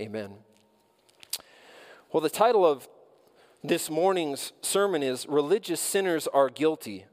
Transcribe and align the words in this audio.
Amen. 0.00 0.30
Well, 2.10 2.22
the 2.22 2.30
title 2.30 2.64
of 2.64 2.88
this 3.62 3.90
morning's 3.90 4.54
sermon 4.62 5.02
is 5.02 5.26
Religious 5.28 5.78
Sinners 5.78 6.26
Are 6.28 6.48
Guilty. 6.48 7.04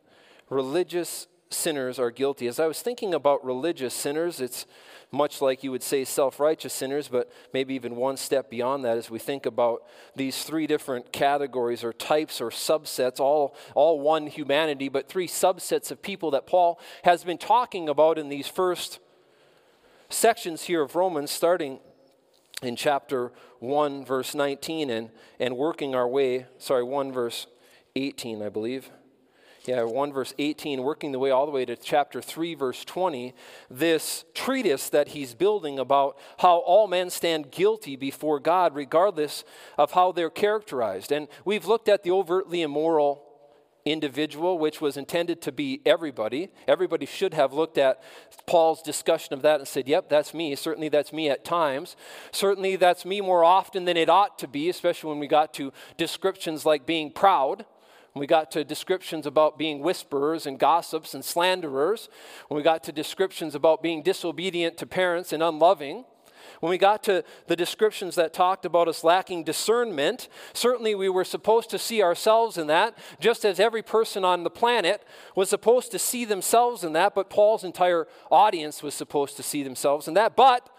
Religious 0.50 1.28
Sinners 1.50 2.00
Are 2.00 2.12
Guilty. 2.12 2.48
As 2.48 2.62
I 2.62 2.66
was 2.66 2.82
thinking 2.82 3.14
about 3.14 3.44
religious 3.44 3.94
sinners, 3.94 4.40
it's 4.40 4.66
much 5.12 5.42
like 5.42 5.66
you 5.66 5.72
would 5.72 5.84
say 5.84 6.06
self 6.06 6.40
righteous 6.40 6.72
sinners, 6.72 7.10
but 7.10 7.30
maybe 7.52 7.74
even 7.74 7.98
one 7.98 8.16
step 8.16 8.50
beyond 8.50 8.86
that 8.86 8.98
as 8.98 9.10
we 9.10 9.20
think 9.20 9.46
about 9.46 9.84
these 10.16 10.44
three 10.44 10.66
different 10.66 11.12
categories 11.12 11.84
or 11.84 11.92
types 11.92 12.40
or 12.40 12.52
subsets, 12.52 13.20
all, 13.20 13.54
all 13.76 14.00
one 14.00 14.28
humanity, 14.28 14.88
but 14.88 15.10
three 15.10 15.28
subsets 15.28 15.92
of 15.92 16.02
people 16.02 16.32
that 16.32 16.48
Paul 16.48 16.80
has 17.04 17.26
been 17.26 17.38
talking 17.38 17.90
about 17.90 18.18
in 18.18 18.30
these 18.30 18.48
first 18.48 19.00
sections 20.08 20.64
here 20.64 20.82
of 20.82 20.96
Romans, 20.96 21.32
starting 21.32 21.80
in 22.62 22.76
chapter 22.76 23.32
1, 23.60 24.06
verse 24.06 24.34
19, 24.34 24.90
and, 24.90 25.10
and 25.40 25.58
working 25.58 25.96
our 25.96 26.08
way, 26.08 26.48
sorry, 26.58 26.84
1 26.84 27.12
verse 27.12 27.48
18, 27.96 28.42
I 28.42 28.50
believe 28.50 28.90
yeah, 29.68 29.84
1 29.84 30.14
verse 30.14 30.34
18, 30.40 30.82
working 30.82 31.12
the 31.12 31.20
way 31.20 31.30
all 31.30 31.46
the 31.46 31.52
way 31.52 31.66
to 31.66 31.76
chapter 31.76 32.22
3, 32.22 32.56
verse 32.56 32.86
20, 32.86 33.34
this 33.70 34.24
treatise 34.34 34.90
that 34.90 35.10
he's 35.10 35.36
building 35.36 35.78
about 35.78 36.18
how 36.40 36.60
all 36.60 36.88
men 36.88 37.10
stand 37.10 37.52
guilty 37.52 37.98
before 37.98 38.40
God, 38.40 38.74
regardless 38.74 39.44
of 39.78 39.92
how 39.92 40.14
they're 40.14 40.30
characterized. 40.30 41.12
And 41.12 41.28
we've 41.44 41.66
looked 41.66 41.90
at 41.90 42.04
the 42.04 42.12
overtly 42.12 42.62
immoral 42.62 43.27
individual, 43.92 44.58
which 44.58 44.82
was 44.82 44.98
intended 44.98 45.42
to 45.44 45.52
be 45.52 45.82
everybody. 45.86 46.50
Everybody 46.68 47.06
should 47.06 47.34
have 47.34 47.54
looked 47.54 47.78
at 47.78 48.02
Paul's 48.46 48.82
discussion 48.82 49.34
of 49.34 49.42
that 49.42 49.60
and 49.60 49.68
said, 49.68 49.88
Yep, 49.88 50.10
that's 50.10 50.34
me. 50.34 50.56
Certainly 50.56 50.90
that's 50.90 51.14
me 51.14 51.30
at 51.30 51.44
times. 51.44 51.96
Certainly 52.32 52.78
that's 52.78 53.06
me 53.06 53.22
more 53.22 53.44
often 53.44 53.86
than 53.86 53.98
it 53.98 54.10
ought 54.10 54.38
to 54.40 54.48
be, 54.48 54.70
especially 54.70 55.10
when 55.10 55.20
we 55.20 55.28
got 55.28 55.54
to 55.56 55.72
descriptions 55.98 56.66
like 56.66 56.86
being 56.86 57.12
proud 57.12 57.66
when 58.14 58.22
we 58.22 58.28
got 58.28 58.50
to 58.50 58.64
descriptions 58.64 59.28
about 59.28 59.60
being 59.60 59.84
whisperers 59.84 60.48
and 60.48 60.58
gossips 60.58 61.14
and 61.14 61.24
slanderers, 61.24 62.10
when 62.48 62.58
we 62.58 62.64
got 62.64 62.84
to 62.86 62.92
descriptions 62.92 63.54
about 63.54 63.84
being 63.84 64.02
disobedient 64.02 64.76
to 64.78 64.88
parents 64.88 65.32
and 65.32 65.44
unloving, 65.44 66.04
when 66.60 66.70
we 66.70 66.78
got 66.78 67.04
to 67.04 67.24
the 67.48 67.56
descriptions 67.56 68.16
that 68.16 68.34
talked 68.34 68.66
about 68.66 68.88
us 68.88 69.04
lacking 69.04 69.44
discernment, 69.44 70.28
certainly 70.54 70.96
we 70.96 71.10
were 71.10 71.24
supposed 71.24 71.70
to 71.70 71.80
see 71.80 72.02
ourselves 72.02 72.58
in 72.58 72.68
that, 72.68 72.98
just 73.20 73.46
as 73.46 73.60
every 73.60 73.82
person 73.82 74.26
on 74.26 74.44
the 74.44 74.50
planet 74.50 75.04
was 75.36 75.50
supposed 75.50 75.92
to 75.92 76.00
see 76.00 76.26
themselves 76.26 76.84
in 76.84 76.94
that, 76.94 77.14
but 77.14 77.30
Paul's 77.30 77.64
entire 77.64 78.08
audience 78.32 78.82
was 78.82 78.94
supposed 78.94 79.38
to 79.38 79.44
see 79.44 79.64
themselves 79.64 80.08
in 80.08 80.14
that. 80.16 80.36
But 80.36 80.70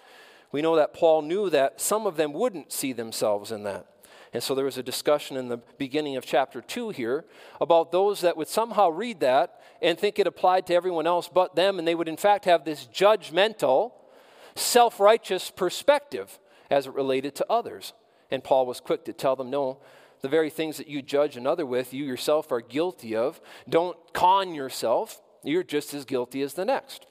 we 0.50 0.62
know 0.62 0.76
that 0.76 0.94
Paul 0.94 1.22
knew 1.22 1.50
that 1.50 1.80
some 1.80 2.06
of 2.06 2.16
them 2.16 2.32
wouldn't 2.32 2.72
see 2.72 2.92
themselves 2.92 3.52
in 3.52 3.64
that. 3.64 3.86
And 4.32 4.42
so 4.42 4.54
there 4.54 4.64
was 4.64 4.76
a 4.76 4.82
discussion 4.82 5.36
in 5.36 5.48
the 5.48 5.56
beginning 5.56 6.16
of 6.16 6.24
chapter 6.24 6.60
2 6.60 6.90
here 6.90 7.24
about 7.60 7.92
those 7.92 8.20
that 8.20 8.36
would 8.36 8.48
somehow 8.48 8.90
read 8.90 9.20
that 9.20 9.60
and 9.80 9.98
think 9.98 10.18
it 10.18 10.26
applied 10.26 10.66
to 10.66 10.74
everyone 10.74 11.06
else 11.06 11.28
but 11.32 11.54
them, 11.54 11.78
and 11.78 11.88
they 11.88 11.94
would 11.94 12.08
in 12.08 12.16
fact 12.16 12.44
have 12.44 12.64
this 12.64 12.86
judgmental, 12.92 13.92
self 14.58 15.00
righteous 15.00 15.50
perspective 15.50 16.38
as 16.70 16.86
it 16.86 16.94
related 16.94 17.34
to 17.36 17.46
others. 17.50 17.92
And 18.30 18.44
Paul 18.44 18.66
was 18.66 18.80
quick 18.80 19.04
to 19.06 19.12
tell 19.12 19.36
them, 19.36 19.50
no, 19.50 19.78
the 20.20 20.28
very 20.28 20.50
things 20.50 20.76
that 20.76 20.88
you 20.88 21.00
judge 21.00 21.36
another 21.36 21.64
with, 21.64 21.94
you 21.94 22.04
yourself 22.04 22.52
are 22.52 22.60
guilty 22.60 23.16
of. 23.16 23.40
Don't 23.68 23.96
con 24.12 24.54
yourself. 24.54 25.22
You're 25.42 25.62
just 25.62 25.94
as 25.94 26.04
guilty 26.04 26.42
as 26.42 26.54
the 26.54 26.64
next. 26.64 27.06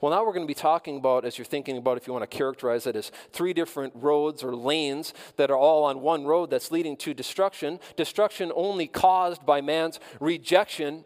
Well, 0.00 0.10
now 0.10 0.24
we're 0.24 0.32
going 0.32 0.46
to 0.46 0.48
be 0.48 0.54
talking 0.54 0.96
about, 0.96 1.24
as 1.24 1.38
you're 1.38 1.44
thinking 1.44 1.76
about 1.76 1.96
if 1.96 2.08
you 2.08 2.12
want 2.12 2.28
to 2.28 2.36
characterize 2.36 2.88
it 2.88 2.96
as 2.96 3.12
three 3.32 3.52
different 3.52 3.92
roads 3.94 4.42
or 4.42 4.56
lanes 4.56 5.14
that 5.36 5.50
are 5.50 5.56
all 5.56 5.84
on 5.84 6.00
one 6.00 6.24
road 6.24 6.50
that's 6.50 6.72
leading 6.72 6.96
to 6.98 7.14
destruction. 7.14 7.78
Destruction 7.96 8.50
only 8.56 8.88
caused 8.88 9.46
by 9.46 9.60
man's 9.60 10.00
rejection 10.18 11.04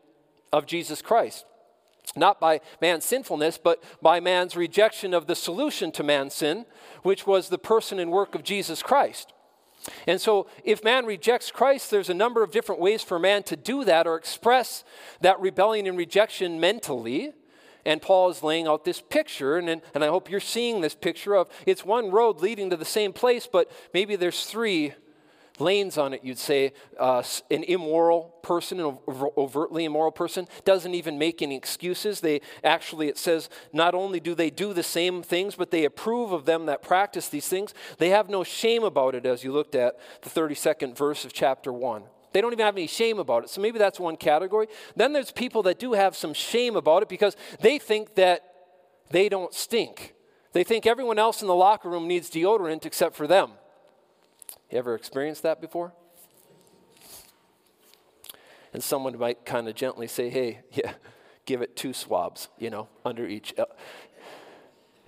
of 0.50 0.64
Jesus 0.64 1.02
Christ. 1.02 1.44
Not 2.14 2.40
by 2.40 2.60
man's 2.80 3.04
sinfulness, 3.04 3.58
but 3.58 3.82
by 4.00 4.20
man's 4.20 4.56
rejection 4.56 5.12
of 5.12 5.26
the 5.26 5.34
solution 5.34 5.90
to 5.92 6.04
man's 6.04 6.34
sin, 6.34 6.66
which 7.02 7.26
was 7.26 7.48
the 7.48 7.58
person 7.58 7.98
and 7.98 8.12
work 8.12 8.34
of 8.34 8.44
Jesus 8.44 8.82
Christ. 8.82 9.32
And 10.06 10.20
so, 10.20 10.48
if 10.64 10.82
man 10.82 11.06
rejects 11.06 11.50
Christ, 11.50 11.90
there's 11.90 12.10
a 12.10 12.14
number 12.14 12.42
of 12.42 12.50
different 12.50 12.80
ways 12.80 13.02
for 13.02 13.18
man 13.18 13.42
to 13.44 13.56
do 13.56 13.84
that 13.84 14.06
or 14.06 14.16
express 14.16 14.84
that 15.20 15.40
rebellion 15.40 15.86
and 15.86 15.96
rejection 15.96 16.58
mentally. 16.60 17.32
And 17.84 18.02
Paul 18.02 18.30
is 18.30 18.42
laying 18.42 18.66
out 18.66 18.84
this 18.84 19.00
picture, 19.00 19.58
and, 19.58 19.68
and 19.68 20.04
I 20.04 20.08
hope 20.08 20.28
you're 20.28 20.40
seeing 20.40 20.80
this 20.80 20.96
picture 20.96 21.36
of 21.36 21.48
it's 21.66 21.84
one 21.84 22.10
road 22.10 22.40
leading 22.40 22.70
to 22.70 22.76
the 22.76 22.84
same 22.84 23.12
place, 23.12 23.48
but 23.50 23.70
maybe 23.94 24.16
there's 24.16 24.46
three 24.46 24.94
lanes 25.58 25.98
on 25.98 26.12
it, 26.12 26.22
you'd 26.24 26.38
say. 26.38 26.72
Uh, 26.98 27.22
an 27.50 27.64
immoral 27.64 28.34
person, 28.42 28.80
an 28.80 28.98
overtly 29.36 29.84
immoral 29.84 30.12
person, 30.12 30.46
doesn't 30.64 30.94
even 30.94 31.18
make 31.18 31.42
any 31.42 31.56
excuses. 31.56 32.20
They 32.20 32.40
actually, 32.62 33.08
it 33.08 33.18
says, 33.18 33.48
not 33.72 33.94
only 33.94 34.20
do 34.20 34.34
they 34.34 34.50
do 34.50 34.72
the 34.72 34.82
same 34.82 35.22
things, 35.22 35.54
but 35.54 35.70
they 35.70 35.84
approve 35.84 36.32
of 36.32 36.44
them 36.44 36.66
that 36.66 36.82
practice 36.82 37.28
these 37.28 37.48
things. 37.48 37.74
They 37.98 38.10
have 38.10 38.28
no 38.28 38.44
shame 38.44 38.84
about 38.84 39.14
it, 39.14 39.26
as 39.26 39.44
you 39.44 39.52
looked 39.52 39.74
at 39.74 39.98
the 40.22 40.30
32nd 40.30 40.96
verse 40.96 41.24
of 41.24 41.32
chapter 41.32 41.72
1. 41.72 42.02
They 42.32 42.40
don't 42.42 42.52
even 42.52 42.66
have 42.66 42.76
any 42.76 42.86
shame 42.86 43.18
about 43.18 43.44
it. 43.44 43.50
So 43.50 43.62
maybe 43.62 43.78
that's 43.78 43.98
one 43.98 44.16
category. 44.16 44.66
Then 44.94 45.12
there's 45.12 45.32
people 45.32 45.62
that 45.62 45.78
do 45.78 45.94
have 45.94 46.14
some 46.14 46.34
shame 46.34 46.76
about 46.76 47.02
it 47.02 47.08
because 47.08 47.34
they 47.60 47.78
think 47.78 48.14
that 48.16 48.42
they 49.10 49.28
don't 49.28 49.54
stink. 49.54 50.14
They 50.52 50.64
think 50.64 50.86
everyone 50.86 51.18
else 51.18 51.40
in 51.40 51.48
the 51.48 51.54
locker 51.54 51.88
room 51.88 52.06
needs 52.06 52.30
deodorant 52.30 52.84
except 52.84 53.14
for 53.16 53.26
them. 53.26 53.52
You 54.70 54.78
ever 54.78 54.94
experienced 54.94 55.42
that 55.42 55.60
before? 55.60 55.92
And 58.72 58.82
someone 58.82 59.16
might 59.18 59.44
kind 59.44 59.68
of 59.68 59.74
gently 59.74 60.06
say, 60.06 60.28
hey, 60.28 60.60
yeah, 60.72 60.94
give 61.44 61.62
it 61.62 61.76
two 61.76 61.92
swabs, 61.92 62.48
you 62.58 62.70
know, 62.70 62.88
under 63.04 63.26
each. 63.26 63.54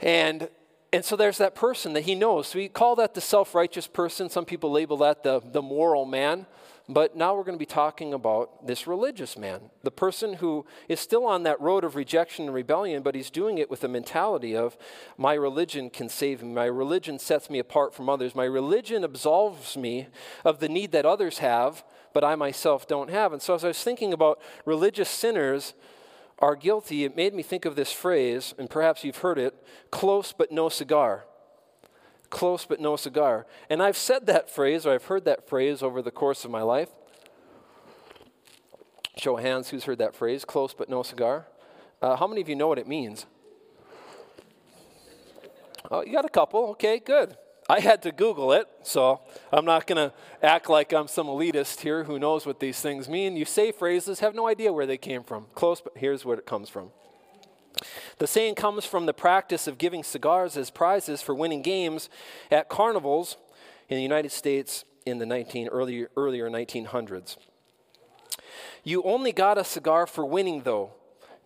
And 0.01 0.49
and 0.93 1.05
so 1.05 1.17
there's 1.17 1.39
that 1.39 1.55
person 1.55 1.93
that 1.93 2.03
he 2.03 2.15
knows. 2.15 2.49
So 2.49 2.59
we 2.59 2.69
call 2.69 2.97
that 2.97 3.15
the 3.15 3.21
self 3.21 3.55
righteous 3.55 3.87
person. 3.87 4.31
Some 4.31 4.45
people 4.45 4.71
label 4.71 4.97
that 4.99 5.23
the, 5.23 5.41
the 5.41 5.61
moral 5.63 6.07
man. 6.07 6.47
But 6.91 7.15
now 7.15 7.35
we're 7.35 7.45
going 7.45 7.59
to 7.59 7.59
be 7.59 7.67
talking 7.67 8.15
about 8.15 8.67
this 8.67 8.87
religious 8.87 9.37
man, 9.37 9.71
the 9.83 9.91
person 9.91 10.35
who 10.35 10.65
is 10.89 10.99
still 10.99 11.27
on 11.27 11.43
that 11.43 11.61
road 11.61 11.85
of 11.85 11.95
rejection 11.95 12.47
and 12.47 12.55
rebellion, 12.55 13.03
but 13.03 13.15
he's 13.15 13.29
doing 13.31 13.59
it 13.59 13.69
with 13.69 13.85
a 13.85 13.89
mentality 13.89 14.57
of, 14.57 14.79
my 15.19 15.35
religion 15.35 15.91
can 15.91 16.09
save 16.09 16.43
me. 16.43 16.55
My 16.55 16.65
religion 16.65 17.19
sets 17.19 17.51
me 17.51 17.59
apart 17.59 17.95
from 17.95 18.09
others. 18.09 18.35
My 18.35 18.47
religion 18.47 19.05
absolves 19.05 19.77
me 19.77 20.09
of 20.47 20.61
the 20.61 20.69
need 20.69 20.93
that 20.93 21.05
others 21.05 21.39
have, 21.39 21.85
but 22.15 22.25
I 22.25 22.37
myself 22.37 22.89
don't 22.89 23.11
have. 23.11 23.35
And 23.35 23.43
so 23.43 23.55
as 23.55 23.65
I 23.65 23.69
was 23.69 23.83
thinking 23.83 24.15
about 24.15 24.41
religious 24.65 25.11
sinners, 25.11 25.75
are 26.41 26.55
guilty, 26.55 27.05
it 27.05 27.17
made 27.17 27.35
me 27.35 27.43
think 27.43 27.65
of 27.65 27.75
this 27.75 27.91
phrase, 27.91 28.55
and 28.59 28.71
perhaps 28.71 29.03
you've 29.03 29.17
heard 29.17 29.39
it 29.39 29.55
close 29.91 30.33
but 30.33 30.53
no 30.53 30.69
cigar 30.69 31.25
close 32.31 32.65
but 32.65 32.81
no 32.81 32.97
cigar. 32.97 33.47
And 33.71 33.83
I've 33.83 33.97
said 33.97 34.27
that 34.27 34.51
phrase, 34.51 34.87
or 34.87 34.95
I've 34.95 35.05
heard 35.05 35.25
that 35.25 35.49
phrase 35.49 35.83
over 35.83 36.03
the 36.03 36.11
course 36.11 36.45
of 36.45 36.51
my 36.51 36.63
life. 36.63 36.91
Show 39.17 39.37
of 39.37 39.45
hands, 39.45 39.71
who's 39.71 39.85
heard 39.85 39.99
that 39.99 40.15
phrase, 40.15 40.45
close 40.45 40.75
but 40.75 40.89
no 40.89 41.03
cigar? 41.03 41.47
Uh, 42.01 42.17
how 42.17 42.27
many 42.27 42.41
of 42.41 42.49
you 42.49 42.55
know 42.55 42.69
what 42.69 42.79
it 42.79 42.87
means? 42.87 43.27
Oh, 45.91 46.03
you 46.03 46.13
got 46.13 46.25
a 46.25 46.31
couple. 46.31 46.69
Okay, 46.71 46.99
good. 46.99 47.37
I 47.71 47.81
had 47.81 48.03
to 48.03 48.13
Google 48.13 48.53
it, 48.53 48.67
so 48.83 49.21
I'm 49.53 49.67
not 49.67 49.87
going 49.87 50.11
to 50.11 50.15
act 50.43 50.71
like 50.71 50.93
I'm 50.93 51.07
some 51.07 51.27
elitist 51.27 51.81
here 51.81 52.05
who 52.05 52.19
knows 52.19 52.47
what 52.47 52.61
these 52.61 52.81
things 52.81 53.09
mean. 53.09 53.37
You 53.37 53.45
say 53.45 53.73
phrases, 53.73 54.21
have 54.21 54.35
no 54.35 54.49
idea 54.49 54.73
where 54.73 54.87
they 54.87 54.97
came 54.97 55.23
from. 55.23 55.47
Close, 55.55 55.81
but 55.83 55.93
here's 55.97 56.25
where 56.25 56.39
it 56.39 56.47
comes 56.47 56.71
from. 56.71 56.93
The 58.19 58.27
saying 58.27 58.57
comes 58.57 58.85
from 58.85 59.07
the 59.07 59.15
practice 59.15 59.67
of 59.67 59.79
giving 59.79 60.03
cigars 60.03 60.57
as 60.57 60.71
prizes 60.71 61.23
for 61.23 61.35
winning 61.35 61.63
games 61.63 62.09
at 62.51 62.69
carnivals 62.69 63.37
in 63.89 63.97
the 63.97 64.03
United 64.03 64.33
States 64.33 64.85
in 65.07 65.19
the 65.19 65.27
19, 65.27 65.69
earlier, 65.69 66.11
earlier 66.17 66.51
1900s. 66.51 67.37
You 68.85 69.03
only 69.03 69.33
got 69.33 69.59
a 69.59 69.65
cigar 69.65 70.07
for 70.07 70.25
winning, 70.25 70.63
though, 70.63 70.93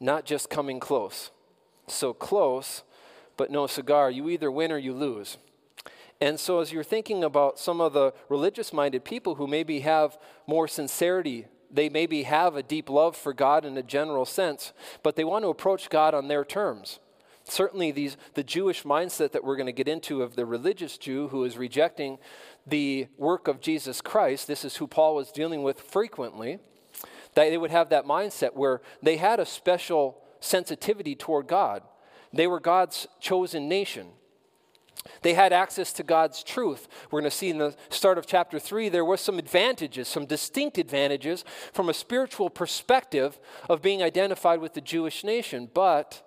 not 0.00 0.24
just 0.24 0.50
coming 0.50 0.80
close. 0.80 1.30
So 1.86 2.12
close, 2.12 2.82
but 3.36 3.50
no 3.50 3.66
cigar. 3.66 4.10
You 4.10 4.28
either 4.28 4.50
win 4.50 4.72
or 4.72 4.78
you 4.78 4.94
lose. 4.94 5.38
And 6.20 6.38
so, 6.38 6.60
as 6.60 6.72
you're 6.72 6.84
thinking 6.84 7.24
about 7.24 7.58
some 7.58 7.80
of 7.80 7.92
the 7.92 8.14
religious 8.28 8.72
minded 8.72 9.04
people 9.04 9.34
who 9.34 9.46
maybe 9.46 9.80
have 9.80 10.16
more 10.46 10.68
sincerity 10.68 11.46
they 11.72 11.88
maybe 11.88 12.24
have 12.24 12.54
a 12.54 12.62
deep 12.62 12.90
love 12.90 13.16
for 13.16 13.32
God 13.32 13.64
in 13.64 13.76
a 13.76 13.82
general 13.82 14.24
sense, 14.24 14.72
but 15.02 15.16
they 15.16 15.24
want 15.24 15.44
to 15.44 15.48
approach 15.48 15.88
God 15.88 16.14
on 16.14 16.28
their 16.28 16.44
terms. 16.44 16.98
Certainly, 17.44 17.92
these, 17.92 18.16
the 18.34 18.44
Jewish 18.44 18.84
mindset 18.84 19.32
that 19.32 19.42
we're 19.42 19.56
going 19.56 19.66
to 19.66 19.72
get 19.72 19.88
into 19.88 20.22
of 20.22 20.36
the 20.36 20.46
religious 20.46 20.96
Jew 20.96 21.28
who 21.28 21.44
is 21.44 21.56
rejecting 21.56 22.18
the 22.66 23.08
work 23.16 23.48
of 23.48 23.60
Jesus 23.60 24.00
Christ, 24.00 24.46
this 24.46 24.64
is 24.64 24.76
who 24.76 24.86
Paul 24.86 25.16
was 25.16 25.32
dealing 25.32 25.62
with 25.62 25.80
frequently, 25.80 26.60
that 27.34 27.50
they 27.50 27.58
would 27.58 27.70
have 27.72 27.88
that 27.88 28.04
mindset 28.04 28.54
where 28.54 28.80
they 29.02 29.16
had 29.16 29.40
a 29.40 29.46
special 29.46 30.22
sensitivity 30.40 31.16
toward 31.16 31.48
God. 31.48 31.82
They 32.32 32.46
were 32.46 32.60
God's 32.60 33.08
chosen 33.20 33.68
nation. 33.68 34.08
They 35.22 35.34
had 35.34 35.52
access 35.52 35.92
to 35.94 36.02
God's 36.02 36.42
truth. 36.42 36.88
We're 37.10 37.20
going 37.20 37.30
to 37.30 37.36
see 37.36 37.50
in 37.50 37.58
the 37.58 37.76
start 37.90 38.18
of 38.18 38.26
chapter 38.26 38.58
3 38.58 38.88
there 38.88 39.04
were 39.04 39.16
some 39.16 39.38
advantages, 39.38 40.08
some 40.08 40.26
distinct 40.26 40.78
advantages 40.78 41.44
from 41.72 41.88
a 41.88 41.94
spiritual 41.94 42.50
perspective 42.50 43.38
of 43.68 43.82
being 43.82 44.02
identified 44.02 44.60
with 44.60 44.74
the 44.74 44.80
Jewish 44.80 45.24
nation. 45.24 45.68
But 45.72 46.22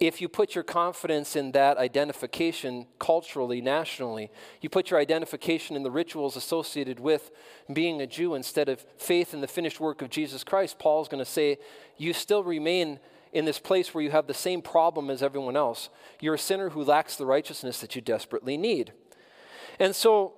if 0.00 0.20
you 0.20 0.28
put 0.28 0.54
your 0.54 0.64
confidence 0.64 1.36
in 1.36 1.52
that 1.52 1.78
identification 1.78 2.86
culturally, 2.98 3.60
nationally, 3.60 4.30
you 4.60 4.68
put 4.68 4.90
your 4.90 4.98
identification 4.98 5.76
in 5.76 5.82
the 5.82 5.90
rituals 5.90 6.36
associated 6.36 6.98
with 6.98 7.30
being 7.72 8.00
a 8.00 8.06
Jew 8.06 8.34
instead 8.34 8.68
of 8.68 8.84
faith 8.98 9.32
in 9.32 9.40
the 9.40 9.46
finished 9.46 9.78
work 9.78 10.02
of 10.02 10.10
Jesus 10.10 10.42
Christ, 10.42 10.78
Paul's 10.78 11.08
going 11.08 11.24
to 11.24 11.30
say 11.30 11.58
you 11.96 12.12
still 12.12 12.42
remain 12.42 12.98
in 13.34 13.44
this 13.44 13.58
place 13.58 13.92
where 13.92 14.02
you 14.02 14.12
have 14.12 14.26
the 14.26 14.32
same 14.32 14.62
problem 14.62 15.10
as 15.10 15.22
everyone 15.22 15.56
else. 15.56 15.90
You're 16.20 16.34
a 16.34 16.38
sinner 16.38 16.70
who 16.70 16.84
lacks 16.84 17.16
the 17.16 17.26
righteousness 17.26 17.80
that 17.80 17.94
you 17.96 18.00
desperately 18.00 18.56
need. 18.56 18.92
And 19.78 19.94
so, 19.94 20.34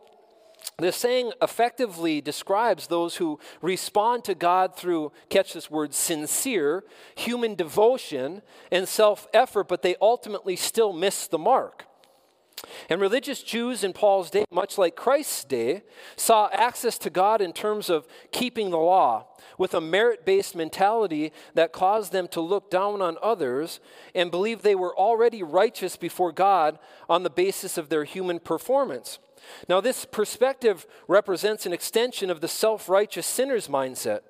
this 0.79 0.97
saying 0.97 1.33
effectively 1.41 2.21
describes 2.21 2.87
those 2.87 3.17
who 3.17 3.39
respond 3.63 4.25
to 4.25 4.35
God 4.35 4.75
through, 4.75 5.13
catch 5.29 5.53
this 5.53 5.71
word, 5.71 5.95
sincere 5.95 6.85
human 7.15 7.55
devotion 7.55 8.43
and 8.73 8.89
self 8.89 9.29
effort, 9.33 9.69
but 9.69 9.83
they 9.83 9.97
ultimately 10.01 10.57
still 10.57 10.93
miss 10.93 11.29
the 11.29 11.39
mark. 11.39 11.85
And 12.89 13.01
religious 13.01 13.43
Jews 13.43 13.85
in 13.85 13.93
Paul's 13.93 14.31
day, 14.31 14.45
much 14.51 14.79
like 14.79 14.97
Christ's 14.97 15.45
day, 15.45 15.83
saw 16.17 16.49
access 16.53 16.99
to 16.99 17.11
God 17.11 17.41
in 17.41 17.53
terms 17.53 17.91
of 17.91 18.07
keeping 18.33 18.71
the 18.71 18.79
law 18.79 19.27
with 19.59 19.75
a 19.75 19.81
merit 19.81 20.25
based 20.25 20.55
mentality 20.55 21.33
that 21.55 21.73
caused 21.73 22.13
them 22.13 22.29
to 22.29 22.41
look 22.41 22.71
down 22.71 23.03
on 23.03 23.17
others 23.23 23.81
and 24.15 24.31
believe 24.31 24.63
they 24.63 24.75
were 24.75 24.97
already 24.97 25.43
righteous 25.43 25.97
before 25.97 26.33
God 26.33 26.79
on 27.09 27.23
the 27.23 27.31
basis 27.31 27.79
of 27.79 27.89
their 27.89 28.05
human 28.05 28.39
performance. 28.39 29.19
Now, 29.69 29.81
this 29.81 30.05
perspective 30.05 30.87
represents 31.09 31.67
an 31.67 31.73
extension 31.73 32.31
of 32.31 32.41
the 32.41 32.49
self 32.49 32.89
righteous 32.89 33.27
sinner's 33.27 33.69
mindset 33.69 34.21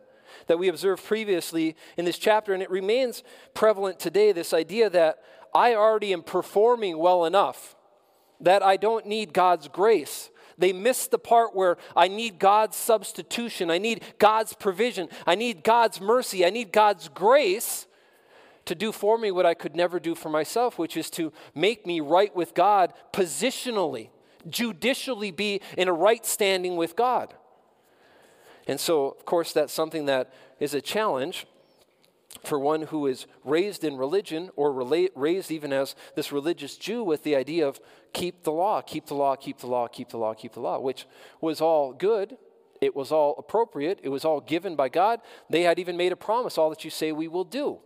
that 0.47 0.59
we 0.59 0.69
observed 0.69 1.05
previously 1.05 1.77
in 1.97 2.05
this 2.05 2.19
chapter, 2.19 2.53
and 2.53 2.63
it 2.63 2.71
remains 2.71 3.23
prevalent 3.55 3.99
today 3.99 4.33
this 4.33 4.53
idea 4.53 4.91
that 4.91 5.19
I 5.55 5.75
already 5.75 6.13
am 6.13 6.23
performing 6.23 6.99
well 6.99 7.25
enough, 7.25 7.75
that 8.41 8.63
I 8.63 8.77
don't 8.77 9.07
need 9.07 9.33
God's 9.33 9.69
grace. 9.69 10.31
They 10.59 10.73
miss 10.73 11.07
the 11.07 11.19
part 11.19 11.55
where 11.55 11.77
I 11.95 12.09
need 12.09 12.39
God's 12.39 12.77
substitution, 12.77 13.71
I 13.71 13.79
need 13.79 14.03
God's 14.19 14.55
provision, 14.55 15.09
I 15.27 15.35
need 15.35 15.63
God's 15.63 16.01
mercy, 16.01 16.45
I 16.47 16.51
need 16.51 16.73
God's 16.73 17.09
grace 17.09 17.87
to 18.65 18.75
do 18.75 18.93
for 18.93 19.17
me 19.17 19.31
what 19.31 19.47
I 19.47 19.55
could 19.55 19.77
never 19.77 20.01
do 20.01 20.15
for 20.15 20.29
myself, 20.29 20.79
which 20.79 20.97
is 20.97 21.09
to 21.11 21.33
make 21.55 21.87
me 21.87 22.01
right 22.01 22.35
with 22.35 22.55
God 22.55 22.93
positionally, 23.13 24.09
judicially 24.49 25.31
be 25.31 25.61
in 25.77 25.89
a 25.89 25.93
right 25.93 26.25
standing 26.27 26.77
with 26.77 26.97
God. 26.97 27.35
And 28.67 28.81
so, 28.81 29.11
of 29.11 29.25
course, 29.25 29.53
that's 29.53 29.73
something 29.73 30.07
that 30.07 30.33
is 30.59 30.75
a 30.75 30.81
challenge 30.81 31.47
for 32.45 32.59
one 32.59 32.83
who 32.83 33.07
is 33.07 33.27
raised 33.45 33.85
in 33.85 33.97
religion 33.97 34.51
or 34.57 34.73
raised 35.15 35.51
even 35.51 35.73
as 35.73 35.95
this 36.15 36.33
religious 36.33 36.77
Jew 36.77 37.03
with 37.03 37.23
the 37.23 37.37
idea 37.37 37.67
of 37.67 37.81
keep 38.17 38.45
the 38.45 38.53
law, 38.53 38.81
keep 38.81 39.05
the 39.07 39.15
law, 39.15 39.37
keep 39.37 39.59
the 39.59 39.67
law, 39.67 39.87
keep 39.87 40.09
the 40.09 40.17
law, 40.17 40.33
keep 40.33 40.55
the 40.55 40.61
law, 40.61 40.81
which 40.81 41.07
was 41.43 41.61
all 41.61 41.93
good. 41.93 42.39
It 42.81 42.97
was 42.97 43.13
all 43.13 43.35
appropriate. 43.39 44.01
It 44.03 44.09
was 44.09 44.25
all 44.25 44.41
given 44.41 44.75
by 44.75 44.89
God. 44.89 45.21
They 45.51 45.63
had 45.63 45.79
even 45.79 45.99
made 45.99 46.13
a 46.13 46.17
promise 46.17 46.57
all 46.57 46.71
that 46.71 46.83
you 46.83 46.91
say 46.91 47.13
we 47.13 47.29
will 47.29 47.45
do. 47.45 47.79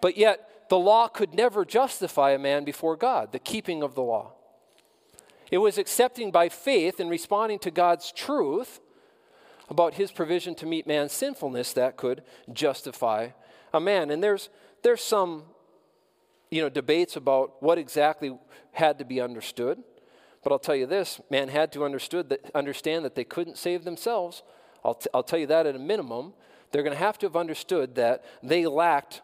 But 0.00 0.16
yet, 0.16 0.68
the 0.70 0.78
law 0.78 1.08
could 1.08 1.34
never 1.34 1.66
justify 1.66 2.30
a 2.30 2.38
man 2.38 2.64
before 2.64 2.96
God, 2.96 3.32
the 3.32 3.38
keeping 3.38 3.82
of 3.82 3.94
the 3.94 4.02
law. 4.02 4.32
It 5.50 5.58
was 5.58 5.76
accepting 5.76 6.30
by 6.30 6.48
faith 6.48 6.98
and 6.98 7.10
responding 7.10 7.58
to 7.60 7.70
God's 7.70 8.10
truth 8.12 8.80
about 9.68 9.94
his 9.94 10.10
provision 10.10 10.54
to 10.56 10.66
meet 10.66 10.86
man's 10.86 11.12
sinfulness 11.12 11.74
that 11.74 11.98
could 11.98 12.22
justify 12.50 13.28
a 13.74 13.80
man. 13.80 14.10
And 14.10 14.22
there's, 14.22 14.48
there's 14.82 15.02
some 15.02 15.44
you 16.50 16.62
know, 16.62 16.68
debates 16.68 17.16
about 17.16 17.62
what 17.62 17.78
exactly 17.78 18.36
had 18.72 18.98
to 18.98 19.04
be 19.04 19.20
understood. 19.20 19.82
But 20.42 20.52
I'll 20.52 20.58
tell 20.58 20.76
you 20.76 20.86
this 20.86 21.20
man 21.30 21.48
had 21.48 21.72
to 21.72 21.84
understood 21.84 22.28
that, 22.30 22.50
understand 22.54 23.04
that 23.04 23.14
they 23.14 23.24
couldn't 23.24 23.58
save 23.58 23.84
themselves. 23.84 24.42
I'll, 24.84 24.94
t- 24.94 25.10
I'll 25.12 25.22
tell 25.22 25.38
you 25.38 25.46
that 25.48 25.66
at 25.66 25.74
a 25.74 25.80
minimum. 25.80 26.32
They're 26.70 26.82
going 26.82 26.94
to 26.94 26.98
have 26.98 27.18
to 27.18 27.26
have 27.26 27.36
understood 27.36 27.94
that 27.96 28.24
they 28.42 28.66
lacked 28.66 29.22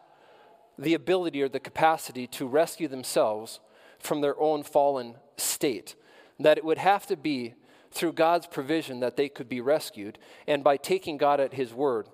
the 0.77 0.93
ability 0.93 1.41
or 1.41 1.49
the 1.49 1.59
capacity 1.59 2.27
to 2.27 2.45
rescue 2.45 2.87
themselves 2.87 3.59
from 3.99 4.21
their 4.21 4.39
own 4.39 4.63
fallen 4.63 5.15
state. 5.37 5.95
That 6.39 6.57
it 6.57 6.65
would 6.65 6.77
have 6.77 7.07
to 7.07 7.15
be 7.15 7.53
through 7.91 8.11
God's 8.11 8.45
provision 8.45 8.99
that 8.99 9.15
they 9.15 9.29
could 9.29 9.47
be 9.47 9.61
rescued, 9.61 10.19
and 10.47 10.63
by 10.63 10.75
taking 10.75 11.17
God 11.17 11.39
at 11.39 11.53
His 11.53 11.73
word, 11.73 12.09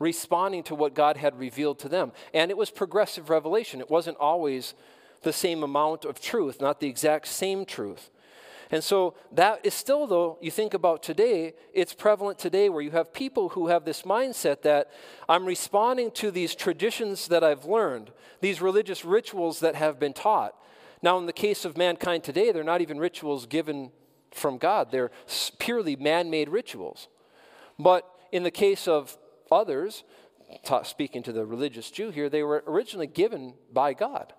responding 0.00 0.64
to 0.64 0.74
what 0.74 0.94
God 0.94 1.16
had 1.16 1.38
revealed 1.38 1.78
to 1.80 1.88
them. 1.88 2.10
And 2.34 2.50
it 2.50 2.56
was 2.56 2.70
progressive 2.70 3.30
revelation, 3.30 3.80
it 3.80 3.90
wasn't 3.90 4.16
always 4.16 4.74
the 5.22 5.32
same 5.32 5.62
amount 5.62 6.04
of 6.04 6.20
truth, 6.20 6.60
not 6.60 6.80
the 6.80 6.88
exact 6.88 7.28
same 7.28 7.64
truth. 7.64 8.10
And 8.72 8.82
so 8.82 9.14
that 9.32 9.60
is 9.64 9.74
still, 9.74 10.06
though, 10.06 10.38
you 10.40 10.50
think 10.50 10.74
about 10.74 11.02
today, 11.02 11.54
it's 11.74 11.92
prevalent 11.92 12.38
today 12.38 12.68
where 12.68 12.82
you 12.82 12.92
have 12.92 13.12
people 13.12 13.50
who 13.50 13.66
have 13.66 13.84
this 13.84 14.02
mindset 14.02 14.62
that 14.62 14.90
I'm 15.28 15.44
responding 15.44 16.12
to 16.12 16.30
these 16.30 16.54
traditions 16.54 17.28
that 17.28 17.42
I've 17.42 17.64
learned, 17.64 18.12
these 18.40 18.62
religious 18.62 19.04
rituals 19.04 19.60
that 19.60 19.74
have 19.74 19.98
been 19.98 20.12
taught. 20.12 20.54
Now, 21.02 21.18
in 21.18 21.26
the 21.26 21.32
case 21.32 21.64
of 21.64 21.76
mankind 21.76 22.22
today, 22.22 22.52
they're 22.52 22.62
not 22.62 22.80
even 22.80 22.98
rituals 22.98 23.44
given 23.46 23.90
from 24.30 24.56
God. 24.56 24.92
They're 24.92 25.10
purely 25.58 25.96
man 25.96 26.30
made 26.30 26.48
rituals. 26.48 27.08
But 27.76 28.08
in 28.30 28.44
the 28.44 28.50
case 28.52 28.86
of 28.86 29.18
others, 29.50 30.04
speaking 30.82 31.22
to 31.22 31.32
the 31.32 31.44
religious 31.46 31.90
Jew 31.90 32.10
here, 32.10 32.28
they 32.28 32.42
were 32.42 32.64
originally 32.66 33.06
given 33.06 33.54
by 33.72 33.92
God. 33.92 34.32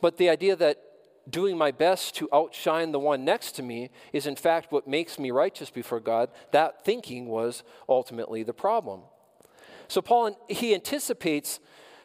But 0.00 0.18
the 0.18 0.28
idea 0.28 0.56
that 0.56 0.82
doing 1.28 1.58
my 1.58 1.70
best 1.70 2.14
to 2.16 2.28
outshine 2.32 2.92
the 2.92 3.00
one 3.00 3.24
next 3.24 3.52
to 3.52 3.62
me 3.62 3.90
is 4.12 4.26
in 4.26 4.36
fact 4.36 4.70
what 4.70 4.86
makes 4.86 5.18
me 5.18 5.30
righteous 5.30 5.70
before 5.70 6.00
God, 6.00 6.30
that 6.52 6.84
thinking 6.84 7.26
was 7.26 7.62
ultimately 7.88 8.42
the 8.42 8.52
problem. 8.52 9.00
So 9.88 10.00
Paul 10.00 10.38
he 10.48 10.74
anticipates 10.74 11.60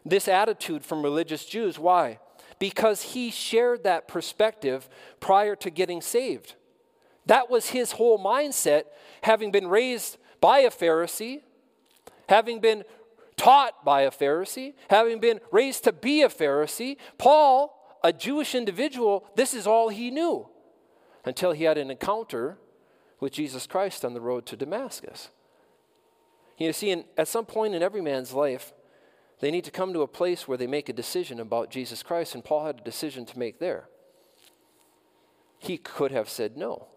this 0.05 0.27
attitude 0.27 0.83
from 0.83 1.03
religious 1.03 1.45
Jews. 1.45 1.77
Why? 1.77 2.19
Because 2.57 3.01
he 3.01 3.29
shared 3.29 3.83
that 3.83 4.07
perspective 4.07 4.89
prior 5.19 5.55
to 5.57 5.69
getting 5.69 6.01
saved. 6.01 6.55
That 7.27 7.49
was 7.49 7.69
his 7.69 7.93
whole 7.93 8.17
mindset, 8.17 8.86
having 9.21 9.51
been 9.51 9.67
raised 9.67 10.17
by 10.39 10.59
a 10.59 10.71
Pharisee, 10.71 11.41
having 12.31 12.61
been 12.61 12.83
taught 13.35 13.83
by 13.83 14.03
a 14.03 14.09
Pharisee, 14.11 14.73
having 14.89 15.19
been 15.19 15.41
raised 15.51 15.83
to 15.83 15.91
be 15.91 16.21
a 16.21 16.29
Pharisee. 16.29 16.95
Paul, 17.17 18.00
a 18.03 18.13
Jewish 18.13 18.55
individual, 18.55 19.25
this 19.35 19.53
is 19.53 19.67
all 19.67 19.89
he 19.89 20.09
knew 20.09 20.47
until 21.25 21.51
he 21.51 21.65
had 21.65 21.77
an 21.77 21.91
encounter 21.91 22.57
with 23.19 23.33
Jesus 23.33 23.67
Christ 23.67 24.05
on 24.05 24.13
the 24.13 24.21
road 24.21 24.45
to 24.47 24.55
Damascus. 24.55 25.29
You 26.57 26.71
see, 26.71 26.91
in, 26.91 27.03
at 27.17 27.27
some 27.27 27.45
point 27.45 27.75
in 27.75 27.83
every 27.83 28.01
man's 28.01 28.33
life, 28.33 28.71
they 29.41 29.51
need 29.51 29.65
to 29.65 29.71
come 29.71 29.91
to 29.91 30.01
a 30.01 30.07
place 30.07 30.47
where 30.47 30.57
they 30.57 30.67
make 30.67 30.88
a 30.88 30.93
decision 30.93 31.39
about 31.39 31.69
Jesus 31.69 32.01
Christ, 32.01 32.33
and 32.33 32.45
Paul 32.45 32.65
had 32.65 32.79
a 32.79 32.83
decision 32.83 33.25
to 33.25 33.39
make 33.39 33.59
there. 33.59 33.89
He 35.59 35.77
could 35.77 36.11
have 36.11 36.29
said 36.29 36.55
no. 36.55 36.88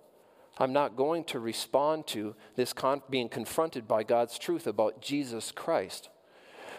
I'm 0.58 0.72
not 0.72 0.96
going 0.96 1.24
to 1.24 1.40
respond 1.40 2.06
to 2.08 2.34
this 2.54 2.72
con- 2.72 3.02
being 3.10 3.28
confronted 3.28 3.88
by 3.88 4.04
God's 4.04 4.38
truth 4.38 4.66
about 4.66 5.00
Jesus 5.00 5.50
Christ. 5.50 6.08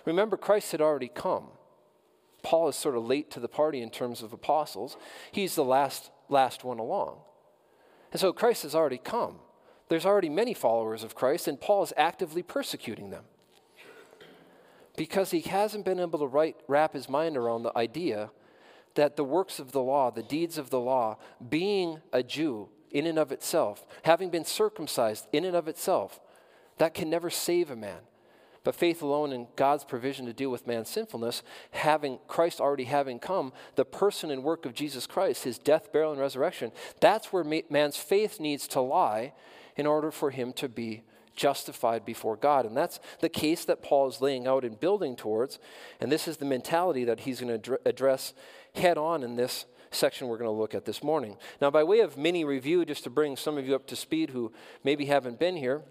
Remember, 0.05 0.38
Christ 0.38 0.72
had 0.72 0.82
already 0.82 1.10
come. 1.10 1.48
Paul 2.44 2.70
is 2.70 2.75
sort 2.75 2.96
of 2.96 3.05
late 3.05 3.32
to 3.32 3.39
the 3.39 3.48
party 3.48 3.82
in 3.82 3.89
terms 3.89 4.22
of 4.22 4.32
apostles. 4.32 4.98
He's 5.32 5.55
the 5.55 5.63
last, 5.63 6.12
last 6.29 6.63
one 6.63 6.79
along. 6.79 7.17
And 8.12 8.20
so 8.22 8.32
Christ 8.32 8.63
has 8.63 8.75
already 8.75 9.00
come. 9.00 9.39
There's 9.89 10.05
already 10.05 10.29
many 10.29 10.53
followers 10.53 11.03
of 11.03 11.15
Christ, 11.15 11.48
and 11.48 11.60
Paul 11.60 11.84
is 11.84 11.94
actively 11.98 12.44
persecuting 12.44 13.10
them 13.10 13.25
because 14.96 15.32
he 15.32 15.41
hasn't 15.41 15.86
been 15.86 16.00
able 16.00 16.20
to 16.20 16.27
write, 16.27 16.55
wrap 16.67 16.94
his 16.94 17.10
mind 17.10 17.38
around 17.38 17.63
the 17.63 17.77
idea 17.77 18.32
that 18.96 19.17
the 19.17 19.24
works 19.24 19.60
of 19.60 19.72
the 19.72 19.82
law, 19.82 20.10
the 20.10 20.24
deeds 20.24 20.58
of 20.58 20.70
the 20.70 20.79
law, 20.79 21.17
being 21.50 22.01
a 22.13 22.24
Jew, 22.24 22.70
in 22.95 23.05
and 23.05 23.19
of 23.19 23.33
itself, 23.33 23.85
having 24.03 24.29
been 24.29 24.45
circumcised 24.45 25.27
in 25.33 25.43
and 25.43 25.53
of 25.55 25.67
itself, 25.67 26.21
that 26.77 26.93
can 26.93 27.09
never 27.09 27.29
save 27.29 27.69
a 27.69 27.75
man. 27.75 27.99
But 28.63 28.73
faith 28.73 29.01
alone 29.01 29.33
in 29.33 29.47
God's 29.57 29.83
provision 29.83 30.25
to 30.25 30.33
deal 30.33 30.49
with 30.49 30.65
man's 30.65 30.89
sinfulness, 30.89 31.43
having 31.71 32.19
Christ 32.29 32.61
already 32.61 32.85
having 32.85 33.19
come, 33.19 33.51
the 33.75 33.83
person 33.83 34.31
and 34.31 34.43
work 34.43 34.65
of 34.65 34.73
Jesus 34.73 35.05
Christ, 35.05 35.43
his 35.43 35.59
death, 35.59 35.91
burial, 35.91 36.13
and 36.13 36.21
resurrection, 36.21 36.71
that's 37.01 37.33
where 37.33 37.43
man's 37.69 37.97
faith 37.97 38.39
needs 38.39 38.65
to 38.69 38.79
lie 38.79 39.33
in 39.75 39.85
order 39.85 40.09
for 40.09 40.31
him 40.31 40.53
to 40.53 40.69
be 40.69 41.03
justified 41.35 42.05
before 42.05 42.37
God. 42.37 42.65
And 42.65 42.77
that's 42.77 43.01
the 43.19 43.27
case 43.27 43.65
that 43.65 43.83
Paul 43.83 44.07
is 44.07 44.21
laying 44.21 44.47
out 44.47 44.63
and 44.63 44.79
building 44.79 45.17
towards. 45.17 45.59
And 45.99 46.09
this 46.09 46.29
is 46.29 46.37
the 46.37 46.45
mentality 46.45 47.03
that 47.03 47.19
he's 47.19 47.41
going 47.41 47.61
to 47.61 47.79
address 47.85 48.33
head 48.73 48.97
on 48.97 49.21
in 49.21 49.35
this 49.35 49.65
section 49.95 50.27
we're 50.27 50.37
going 50.37 50.49
to 50.49 50.51
look 50.51 50.75
at 50.75 50.85
this 50.85 51.03
morning. 51.03 51.37
Now, 51.61 51.71
by 51.71 51.83
way 51.83 51.99
of 51.99 52.17
mini 52.17 52.43
review, 52.43 52.85
just 52.85 53.03
to 53.05 53.09
bring 53.09 53.35
some 53.35 53.57
of 53.57 53.67
you 53.67 53.75
up 53.75 53.87
to 53.87 53.95
speed 53.95 54.29
who 54.29 54.51
maybe 54.83 55.05
haven't 55.05 55.39
been 55.39 55.57
here, 55.57 55.83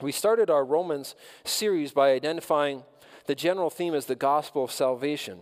we 0.00 0.12
started 0.12 0.50
our 0.50 0.64
Romans 0.64 1.14
series 1.44 1.92
by 1.92 2.12
identifying 2.12 2.82
the 3.26 3.34
general 3.34 3.70
theme 3.70 3.94
as 3.94 4.06
the 4.06 4.14
gospel 4.14 4.64
of 4.64 4.72
salvation. 4.72 5.40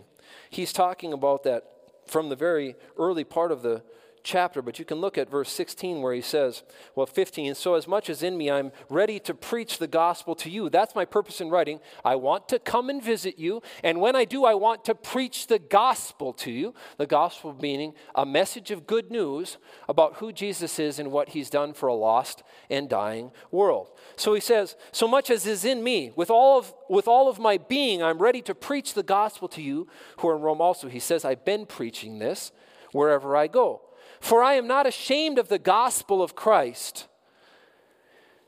He's 0.49 0.73
talking 0.73 1.13
about 1.13 1.43
that 1.43 1.63
from 2.05 2.29
the 2.29 2.35
very 2.35 2.75
early 2.97 3.23
part 3.23 3.51
of 3.51 3.61
the 3.61 3.83
chapter, 4.23 4.61
but 4.61 4.79
you 4.79 4.85
can 4.85 4.99
look 4.99 5.17
at 5.17 5.29
verse 5.29 5.51
16 5.51 6.01
where 6.01 6.13
he 6.13 6.21
says, 6.21 6.63
well, 6.95 7.05
15, 7.05 7.55
so 7.55 7.75
as 7.75 7.87
much 7.87 8.09
as 8.09 8.23
in 8.23 8.37
me, 8.37 8.49
I'm 8.49 8.71
ready 8.89 9.19
to 9.19 9.33
preach 9.33 9.77
the 9.77 9.87
gospel 9.87 10.33
to 10.35 10.49
you. 10.49 10.69
That's 10.69 10.95
my 10.95 11.05
purpose 11.05 11.41
in 11.41 11.49
writing. 11.49 11.79
I 12.03 12.15
want 12.15 12.47
to 12.49 12.59
come 12.59 12.89
and 12.89 13.03
visit 13.03 13.37
you, 13.37 13.61
and 13.83 13.99
when 13.99 14.15
I 14.15 14.25
do, 14.25 14.45
I 14.45 14.53
want 14.53 14.85
to 14.85 14.95
preach 14.95 15.47
the 15.47 15.59
gospel 15.59 16.33
to 16.33 16.51
you. 16.51 16.73
The 16.97 17.05
gospel 17.05 17.55
meaning 17.61 17.93
a 18.15 18.25
message 18.25 18.71
of 18.71 18.87
good 18.87 19.11
news 19.11 19.57
about 19.89 20.15
who 20.15 20.31
Jesus 20.31 20.79
is 20.79 20.99
and 20.99 21.11
what 21.11 21.29
he's 21.29 21.49
done 21.49 21.73
for 21.73 21.87
a 21.87 21.93
lost 21.93 22.43
and 22.69 22.89
dying 22.89 23.31
world. 23.51 23.89
So 24.15 24.33
he 24.33 24.41
says, 24.41 24.75
so 24.91 25.07
much 25.07 25.29
as 25.29 25.45
is 25.45 25.65
in 25.65 25.83
me, 25.83 26.11
with 26.15 26.29
all 26.29 26.59
of, 26.59 26.73
with 26.89 27.07
all 27.07 27.29
of 27.29 27.39
my 27.39 27.57
being, 27.57 28.01
I'm 28.01 28.19
ready 28.19 28.41
to 28.43 28.55
preach 28.55 28.93
the 28.93 29.03
gospel 29.03 29.47
to 29.49 29.61
you 29.61 29.87
who 30.17 30.29
are 30.29 30.35
in 30.35 30.41
Rome 30.41 30.61
also. 30.61 30.87
He 30.87 30.99
says, 30.99 31.25
I've 31.25 31.45
been 31.45 31.65
preaching 31.65 32.19
this 32.19 32.51
wherever 32.91 33.35
I 33.35 33.47
go. 33.47 33.81
For 34.23 34.41
I 34.41 34.53
am 34.53 34.67
not 34.67 34.87
ashamed 34.87 35.37
of 35.37 35.49
the 35.49 35.59
gospel 35.59 36.23
of 36.23 36.33
Christ. 36.33 37.07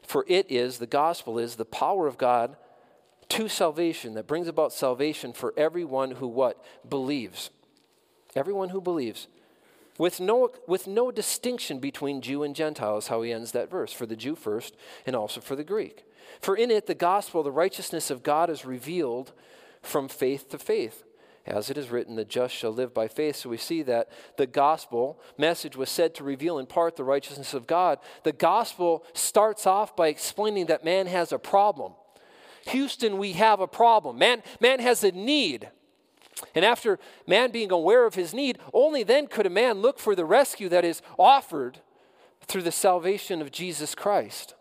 For 0.04 0.24
it 0.26 0.50
is, 0.50 0.78
the 0.78 0.88
gospel 0.88 1.38
is 1.38 1.58
the 1.58 1.66
power 1.66 2.08
of 2.08 2.18
God 2.18 2.56
to 3.28 3.50
salvation 3.50 4.14
that 4.14 4.26
brings 4.26 4.48
about 4.48 4.72
salvation 4.72 5.34
for 5.34 5.54
everyone 5.58 6.12
who 6.12 6.28
what? 6.30 6.64
Believes. 6.88 7.50
Everyone 8.38 8.70
who 8.70 8.80
believes. 8.80 9.28
With 9.98 10.22
no, 10.22 10.52
with 10.66 10.88
no 10.88 11.12
distinction 11.12 11.80
between 11.80 12.22
Jew 12.22 12.44
and 12.44 12.56
Gentile, 12.56 13.00
is 13.00 13.08
how 13.08 13.22
he 13.24 13.34
ends 13.34 13.52
that 13.52 13.70
verse, 13.70 13.92
for 13.92 14.06
the 14.06 14.16
Jew 14.16 14.36
first 14.36 14.78
and 15.06 15.14
also 15.14 15.42
for 15.42 15.58
the 15.58 15.66
Greek. 15.66 16.06
For 16.40 16.56
in 16.56 16.72
it, 16.72 16.88
the 16.88 16.96
gospel, 16.96 17.44
the 17.44 17.52
righteousness 17.52 18.10
of 18.10 18.24
God 18.24 18.50
is 18.50 18.64
revealed 18.64 19.34
from 19.82 20.08
faith 20.08 20.48
to 20.52 20.58
faith. 20.58 21.04
As 21.46 21.70
it 21.70 21.78
is 21.78 21.92
written, 21.92 22.16
the 22.16 22.26
just 22.26 22.56
shall 22.56 22.72
live 22.72 22.94
by 22.94 23.08
faith. 23.08 23.36
So 23.36 23.50
we 23.50 23.58
see 23.58 23.84
that 23.84 24.10
the 24.36 24.48
gospel 24.48 25.20
message 25.38 25.76
was 25.76 25.92
said 25.92 26.16
to 26.16 26.24
reveal 26.24 26.58
in 26.58 26.66
part 26.66 26.96
the 26.96 27.04
righteousness 27.04 27.54
of 27.54 27.68
God. 27.68 28.00
The 28.24 28.32
gospel 28.32 29.06
starts 29.14 29.68
off 29.68 29.96
by 29.96 30.08
explaining 30.08 30.66
that 30.68 30.84
man 30.84 31.06
has 31.06 31.32
a 31.32 31.38
problem. 31.38 31.94
Houston, 32.68 33.20
we 33.20 33.34
have 33.34 33.60
a 33.60 33.68
problem. 33.68 34.18
Man, 34.18 34.42
man 34.60 34.80
has 34.80 35.04
a 35.04 35.12
need. 35.12 35.70
And 36.56 36.66
after 36.66 37.00
man 37.28 37.52
being 37.52 37.72
aware 37.72 38.06
of 38.06 38.16
his 38.16 38.34
need, 38.34 38.58
only 38.74 39.04
then 39.04 39.28
could 39.28 39.46
a 39.46 39.52
man 39.52 39.82
look 39.82 40.00
for 40.00 40.16
the 40.16 40.26
rescue 40.26 40.68
that 40.70 40.84
is 40.84 41.04
offered 41.20 41.80
through 42.48 42.64
the 42.64 42.72
salvation 42.72 43.42
of 43.42 43.52
Jesus 43.52 43.94
Christ. 43.94 44.56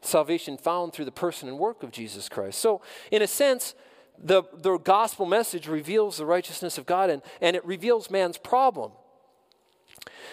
Salvation 0.00 0.56
found 0.56 0.92
through 0.92 1.04
the 1.04 1.12
person 1.12 1.48
and 1.48 1.58
work 1.58 1.82
of 1.82 1.92
Jesus 1.92 2.28
Christ. 2.28 2.58
So, 2.58 2.80
in 3.10 3.22
a 3.22 3.26
sense, 3.26 3.74
the, 4.22 4.44
the 4.54 4.78
gospel 4.78 5.26
message 5.26 5.66
reveals 5.66 6.16
the 6.16 6.26
righteousness 6.26 6.78
of 6.78 6.86
God 6.86 7.10
and, 7.10 7.22
and 7.40 7.56
it 7.56 7.64
reveals 7.64 8.10
man's 8.10 8.38
problem. 8.38 8.92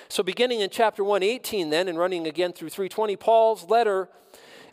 So, 0.08 0.24
beginning 0.24 0.62
in 0.62 0.70
chapter 0.70 1.04
118, 1.04 1.70
then, 1.70 1.88
and 1.88 1.98
running 1.98 2.26
again 2.26 2.54
through 2.54 2.70
320, 2.70 3.16
Paul's 3.16 3.70
letter 3.70 4.10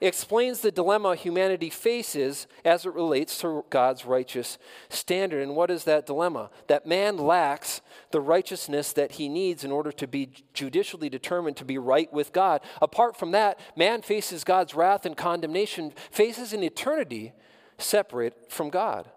explains 0.01 0.61
the 0.61 0.71
dilemma 0.71 1.15
humanity 1.15 1.71
faces 1.71 2.47
as 2.65 2.85
it 2.85 2.93
relates 2.93 3.39
to 3.41 3.65
God's 3.71 4.05
righteous 4.05 4.59
standard. 4.89 5.43
And 5.43 5.57
what 5.57 5.71
is 5.71 5.85
that 5.85 6.07
dilemma? 6.07 6.51
That 6.69 6.87
man 6.87 7.17
lacks 7.17 7.81
the 8.11 8.21
righteousness 8.21 8.93
that 8.93 9.13
he 9.13 9.29
needs 9.29 9.65
in 9.65 9.73
order 9.73 9.93
to 9.93 10.07
be 10.07 10.31
judicially 10.55 11.09
determined 11.09 11.57
to 11.59 11.65
be 11.65 11.79
right 11.79 12.13
with 12.13 12.33
God. 12.33 12.61
Apart 12.81 13.17
from 13.17 13.31
that, 13.33 13.59
man 13.77 14.03
faces 14.03 14.45
God's 14.45 14.75
wrath 14.75 15.07
and 15.07 15.17
condemnation, 15.17 15.93
faces 16.11 16.53
an 16.53 16.63
eternity 16.63 17.33
separate 17.79 18.51
from 18.51 18.71
God. 18.71 19.11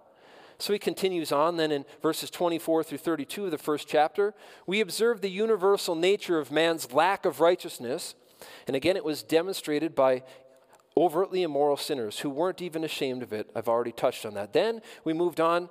So 0.57 0.73
he 0.73 0.79
continues 0.79 1.31
on 1.31 1.55
then 1.55 1.71
in 1.71 1.85
verses 2.01 2.29
24 2.29 2.83
through 2.83 2.97
32 2.97 3.45
of 3.45 3.51
the 3.51 3.57
first 3.57 3.87
chapter. 3.87 4.33
We 4.67 4.81
observe 4.81 5.21
the 5.21 5.29
universal 5.29 5.95
nature 5.95 6.37
of 6.37 6.51
man's 6.51 6.91
lack 6.91 7.25
of 7.25 7.39
righteousness. 7.39 8.13
And 8.67 8.75
again, 8.75 8.97
it 8.97 9.05
was 9.05 9.23
demonstrated 9.23 9.95
by 9.95 10.23
overtly 10.97 11.43
immoral 11.43 11.77
sinners 11.77 12.19
who 12.19 12.29
weren't 12.29 12.61
even 12.61 12.83
ashamed 12.83 13.23
of 13.23 13.31
it. 13.31 13.49
I've 13.55 13.69
already 13.69 13.93
touched 13.93 14.25
on 14.25 14.33
that. 14.33 14.51
Then 14.51 14.81
we 15.05 15.13
moved 15.13 15.39
on 15.39 15.69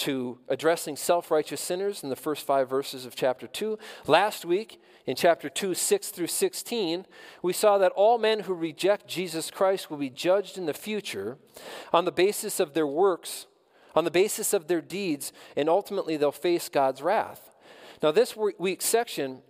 to 0.00 0.38
addressing 0.48 0.96
self 0.96 1.30
righteous 1.30 1.60
sinners 1.60 2.02
in 2.02 2.08
the 2.08 2.16
first 2.16 2.46
five 2.46 2.70
verses 2.70 3.04
of 3.04 3.14
chapter 3.14 3.46
2. 3.46 3.78
Last 4.06 4.46
week, 4.46 4.80
in 5.06 5.14
chapter 5.14 5.50
2, 5.50 5.74
6 5.74 6.08
through 6.08 6.26
16, 6.26 7.04
we 7.42 7.52
saw 7.52 7.76
that 7.76 7.92
all 7.92 8.16
men 8.16 8.40
who 8.40 8.54
reject 8.54 9.06
Jesus 9.06 9.50
Christ 9.50 9.90
will 9.90 9.98
be 9.98 10.08
judged 10.08 10.56
in 10.56 10.64
the 10.64 10.72
future 10.72 11.36
on 11.92 12.06
the 12.06 12.12
basis 12.12 12.60
of 12.60 12.72
their 12.72 12.86
works, 12.86 13.46
on 13.94 14.04
the 14.04 14.10
basis 14.10 14.54
of 14.54 14.68
their 14.68 14.80
deeds, 14.80 15.34
and 15.54 15.68
ultimately 15.68 16.16
they'll 16.16 16.32
face 16.32 16.70
God's 16.70 17.02
wrath. 17.02 17.50
Now, 18.02 18.10
this 18.10 18.34
week's 18.34 18.86
section 18.86 19.42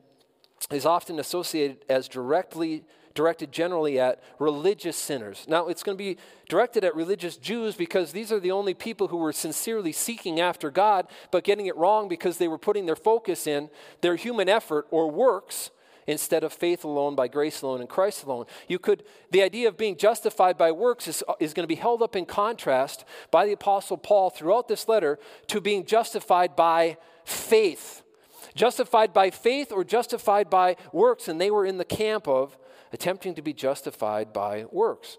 is 0.73 0.85
often 0.85 1.21
associated 1.21 1.85
as 1.89 2.09
directly 2.09 2.85
directed 3.21 3.53
generally 3.53 4.01
at 4.01 4.19
religious 4.39 4.97
sinners. 4.97 5.45
Now, 5.47 5.69
it's 5.69 5.83
going 5.83 5.95
to 5.99 6.03
be 6.03 6.17
directed 6.49 6.85
at 6.85 6.95
religious 6.97 7.37
Jews 7.37 7.77
because 7.77 8.13
these 8.13 8.33
are 8.33 8.41
the 8.41 8.51
only 8.51 8.73
people 8.73 9.09
who 9.09 9.19
were 9.19 9.35
sincerely 9.35 9.93
seeking 9.93 10.41
after 10.41 10.71
God, 10.71 11.07
but 11.31 11.45
getting 11.45 11.67
it 11.67 11.77
wrong 11.77 12.09
because 12.09 12.39
they 12.39 12.49
were 12.49 12.57
putting 12.57 12.87
their 12.87 12.97
focus 12.97 13.47
in 13.47 13.69
their 14.01 14.17
human 14.17 14.49
effort 14.49 14.87
or 14.91 15.11
works 15.11 15.71
instead 16.07 16.43
of 16.43 16.51
faith 16.51 16.83
alone 16.83 17.15
by 17.15 17.29
grace 17.29 17.61
alone 17.61 17.81
and 17.81 17.91
Christ 17.91 18.25
alone. 18.25 18.47
You 18.69 18.79
could 18.79 19.05
the 19.31 19.43
idea 19.43 19.69
of 19.69 19.77
being 19.77 19.99
justified 19.99 20.57
by 20.57 20.73
works 20.73 21.07
is, 21.07 21.23
is 21.41 21.53
going 21.53 21.65
to 21.65 21.75
be 21.75 21.75
held 21.75 22.01
up 22.01 22.17
in 22.17 22.25
contrast 22.25 23.05
by 23.31 23.45
the 23.45 23.53
apostle 23.53 23.99
Paul 23.99 24.31
throughout 24.31 24.67
this 24.67 24.89
letter 24.89 25.19
to 25.49 25.61
being 25.61 25.85
justified 25.85 26.57
by 26.57 26.97
faith. 27.27 28.03
Justified 28.55 29.13
by 29.13 29.29
faith 29.29 29.73
or 29.73 29.85
justified 29.85 30.49
by 30.49 30.77
works, 30.91 31.29
and 31.29 31.39
they 31.39 31.51
were 31.51 31.67
in 31.67 31.77
the 31.77 31.85
camp 31.85 32.27
of 32.27 32.57
attempting 32.93 33.35
to 33.35 33.43
be 33.43 33.53
justified 33.53 34.33
by 34.33 34.65
works. 34.71 35.19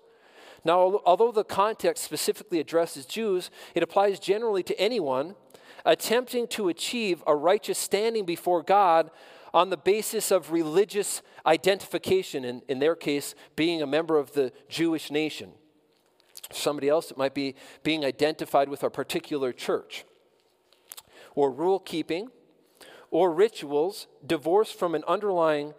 Now, 0.63 1.01
although 1.05 1.31
the 1.31 1.43
context 1.43 2.03
specifically 2.03 2.59
addresses 2.59 3.05
Jews, 3.05 3.49
it 3.73 3.83
applies 3.83 4.19
generally 4.19 4.63
to 4.63 4.79
anyone 4.79 5.35
attempting 5.85 6.47
to 6.47 6.69
achieve 6.69 7.23
a 7.25 7.35
righteous 7.35 7.79
standing 7.79 8.25
before 8.25 8.61
God 8.61 9.09
on 9.53 9.69
the 9.69 9.77
basis 9.77 10.31
of 10.31 10.51
religious 10.51 11.21
identification, 11.45 12.45
in, 12.45 12.61
in 12.67 12.79
their 12.79 12.95
case, 12.95 13.35
being 13.55 13.81
a 13.81 13.87
member 13.87 14.17
of 14.17 14.33
the 14.33 14.53
Jewish 14.69 15.11
nation. 15.11 15.51
Somebody 16.51 16.89
else, 16.89 17.11
it 17.11 17.17
might 17.17 17.33
be 17.33 17.55
being 17.83 18.05
identified 18.05 18.69
with 18.69 18.83
a 18.83 18.89
particular 18.89 19.51
church, 19.51 20.05
or 21.33 21.51
rule 21.51 21.79
keeping, 21.79 22.29
or 23.09 23.33
rituals 23.33 24.07
divorced 24.25 24.77
from 24.77 24.95
an 24.95 25.03
underlying 25.07 25.73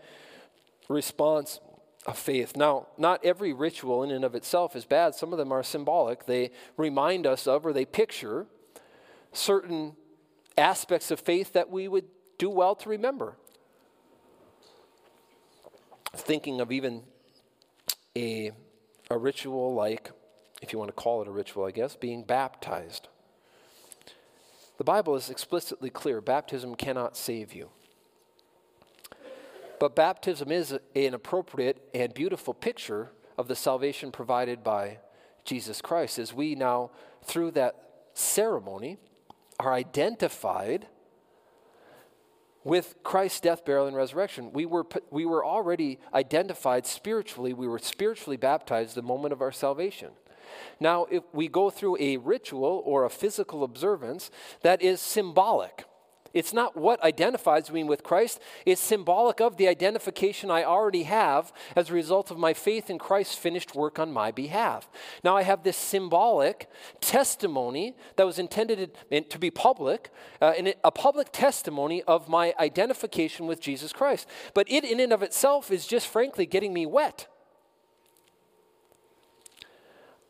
response 0.89 1.61
of 2.07 2.19
faith. 2.19 2.57
Now, 2.57 2.89
not 2.99 3.25
every 3.25 3.53
ritual 3.53 4.03
in 4.03 4.11
and 4.11 4.25
of 4.25 4.35
itself 4.35 4.75
is 4.75 4.85
bad. 4.85 5.15
Some 5.15 5.33
of 5.33 5.39
them 5.39 5.53
are 5.53 5.63
symbolic. 5.63 6.27
They 6.27 6.51
remind 6.77 7.27
us 7.27 7.47
of 7.47 7.65
or 7.65 7.73
they 7.73 7.85
picture 7.85 8.47
certain 9.33 9.97
aspects 10.59 11.11
of 11.11 11.21
faith 11.21 11.53
that 11.53 11.71
we 11.71 11.89
would 11.89 12.05
do 12.39 12.51
well 12.51 12.75
to 12.77 12.89
remember. 12.89 13.37
Thinking 16.15 16.61
of 16.61 16.73
even 16.73 17.03
a, 18.17 18.51
a 19.09 19.17
ritual 19.17 19.75
like, 19.75 20.11
if 20.61 20.73
you 20.73 20.79
want 20.79 20.89
to 20.89 20.95
call 20.95 21.23
it 21.23 21.29
a 21.29 21.31
ritual, 21.31 21.65
I 21.65 21.71
guess, 21.71 21.97
being 21.97 22.25
baptized. 22.25 23.09
The 24.79 24.85
Bible 24.85 25.15
is 25.15 25.31
explicitly 25.31 25.91
clear 25.91 26.21
baptism 26.21 26.75
cannot 26.75 27.17
save 27.17 27.55
you. 27.55 27.71
But 29.83 29.97
baptism 29.97 30.53
is 30.53 30.79
an 30.95 31.13
appropriate 31.13 31.89
and 31.93 32.15
beautiful 32.15 32.55
picture 32.55 33.11
of 33.37 33.49
the 33.49 33.57
salvation 33.57 34.13
provided 34.13 34.63
by 34.63 34.99
Jesus 35.45 35.83
Christ, 35.83 36.21
as 36.21 36.33
we 36.33 36.55
now, 36.55 36.93
through 37.25 37.51
that 37.51 37.75
ceremony, 38.15 38.99
are 39.59 39.73
identified 39.73 40.87
with 42.63 42.95
Christ's 43.03 43.41
death, 43.41 43.65
burial, 43.65 43.89
and 43.89 43.97
resurrection. 43.97 44.53
We 44.53 44.67
were, 44.67 44.87
we 45.11 45.27
were 45.27 45.45
already 45.45 45.99
identified 46.15 46.87
spiritually. 46.87 47.53
We 47.53 47.67
were 47.67 47.81
spiritually 47.81 48.37
baptized 48.37 48.95
the 48.95 49.03
moment 49.03 49.33
of 49.33 49.43
our 49.43 49.51
salvation. 49.51 50.11
Now, 50.79 51.07
if 51.11 51.25
we 51.33 51.49
go 51.49 51.71
through 51.71 51.97
a 51.99 52.19
ritual 52.19 52.85
or 52.85 53.05
a 53.05 53.11
physical 53.11 53.65
observance 53.65 54.31
that 54.61 54.81
is 54.81 55.01
symbolic, 55.01 55.87
It's 56.35 56.53
not 56.53 56.77
what 56.77 57.03
identifies 57.03 57.71
me 57.71 57.85
with 57.85 58.03
Christ. 58.03 58.41
It's 58.65 58.81
symbolic 58.81 59.41
of 59.41 59.57
the 59.57 59.69
identification 59.69 60.51
I 60.51 60.65
already 60.65 61.05
have 61.05 61.53
as 61.77 61.91
a 61.91 61.95
result 61.95 62.31
of 62.31 62.39
my 62.39 62.55
faith 62.55 62.91
in 62.91 62.99
Christ's 62.99 63.35
finished 63.35 63.75
work 63.75 63.99
on 63.99 64.13
my 64.13 64.31
behalf. 64.31 64.91
Now 65.23 65.37
I 65.37 65.43
have 65.43 65.63
this 65.63 65.77
symbolic 65.77 66.69
testimony 67.01 67.97
that 68.17 68.27
was 68.27 68.39
intended 68.39 68.97
to 69.31 69.39
be 69.39 69.51
public, 69.51 70.11
uh, 70.41 70.53
and 70.57 70.75
a 70.85 70.91
public 70.91 71.33
testimony 71.33 72.03
of 72.03 72.29
my 72.29 72.55
identification 72.59 73.47
with 73.47 73.61
Jesus 73.61 73.93
Christ. 73.93 74.29
But 74.55 74.71
it, 74.71 74.85
in 74.85 75.01
and 75.01 75.13
of 75.13 75.23
itself, 75.23 75.71
is 75.71 75.87
just 75.87 76.07
frankly 76.07 76.47
getting 76.47 76.73
me 76.73 76.87
wet. 76.87 77.29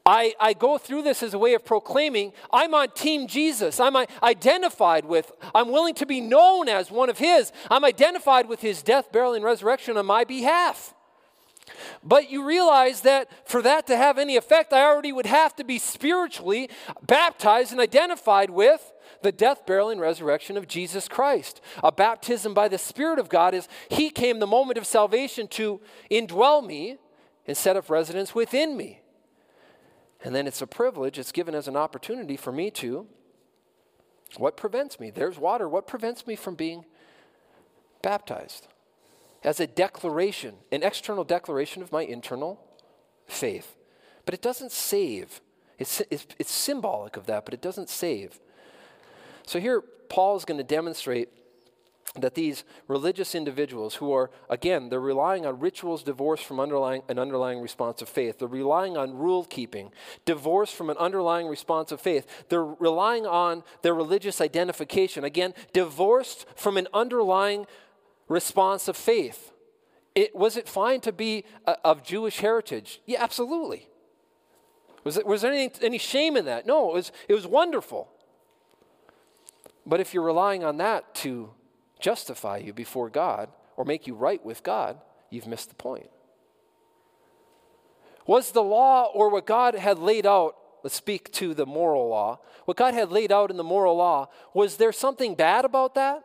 I, 0.04 0.34
I 0.40 0.52
go 0.52 0.78
through 0.78 1.02
this 1.02 1.22
as 1.22 1.32
a 1.32 1.38
way 1.38 1.54
of 1.54 1.64
proclaiming 1.64 2.32
I'm 2.52 2.74
on 2.74 2.90
Team 2.90 3.28
Jesus. 3.28 3.78
I'm 3.78 3.96
identified 4.22 5.04
with, 5.04 5.30
I'm 5.54 5.70
willing 5.70 5.94
to 5.96 6.06
be 6.06 6.20
known 6.20 6.68
as 6.68 6.90
one 6.90 7.08
of 7.08 7.18
His. 7.18 7.52
I'm 7.70 7.84
identified 7.84 8.48
with 8.48 8.60
His 8.60 8.82
death, 8.82 9.12
burial, 9.12 9.34
and 9.34 9.44
resurrection 9.44 9.96
on 9.96 10.06
my 10.06 10.24
behalf. 10.24 10.94
But 12.02 12.30
you 12.30 12.44
realize 12.44 13.02
that 13.02 13.28
for 13.48 13.62
that 13.62 13.86
to 13.86 13.96
have 13.96 14.18
any 14.18 14.36
effect, 14.36 14.72
I 14.72 14.82
already 14.82 15.12
would 15.12 15.26
have 15.26 15.54
to 15.56 15.64
be 15.64 15.78
spiritually 15.78 16.68
baptized 17.06 17.70
and 17.70 17.80
identified 17.80 18.50
with 18.50 18.92
the 19.22 19.30
death, 19.30 19.66
burial, 19.66 19.90
and 19.90 20.00
resurrection 20.00 20.56
of 20.56 20.66
Jesus 20.66 21.06
Christ. 21.06 21.60
A 21.84 21.92
baptism 21.92 22.54
by 22.54 22.66
the 22.66 22.78
Spirit 22.78 23.20
of 23.20 23.28
God 23.28 23.54
is 23.54 23.68
He 23.88 24.10
came 24.10 24.40
the 24.40 24.46
moment 24.48 24.78
of 24.78 24.86
salvation 24.86 25.46
to 25.48 25.80
indwell 26.10 26.66
me 26.66 26.98
and 27.46 27.56
set 27.56 27.76
up 27.76 27.88
residence 27.88 28.34
within 28.34 28.76
me. 28.76 29.01
And 30.24 30.34
then 30.34 30.46
it's 30.46 30.62
a 30.62 30.66
privilege, 30.66 31.18
it's 31.18 31.32
given 31.32 31.54
as 31.54 31.68
an 31.68 31.76
opportunity 31.76 32.36
for 32.36 32.52
me 32.52 32.70
to. 32.72 33.06
What 34.36 34.56
prevents 34.56 34.98
me? 34.98 35.10
There's 35.10 35.38
water. 35.38 35.68
What 35.68 35.86
prevents 35.86 36.26
me 36.26 36.36
from 36.36 36.54
being 36.54 36.84
baptized? 38.02 38.68
As 39.44 39.60
a 39.60 39.66
declaration, 39.66 40.54
an 40.70 40.82
external 40.82 41.24
declaration 41.24 41.82
of 41.82 41.92
my 41.92 42.02
internal 42.02 42.60
faith. 43.26 43.76
But 44.24 44.34
it 44.34 44.40
doesn't 44.42 44.72
save. 44.72 45.40
It's, 45.78 46.00
it's, 46.10 46.26
it's 46.38 46.52
symbolic 46.52 47.16
of 47.16 47.26
that, 47.26 47.44
but 47.44 47.52
it 47.52 47.60
doesn't 47.60 47.88
save. 47.88 48.38
So 49.44 49.58
here, 49.58 49.82
Paul 50.08 50.36
is 50.36 50.44
going 50.44 50.58
to 50.58 50.64
demonstrate 50.64 51.28
that 52.14 52.34
these 52.34 52.64
religious 52.88 53.34
individuals 53.34 53.94
who 53.94 54.12
are 54.12 54.30
again 54.50 54.90
they're 54.90 55.00
relying 55.00 55.46
on 55.46 55.58
rituals 55.58 56.02
divorced 56.02 56.44
from 56.44 56.60
underlying 56.60 57.02
an 57.08 57.18
underlying 57.18 57.60
response 57.60 58.02
of 58.02 58.08
faith. 58.08 58.38
They're 58.38 58.48
relying 58.48 58.96
on 58.96 59.16
rule 59.16 59.44
keeping 59.44 59.90
divorced 60.24 60.74
from 60.74 60.90
an 60.90 60.98
underlying 60.98 61.46
response 61.48 61.90
of 61.90 62.00
faith. 62.00 62.26
They're 62.48 62.64
relying 62.64 63.26
on 63.26 63.64
their 63.80 63.94
religious 63.94 64.40
identification. 64.40 65.24
Again 65.24 65.54
divorced 65.72 66.44
from 66.54 66.76
an 66.76 66.86
underlying 66.92 67.66
response 68.28 68.88
of 68.88 68.96
faith. 68.96 69.52
It, 70.14 70.36
was 70.36 70.58
it 70.58 70.68
fine 70.68 71.00
to 71.02 71.12
be 71.12 71.44
a, 71.66 71.78
of 71.82 72.02
jewish 72.02 72.40
heritage? 72.40 73.00
Yeah 73.06 73.22
absolutely. 73.22 73.88
Was, 75.04 75.16
it, 75.16 75.26
was 75.26 75.40
there 75.42 75.52
any, 75.52 75.70
any 75.80 75.98
shame 75.98 76.36
in 76.36 76.44
that? 76.44 76.66
No 76.66 76.90
it 76.90 76.94
was, 76.94 77.12
it 77.26 77.34
was 77.34 77.46
wonderful. 77.46 78.10
But 79.86 79.98
if 79.98 80.12
you're 80.12 80.22
relying 80.22 80.62
on 80.62 80.76
that 80.76 81.14
to 81.16 81.50
justify 82.02 82.58
you 82.58 82.74
before 82.74 83.08
God 83.08 83.48
or 83.76 83.86
make 83.86 84.06
you 84.06 84.14
right 84.14 84.44
with 84.44 84.62
God, 84.62 84.98
you've 85.30 85.46
missed 85.46 85.70
the 85.70 85.74
point. 85.74 86.10
Was 88.26 88.52
the 88.52 88.62
law 88.62 89.06
or 89.14 89.30
what 89.30 89.46
God 89.46 89.74
had 89.74 89.98
laid 89.98 90.26
out, 90.26 90.56
let's 90.82 90.94
speak 90.94 91.32
to 91.32 91.54
the 91.54 91.64
moral 91.64 92.08
law, 92.08 92.40
what 92.66 92.76
God 92.76 92.92
had 92.92 93.10
laid 93.10 93.32
out 93.32 93.50
in 93.50 93.56
the 93.56 93.64
moral 93.64 93.96
law, 93.96 94.28
was 94.52 94.76
there 94.76 94.92
something 94.92 95.34
bad 95.34 95.64
about 95.64 95.94
that? 95.94 96.24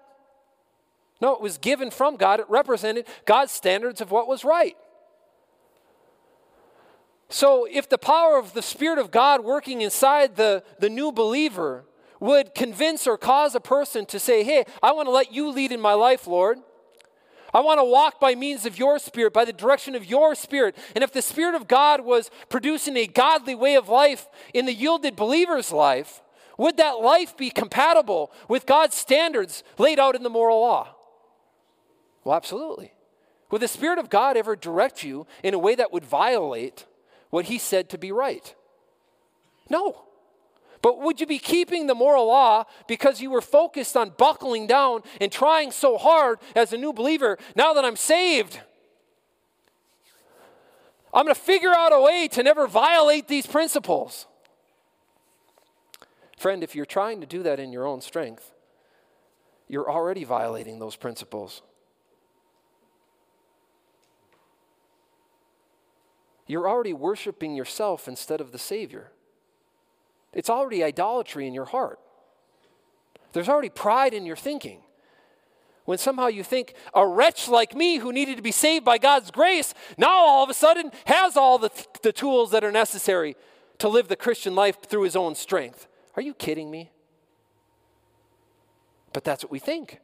No, 1.21 1.33
it 1.33 1.41
was 1.41 1.57
given 1.57 1.89
from 1.89 2.15
God. 2.15 2.39
It 2.39 2.45
represented 2.49 3.07
God's 3.25 3.51
standards 3.51 4.01
of 4.01 4.11
what 4.11 4.27
was 4.27 4.43
right. 4.43 4.77
So, 7.29 7.67
if 7.69 7.89
the 7.89 7.97
power 7.97 8.37
of 8.37 8.53
the 8.53 8.61
Spirit 8.61 8.99
of 8.99 9.11
God 9.11 9.43
working 9.43 9.81
inside 9.81 10.35
the, 10.35 10.63
the 10.79 10.89
new 10.89 11.11
believer 11.11 11.85
would 12.19 12.55
convince 12.55 13.07
or 13.07 13.17
cause 13.17 13.55
a 13.55 13.59
person 13.59 14.05
to 14.07 14.19
say, 14.19 14.43
Hey, 14.43 14.65
I 14.81 14.91
want 14.91 15.07
to 15.07 15.11
let 15.11 15.33
you 15.33 15.49
lead 15.51 15.71
in 15.71 15.81
my 15.81 15.93
life, 15.93 16.27
Lord. 16.27 16.59
I 17.53 17.61
want 17.61 17.79
to 17.79 17.83
walk 17.83 18.19
by 18.19 18.35
means 18.35 18.65
of 18.65 18.77
your 18.77 18.99
spirit, 18.99 19.33
by 19.33 19.45
the 19.45 19.53
direction 19.53 19.95
of 19.95 20.05
your 20.05 20.35
spirit. 20.35 20.75
And 20.95 21.03
if 21.03 21.13
the 21.13 21.21
Spirit 21.21 21.55
of 21.55 21.67
God 21.67 22.01
was 22.01 22.29
producing 22.49 22.97
a 22.97 23.07
godly 23.07 23.55
way 23.55 23.75
of 23.75 23.89
life 23.89 24.27
in 24.53 24.65
the 24.65 24.73
yielded 24.73 25.15
believer's 25.15 25.71
life, 25.71 26.21
would 26.57 26.77
that 26.77 26.99
life 26.99 27.37
be 27.37 27.49
compatible 27.49 28.31
with 28.47 28.65
God's 28.65 28.95
standards 28.95 29.63
laid 29.77 29.99
out 29.99 30.15
in 30.15 30.23
the 30.23 30.29
moral 30.29 30.59
law? 30.59 30.95
Well, 32.23 32.35
absolutely. 32.35 32.93
Would 33.51 33.61
the 33.61 33.67
Spirit 33.67 33.99
of 33.99 34.09
God 34.09 34.35
ever 34.35 34.55
direct 34.55 35.03
you 35.03 35.25
in 35.41 35.53
a 35.53 35.59
way 35.59 35.75
that 35.75 35.93
would 35.93 36.03
violate 36.03 36.85
what 37.29 37.45
He 37.45 37.57
said 37.57 37.89
to 37.89 37.97
be 37.97 38.11
right? 38.11 38.53
No. 39.69 40.06
But 40.87 41.01
would 41.01 41.19
you 41.19 41.27
be 41.27 41.37
keeping 41.37 41.87
the 41.87 41.93
moral 41.93 42.27
law 42.27 42.63
because 42.87 43.19
you 43.19 43.29
were 43.29 43.41
focused 43.41 43.97
on 43.97 44.13
buckling 44.17 44.67
down 44.67 45.01
and 45.19 45.29
trying 45.29 45.71
so 45.71 45.97
hard 45.97 46.39
as 46.55 46.71
a 46.71 46.77
new 46.77 46.93
believer? 46.93 47.37
Now 47.57 47.73
that 47.73 47.83
I'm 47.83 47.97
saved, 47.97 48.61
I'm 51.13 51.25
going 51.25 51.35
to 51.35 51.41
figure 51.41 51.73
out 51.75 51.91
a 51.91 51.99
way 51.99 52.29
to 52.29 52.41
never 52.41 52.67
violate 52.67 53.27
these 53.27 53.45
principles. 53.45 54.27
Friend, 56.37 56.63
if 56.63 56.73
you're 56.73 56.85
trying 56.85 57.19
to 57.19 57.27
do 57.27 57.43
that 57.43 57.59
in 57.59 57.73
your 57.73 57.85
own 57.85 57.99
strength, 57.99 58.53
you're 59.67 59.91
already 59.91 60.23
violating 60.23 60.79
those 60.79 60.95
principles. 60.95 61.63
You're 66.45 66.69
already 66.69 66.93
worshiping 66.93 67.55
yourself 67.55 68.07
instead 68.07 68.39
of 68.39 68.53
the 68.53 68.57
Savior. 68.57 69.11
It's 70.37 70.51
already 70.51 70.83
idolatry 70.83 71.47
in 71.47 71.55
your 71.55 71.65
heart. 71.65 71.99
There's 73.33 73.49
already 73.49 73.69
pride 73.69 74.13
in 74.13 74.23
your 74.23 74.35
thinking. 74.35 74.81
When 75.85 75.97
somehow 75.97 76.27
you 76.27 76.43
think 76.43 76.75
a 76.93 77.07
wretch 77.07 77.47
like 77.47 77.75
me 77.75 77.97
who 77.97 78.13
needed 78.13 78.37
to 78.37 78.43
be 78.43 78.51
saved 78.51 78.85
by 78.85 78.99
God's 78.99 79.31
grace 79.31 79.73
now 79.97 80.11
all 80.11 80.43
of 80.43 80.49
a 80.49 80.53
sudden 80.53 80.91
has 81.05 81.37
all 81.37 81.57
the, 81.57 81.69
th- 81.69 81.87
the 82.03 82.11
tools 82.11 82.51
that 82.51 82.63
are 82.63 82.71
necessary 82.71 83.35
to 83.79 83.89
live 83.89 84.09
the 84.09 84.15
Christian 84.15 84.53
life 84.53 84.77
through 84.83 85.03
his 85.03 85.15
own 85.15 85.33
strength. 85.33 85.87
Are 86.15 86.21
you 86.21 86.35
kidding 86.35 86.69
me? 86.69 86.91
But 89.11 89.23
that's 89.23 89.43
what 89.43 89.51
we 89.51 89.59
think. 89.59 89.99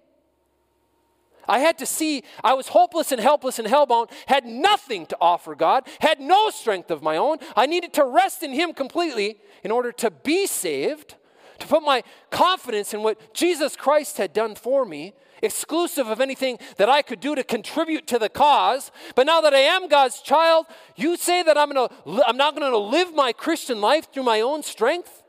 I 1.48 1.60
had 1.60 1.78
to 1.80 1.86
see 1.86 2.24
I 2.44 2.54
was 2.54 2.70
hopeless 2.70 3.12
and 3.12 3.22
helpless 3.22 3.60
and 3.60 3.68
hellbound, 3.68 4.12
had 4.28 4.46
nothing 4.46 5.06
to 5.08 5.18
offer 5.20 5.56
God, 5.56 5.88
had 6.00 6.20
no 6.20 6.50
strength 6.50 6.92
of 6.92 7.02
my 7.02 7.18
own. 7.18 7.38
I 7.56 7.66
needed 7.66 7.94
to 7.94 8.06
rest 8.06 8.44
in 8.44 8.52
Him 8.54 8.74
completely 8.74 9.38
in 9.64 9.72
order 9.72 9.92
to 9.94 10.12
be 10.12 10.48
saved, 10.48 11.16
to 11.60 11.68
put 11.68 11.84
my 11.84 12.04
confidence 12.30 12.94
in 12.94 13.04
what 13.04 13.34
Jesus 13.34 13.76
Christ 13.76 14.18
had 14.18 14.34
done 14.34 14.56
for 14.56 14.86
me, 14.86 15.14
exclusive 15.42 16.08
of 16.08 16.22
anything 16.22 16.58
that 16.78 16.90
I 16.90 17.02
could 17.02 17.20
do 17.20 17.36
to 17.36 17.44
contribute 17.44 18.08
to 18.08 18.20
the 18.20 18.30
cause. 18.30 18.92
But 19.16 19.26
now 19.26 19.42
that 19.42 19.54
I 19.54 19.60
am 19.60 19.88
God's 19.88 20.22
child, 20.22 20.66
you 20.96 21.18
say 21.18 21.44
that 21.44 21.58
I'm, 21.58 21.74
gonna, 21.74 21.90
I'm 22.26 22.38
not 22.38 22.56
going 22.56 22.72
to 22.72 22.78
live 22.78 23.14
my 23.14 23.34
Christian 23.34 23.82
life 23.82 24.12
through 24.12 24.24
my 24.24 24.42
own 24.42 24.64
strength? 24.64 25.24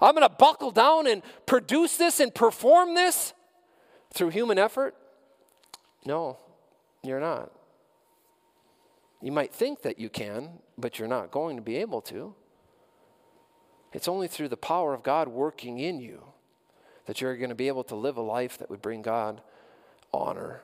I'm 0.00 0.14
going 0.14 0.28
to 0.28 0.34
buckle 0.34 0.72
down 0.72 1.06
and 1.06 1.22
produce 1.46 1.96
this 1.96 2.18
and 2.18 2.34
perform 2.34 2.94
this 2.94 3.34
through 4.12 4.30
human 4.30 4.58
effort? 4.58 4.94
No, 6.04 6.38
you're 7.02 7.20
not. 7.20 7.52
You 9.20 9.30
might 9.30 9.54
think 9.54 9.82
that 9.82 10.00
you 10.00 10.08
can, 10.08 10.58
but 10.76 10.98
you're 10.98 11.08
not 11.08 11.30
going 11.30 11.56
to 11.56 11.62
be 11.62 11.76
able 11.76 12.00
to. 12.02 12.34
It's 13.92 14.08
only 14.08 14.26
through 14.26 14.48
the 14.48 14.56
power 14.56 14.94
of 14.94 15.02
God 15.02 15.28
working 15.28 15.78
in 15.78 16.00
you 16.00 16.24
that 17.06 17.20
you're 17.20 17.36
going 17.36 17.50
to 17.50 17.54
be 17.54 17.68
able 17.68 17.84
to 17.84 17.94
live 17.94 18.16
a 18.16 18.22
life 18.22 18.58
that 18.58 18.70
would 18.70 18.82
bring 18.82 19.02
God 19.02 19.42
honor 20.12 20.62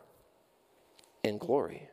and 1.22 1.38
glory. 1.38 1.88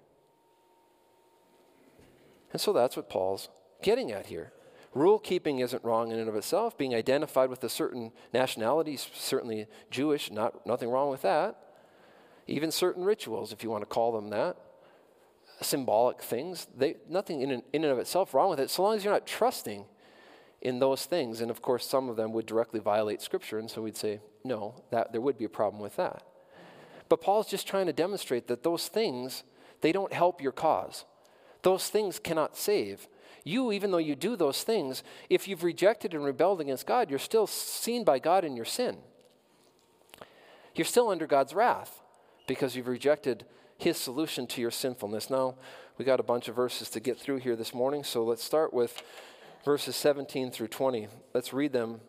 And 2.52 2.62
so 2.62 2.74
that's 2.74 2.96
what 2.96 3.10
Paul's 3.10 3.50
getting 3.84 4.12
at 4.12 4.28
here. 4.28 4.54
Rule 4.94 5.20
keeping 5.20 5.60
isn't 5.60 5.84
wrong 5.84 6.12
in 6.12 6.20
and 6.20 6.30
of 6.30 6.36
itself. 6.36 6.78
Being 6.78 6.96
identified 6.96 7.50
with 7.50 7.64
a 7.64 7.70
certain 7.70 8.12
nationality, 8.34 8.98
certainly 8.98 9.68
Jewish, 9.92 10.32
not, 10.32 10.66
nothing 10.66 10.90
wrong 10.90 11.10
with 11.10 11.22
that 11.24 11.65
even 12.48 12.72
certain 12.72 13.04
rituals, 13.04 13.52
if 13.52 13.64
you 13.64 13.70
want 13.70 13.82
to 13.82 13.88
call 13.88 14.12
them 14.12 14.30
that, 14.30 14.58
symbolic 15.62 16.22
things, 16.22 16.68
they, 16.78 16.96
nothing 17.10 17.42
in, 17.42 17.52
in 17.52 17.64
and 17.84 17.86
of 17.86 17.98
itself 17.98 18.34
wrong 18.34 18.50
with 18.50 18.60
it, 18.60 18.70
so 18.70 18.84
long 18.84 18.96
as 18.96 19.04
you're 19.04 19.14
not 19.14 19.26
trusting 19.26 19.86
in 20.62 20.80
those 20.80 21.06
things. 21.06 21.42
And 21.42 21.50
of 21.50 21.62
course, 21.62 21.88
some 21.88 22.10
of 22.10 22.18
them 22.18 22.34
would 22.34 22.46
directly 22.46 22.80
violate 22.80 23.22
Scripture, 23.22 23.58
and 23.58 23.70
so 23.70 23.82
we'd 23.82 23.98
say, 23.98 24.20
no, 24.44 24.76
that, 24.92 25.12
there 25.12 25.22
would 25.22 25.38
be 25.38 25.46
a 25.46 25.50
problem 25.50 25.82
with 25.82 25.96
that. 25.96 26.24
But 27.10 27.22
Paul's 27.22 27.50
just 27.50 27.68
trying 27.68 27.86
to 27.86 27.94
demonstrate 27.94 28.48
that 28.48 28.64
those 28.64 28.88
things, 28.88 29.44
they 29.82 29.92
don't 29.92 30.14
help 30.14 30.42
your 30.42 30.52
cause. 30.52 31.06
Those 31.62 31.90
things 31.90 32.20
cannot 32.20 32.58
save. 32.58 33.08
You, 33.44 33.72
even 33.72 33.92
though 33.92 33.98
you 33.98 34.16
do 34.16 34.36
those 34.36 34.64
things, 34.64 35.04
if 35.30 35.48
you've 35.48 35.64
rejected 35.64 36.14
and 36.14 36.24
rebelled 36.24 36.62
against 36.62 36.88
God, 36.88 37.10
you're 37.10 37.20
still 37.20 37.48
seen 37.48 38.04
by 38.04 38.20
God 38.20 38.44
in 38.44 38.56
your 38.56 38.66
sin. 38.66 38.98
you're 40.76 40.86
still 40.86 41.10
under 41.10 41.26
God's 41.26 41.54
wrath 41.54 42.02
because 42.48 42.76
you've 42.76 42.88
rejected 42.88 43.46
his 43.78 43.98
solution 43.98 44.48
to 44.48 44.62
your 44.62 44.72
sinfulness. 44.72 45.30
Now, 45.30 45.56
we 45.98 46.06
got 46.06 46.20
a 46.20 46.24
bunch 46.24 46.48
of 46.48 46.56
verses 46.56 46.90
to 46.92 47.00
get 47.00 47.20
through 47.20 47.38
here 47.38 47.56
this 47.56 47.74
morning, 47.74 48.04
so 48.04 48.24
let's 48.24 48.44
start 48.44 48.74
with 48.74 49.02
verses 49.64 49.96
17 49.96 50.52
through 50.52 50.68
20. 50.68 51.08
Let's 51.34 51.54
read 51.54 51.74
them 51.74 52.02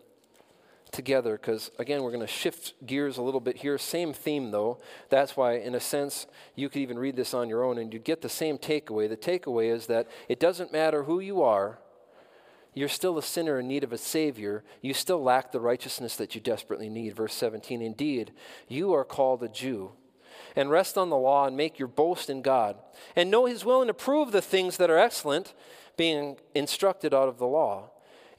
together 0.93 1.37
because, 1.37 1.71
again, 1.79 2.03
we're 2.03 2.11
going 2.11 2.21
to 2.21 2.27
shift 2.27 2.75
gears 2.87 3.17
a 3.17 3.23
little 3.23 3.41
bit 3.41 3.57
here. 3.57 3.79
Same 3.79 4.13
theme, 4.13 4.51
though. 4.51 4.79
That's 5.11 5.37
why, 5.37 5.55
in 5.55 5.75
a 5.75 5.81
sense, 5.81 6.27
you 6.55 6.69
could 6.69 6.83
even 6.83 6.99
read 6.99 7.17
this 7.17 7.35
on 7.35 7.49
your 7.49 7.65
own 7.65 7.79
and 7.79 7.93
you'd 7.93 8.05
get 8.05 8.23
the 8.23 8.29
same 8.29 8.59
takeaway. 8.59 9.09
The 9.09 9.17
takeaway 9.17 9.73
is 9.73 9.87
that 9.87 10.09
it 10.29 10.41
doesn't 10.41 10.73
matter 10.73 11.05
who 11.05 11.21
you 11.21 11.43
are, 11.43 11.79
you're 12.77 12.89
still 12.91 13.17
a 13.17 13.23
sinner 13.23 13.59
in 13.59 13.69
need 13.69 13.85
of 13.85 13.93
a 13.95 13.99
Savior. 13.99 14.63
You 14.83 14.93
still 14.93 15.23
lack 15.23 15.51
the 15.51 15.61
righteousness 15.61 16.15
that 16.17 16.35
you 16.35 16.43
desperately 16.43 16.91
need. 16.91 17.17
Verse 17.17 17.33
17 17.33 17.81
Indeed, 17.81 18.33
you 18.69 18.93
are 18.93 19.03
called 19.03 19.43
a 19.43 19.49
Jew 19.49 19.93
and 20.57 20.71
rest 20.71 20.97
on 20.97 21.11
the 21.11 21.17
law 21.17 21.47
and 21.47 21.57
make 21.57 21.79
your 21.79 21.87
boast 21.87 22.31
in 22.31 22.43
God, 22.43 22.77
and 23.15 23.31
know 23.31 23.45
his 23.45 23.65
will 23.65 23.83
and 23.83 23.91
approve 23.91 24.33
the 24.33 24.43
things 24.43 24.79
that 24.79 24.91
are 24.91 24.99
excellent, 24.99 25.55
being 25.97 26.37
instructed 26.55 27.15
out 27.15 27.29
of 27.29 27.39
the 27.39 27.47
law, 27.47 27.91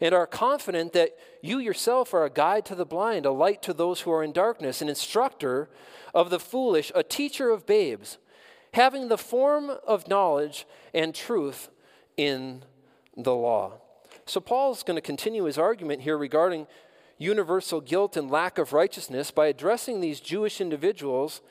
and 0.01 0.13
are 0.13 0.27
confident 0.27 0.93
that 0.93 1.15
you 1.41 1.59
yourself 1.59 2.13
are 2.13 2.25
a 2.25 2.29
guide 2.29 2.65
to 2.65 2.75
the 2.75 2.85
blind, 2.85 3.25
a 3.25 3.31
light 3.31 3.61
to 3.61 3.73
those 3.73 4.01
who 4.01 4.11
are 4.11 4.23
in 4.23 4.31
darkness, 4.31 4.81
an 4.81 4.89
instructor 4.89 5.69
of 6.13 6.29
the 6.29 6.39
foolish, 6.39 6.91
a 6.95 7.03
teacher 7.03 7.51
of 7.51 7.65
babes, 7.65 8.17
having 8.73 9.07
the 9.07 9.17
form 9.17 9.71
of 9.85 10.07
knowledge 10.07 10.65
and 10.93 11.13
truth 11.15 11.69
in 12.17 12.63
the 13.15 13.33
law. 13.33 13.73
So, 14.25 14.39
Paul's 14.41 14.83
going 14.83 14.95
to 14.95 15.01
continue 15.01 15.45
his 15.45 15.57
argument 15.57 16.01
here 16.01 16.17
regarding 16.17 16.67
universal 17.17 17.81
guilt 17.81 18.17
and 18.17 18.29
lack 18.29 18.57
of 18.57 18.73
righteousness 18.73 19.31
by 19.31 19.47
addressing 19.47 20.01
these 20.01 20.19
Jewish 20.19 20.61
individuals 20.61 21.41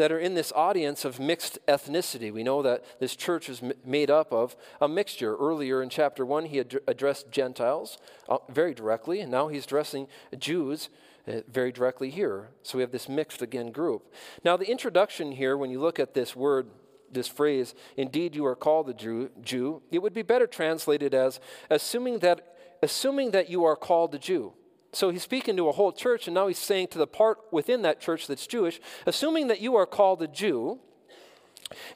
that 0.00 0.10
are 0.10 0.18
in 0.18 0.32
this 0.32 0.50
audience 0.56 1.04
of 1.04 1.20
mixed 1.20 1.58
ethnicity. 1.68 2.32
We 2.32 2.42
know 2.42 2.62
that 2.62 2.98
this 3.00 3.14
church 3.14 3.50
is 3.50 3.60
made 3.84 4.10
up 4.10 4.32
of 4.32 4.56
a 4.80 4.88
mixture. 4.88 5.36
Earlier 5.36 5.82
in 5.82 5.90
chapter 5.90 6.24
1, 6.24 6.46
he 6.46 6.60
ad- 6.60 6.80
addressed 6.88 7.30
Gentiles 7.30 7.98
uh, 8.26 8.38
very 8.48 8.72
directly, 8.72 9.20
and 9.20 9.30
now 9.30 9.48
he's 9.48 9.66
addressing 9.66 10.08
Jews 10.38 10.88
uh, 11.28 11.42
very 11.46 11.70
directly 11.70 12.08
here. 12.08 12.48
So 12.62 12.78
we 12.78 12.82
have 12.82 12.92
this 12.92 13.10
mixed 13.10 13.42
again 13.42 13.72
group. 13.72 14.10
Now, 14.42 14.56
the 14.56 14.70
introduction 14.70 15.32
here, 15.32 15.54
when 15.54 15.70
you 15.70 15.80
look 15.80 16.00
at 16.00 16.14
this 16.14 16.34
word, 16.34 16.70
this 17.12 17.28
phrase, 17.28 17.74
indeed 17.98 18.34
you 18.34 18.46
are 18.46 18.56
called 18.56 18.88
a 18.88 18.94
Jew, 18.94 19.28
Jew, 19.42 19.82
it 19.90 19.98
would 19.98 20.14
be 20.14 20.22
better 20.22 20.46
translated 20.46 21.12
as 21.12 21.40
assuming 21.68 22.20
that, 22.20 22.56
assuming 22.82 23.32
that 23.32 23.50
you 23.50 23.64
are 23.64 23.76
called 23.76 24.14
a 24.14 24.18
Jew. 24.18 24.54
So 24.92 25.10
he's 25.10 25.22
speaking 25.22 25.56
to 25.56 25.68
a 25.68 25.72
whole 25.72 25.92
church, 25.92 26.26
and 26.26 26.34
now 26.34 26.48
he's 26.48 26.58
saying 26.58 26.88
to 26.88 26.98
the 26.98 27.06
part 27.06 27.38
within 27.52 27.82
that 27.82 28.00
church 28.00 28.26
that's 28.26 28.46
Jewish, 28.46 28.80
assuming 29.06 29.46
that 29.48 29.60
you 29.60 29.76
are 29.76 29.86
called 29.86 30.20
a 30.22 30.26
Jew, 30.26 30.80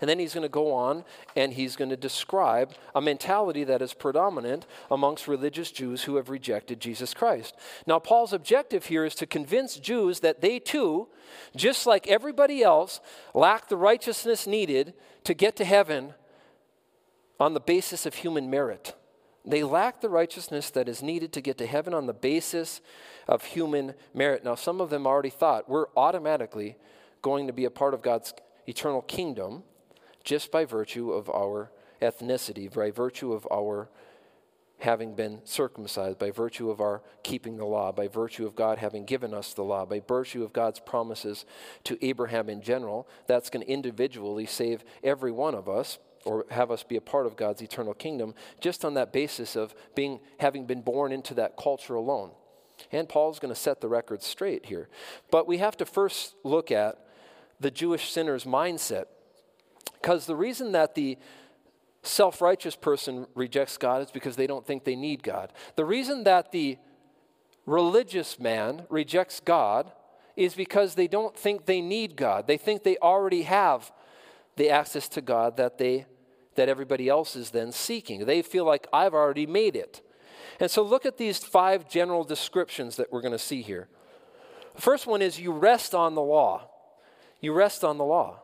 and 0.00 0.08
then 0.08 0.18
he's 0.18 0.34
going 0.34 0.42
to 0.42 0.48
go 0.48 0.72
on 0.72 1.04
and 1.34 1.52
he's 1.52 1.74
going 1.74 1.90
to 1.90 1.96
describe 1.96 2.74
a 2.94 3.00
mentality 3.00 3.64
that 3.64 3.82
is 3.82 3.92
predominant 3.92 4.66
amongst 4.90 5.26
religious 5.26 5.72
Jews 5.72 6.04
who 6.04 6.16
have 6.16 6.30
rejected 6.30 6.78
Jesus 6.78 7.12
Christ. 7.12 7.56
Now, 7.86 7.98
Paul's 7.98 8.32
objective 8.32 8.86
here 8.86 9.04
is 9.04 9.16
to 9.16 9.26
convince 9.26 9.76
Jews 9.76 10.20
that 10.20 10.40
they 10.40 10.60
too, 10.60 11.08
just 11.56 11.86
like 11.86 12.06
everybody 12.06 12.62
else, 12.62 13.00
lack 13.34 13.68
the 13.68 13.76
righteousness 13.76 14.46
needed 14.46 14.94
to 15.24 15.34
get 15.34 15.56
to 15.56 15.64
heaven 15.64 16.14
on 17.40 17.54
the 17.54 17.60
basis 17.60 18.06
of 18.06 18.14
human 18.14 18.48
merit. 18.48 18.94
They 19.46 19.62
lack 19.62 20.00
the 20.00 20.08
righteousness 20.08 20.70
that 20.70 20.88
is 20.88 21.02
needed 21.02 21.32
to 21.34 21.40
get 21.40 21.58
to 21.58 21.66
heaven 21.66 21.92
on 21.92 22.06
the 22.06 22.14
basis 22.14 22.80
of 23.28 23.44
human 23.44 23.94
merit. 24.14 24.44
Now, 24.44 24.54
some 24.54 24.80
of 24.80 24.90
them 24.90 25.06
already 25.06 25.30
thought 25.30 25.68
we're 25.68 25.86
automatically 25.96 26.76
going 27.20 27.46
to 27.46 27.52
be 27.52 27.64
a 27.64 27.70
part 27.70 27.94
of 27.94 28.02
God's 28.02 28.32
eternal 28.66 29.02
kingdom 29.02 29.62
just 30.24 30.50
by 30.50 30.64
virtue 30.64 31.12
of 31.12 31.28
our 31.28 31.70
ethnicity, 32.00 32.72
by 32.72 32.90
virtue 32.90 33.32
of 33.32 33.46
our 33.52 33.90
having 34.78 35.14
been 35.14 35.40
circumcised, 35.44 36.18
by 36.18 36.30
virtue 36.30 36.70
of 36.70 36.80
our 36.80 37.02
keeping 37.22 37.56
the 37.56 37.64
law, 37.64 37.92
by 37.92 38.08
virtue 38.08 38.46
of 38.46 38.56
God 38.56 38.78
having 38.78 39.04
given 39.04 39.32
us 39.32 39.54
the 39.54 39.62
law, 39.62 39.84
by 39.84 40.00
virtue 40.00 40.42
of 40.42 40.52
God's 40.52 40.80
promises 40.80 41.44
to 41.84 42.02
Abraham 42.04 42.48
in 42.48 42.60
general. 42.60 43.08
That's 43.26 43.50
going 43.50 43.64
to 43.64 43.72
individually 43.72 44.46
save 44.46 44.84
every 45.02 45.32
one 45.32 45.54
of 45.54 45.68
us 45.68 45.98
or 46.24 46.46
have 46.50 46.70
us 46.70 46.82
be 46.82 46.96
a 46.96 47.00
part 47.00 47.26
of 47.26 47.36
God's 47.36 47.62
eternal 47.62 47.94
kingdom 47.94 48.34
just 48.60 48.84
on 48.84 48.94
that 48.94 49.12
basis 49.12 49.56
of 49.56 49.74
being 49.94 50.20
having 50.40 50.66
been 50.66 50.82
born 50.82 51.12
into 51.12 51.34
that 51.34 51.56
culture 51.56 51.94
alone. 51.94 52.30
And 52.90 53.08
Paul's 53.08 53.38
going 53.38 53.54
to 53.54 53.60
set 53.60 53.80
the 53.80 53.88
record 53.88 54.22
straight 54.22 54.66
here. 54.66 54.88
But 55.30 55.46
we 55.46 55.58
have 55.58 55.76
to 55.78 55.86
first 55.86 56.34
look 56.42 56.70
at 56.70 56.98
the 57.60 57.70
Jewish 57.70 58.10
sinner's 58.10 58.44
mindset. 58.44 59.06
Because 60.00 60.26
the 60.26 60.36
reason 60.36 60.72
that 60.72 60.94
the 60.94 61.18
self 62.02 62.40
righteous 62.40 62.76
person 62.76 63.26
rejects 63.34 63.76
God 63.76 64.02
is 64.02 64.10
because 64.10 64.36
they 64.36 64.46
don't 64.46 64.66
think 64.66 64.84
they 64.84 64.96
need 64.96 65.22
God. 65.22 65.52
The 65.76 65.84
reason 65.84 66.24
that 66.24 66.52
the 66.52 66.78
religious 67.66 68.38
man 68.38 68.84
rejects 68.90 69.40
God 69.40 69.92
is 70.36 70.54
because 70.54 70.94
they 70.94 71.08
don't 71.08 71.36
think 71.36 71.66
they 71.66 71.80
need 71.80 72.16
God. 72.16 72.46
They 72.46 72.56
think 72.56 72.82
they 72.82 72.98
already 72.98 73.42
have 73.42 73.92
the 74.56 74.70
access 74.70 75.08
to 75.10 75.20
God 75.20 75.56
that 75.56 75.78
they 75.78 76.06
that 76.56 76.68
everybody 76.68 77.08
else 77.08 77.36
is 77.36 77.50
then 77.50 77.72
seeking. 77.72 78.24
They 78.24 78.42
feel 78.42 78.64
like 78.64 78.86
I've 78.92 79.14
already 79.14 79.46
made 79.46 79.76
it. 79.76 80.00
And 80.60 80.70
so 80.70 80.82
look 80.82 81.06
at 81.06 81.18
these 81.18 81.38
five 81.38 81.88
general 81.88 82.24
descriptions 82.24 82.96
that 82.96 83.12
we're 83.12 83.20
going 83.20 83.32
to 83.32 83.38
see 83.38 83.62
here. 83.62 83.88
The 84.74 84.82
first 84.82 85.06
one 85.06 85.22
is 85.22 85.40
you 85.40 85.52
rest 85.52 85.94
on 85.94 86.14
the 86.14 86.22
law. 86.22 86.68
You 87.40 87.52
rest 87.52 87.84
on 87.84 87.98
the 87.98 88.04
law. 88.04 88.40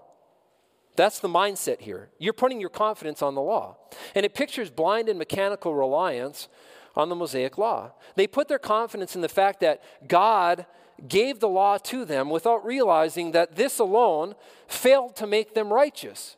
That's 0.96 1.20
the 1.20 1.28
mindset 1.28 1.80
here. 1.80 2.10
You're 2.18 2.32
putting 2.32 2.60
your 2.60 2.70
confidence 2.70 3.22
on 3.22 3.34
the 3.34 3.40
law. 3.40 3.76
And 4.14 4.26
it 4.26 4.34
pictures 4.34 4.70
blind 4.70 5.08
and 5.08 5.18
mechanical 5.18 5.74
reliance 5.74 6.48
on 6.96 7.08
the 7.08 7.14
Mosaic 7.14 7.56
law. 7.56 7.92
They 8.16 8.26
put 8.26 8.48
their 8.48 8.58
confidence 8.58 9.14
in 9.14 9.22
the 9.22 9.28
fact 9.28 9.60
that 9.60 9.82
God 10.08 10.66
gave 11.08 11.40
the 11.40 11.48
law 11.48 11.78
to 11.78 12.04
them 12.04 12.28
without 12.28 12.64
realizing 12.64 13.32
that 13.32 13.56
this 13.56 13.78
alone 13.78 14.34
failed 14.66 15.16
to 15.16 15.26
make 15.26 15.54
them 15.54 15.72
righteous 15.72 16.36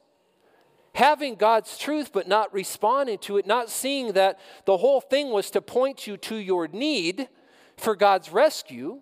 having 0.95 1.35
God's 1.35 1.79
truth 1.79 2.11
but 2.13 2.29
not 2.29 2.53
responding 2.53 3.19
to 3.19 3.39
it, 3.39 3.47
not 3.47 3.71
seeing 3.71 4.13
that 4.13 4.39
the 4.67 4.77
whole 4.77 5.01
thing 5.01 5.31
was 5.31 5.51
to 5.51 5.63
point 5.63 6.07
you 6.07 6.17
to 6.19 6.37
your 6.37 6.69
need 6.69 7.29
for 7.77 7.97
God's 7.97 8.31
rescue. 8.31 9.01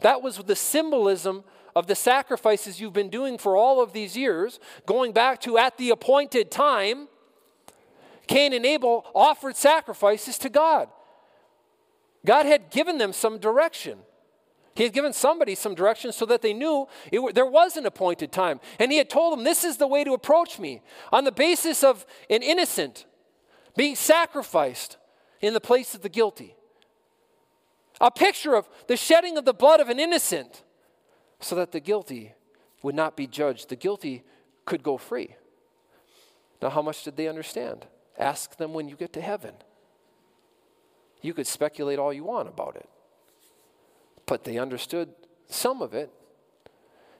That 0.00 0.22
was 0.22 0.38
the 0.38 0.56
symbolism 0.56 1.44
of 1.74 1.86
the 1.86 1.94
sacrifices 1.94 2.80
you've 2.80 2.92
been 2.92 3.10
doing 3.10 3.38
for 3.38 3.56
all 3.56 3.82
of 3.82 3.92
these 3.92 4.16
years, 4.16 4.58
going 4.86 5.12
back 5.12 5.40
to 5.42 5.58
at 5.58 5.78
the 5.78 5.90
appointed 5.90 6.50
time, 6.50 7.08
Cain 8.26 8.52
and 8.52 8.66
Abel 8.66 9.06
offered 9.14 9.56
sacrifices 9.56 10.38
to 10.38 10.48
God. 10.48 10.88
God 12.26 12.46
had 12.46 12.70
given 12.70 12.98
them 12.98 13.12
some 13.12 13.38
direction. 13.38 13.98
He 14.78 14.84
had 14.84 14.92
given 14.92 15.12
somebody 15.12 15.56
some 15.56 15.74
direction 15.74 16.12
so 16.12 16.24
that 16.26 16.40
they 16.40 16.52
knew 16.52 16.86
it, 17.10 17.34
there 17.34 17.44
was 17.44 17.76
an 17.76 17.84
appointed 17.84 18.30
time. 18.30 18.60
And 18.78 18.92
he 18.92 18.98
had 18.98 19.10
told 19.10 19.32
them, 19.32 19.42
This 19.42 19.64
is 19.64 19.76
the 19.76 19.88
way 19.88 20.04
to 20.04 20.12
approach 20.12 20.60
me 20.60 20.82
on 21.10 21.24
the 21.24 21.32
basis 21.32 21.82
of 21.82 22.06
an 22.30 22.44
innocent 22.44 23.04
being 23.76 23.96
sacrificed 23.96 24.96
in 25.40 25.52
the 25.52 25.60
place 25.60 25.96
of 25.96 26.02
the 26.02 26.08
guilty. 26.08 26.54
A 28.00 28.12
picture 28.12 28.54
of 28.54 28.68
the 28.86 28.96
shedding 28.96 29.36
of 29.36 29.44
the 29.44 29.52
blood 29.52 29.80
of 29.80 29.88
an 29.88 29.98
innocent 29.98 30.62
so 31.40 31.56
that 31.56 31.72
the 31.72 31.80
guilty 31.80 32.34
would 32.84 32.94
not 32.94 33.16
be 33.16 33.26
judged. 33.26 33.70
The 33.70 33.74
guilty 33.74 34.22
could 34.64 34.84
go 34.84 34.96
free. 34.96 35.34
Now, 36.62 36.70
how 36.70 36.82
much 36.82 37.02
did 37.02 37.16
they 37.16 37.26
understand? 37.26 37.86
Ask 38.16 38.58
them 38.58 38.74
when 38.74 38.88
you 38.88 38.94
get 38.94 39.12
to 39.14 39.20
heaven. 39.20 39.54
You 41.20 41.34
could 41.34 41.48
speculate 41.48 41.98
all 41.98 42.12
you 42.12 42.22
want 42.22 42.46
about 42.46 42.76
it 42.76 42.88
but 44.28 44.44
they 44.44 44.58
understood 44.58 45.08
some 45.48 45.82
of 45.82 45.94
it. 45.94 46.12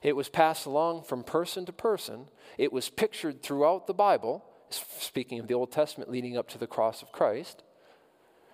It 0.03 0.15
was 0.15 0.29
passed 0.29 0.67
along 0.67 1.03
from 1.05 1.25
person 1.25 1.65
to 1.67 1.73
person. 1.73 2.29
It 2.59 2.73
was 2.73 2.89
pictured 2.89 3.43
throughout 3.43 3.87
the 3.87 3.95
Bible, 3.95 4.45
speaking 4.71 5.41
of 5.41 5.49
the 5.49 5.55
Old 5.55 5.73
Testament 5.73 6.11
leading 6.11 6.37
up 6.37 6.49
to 6.51 6.59
the 6.59 6.67
cross 6.69 7.03
of 7.03 7.11
Christ. 7.11 7.65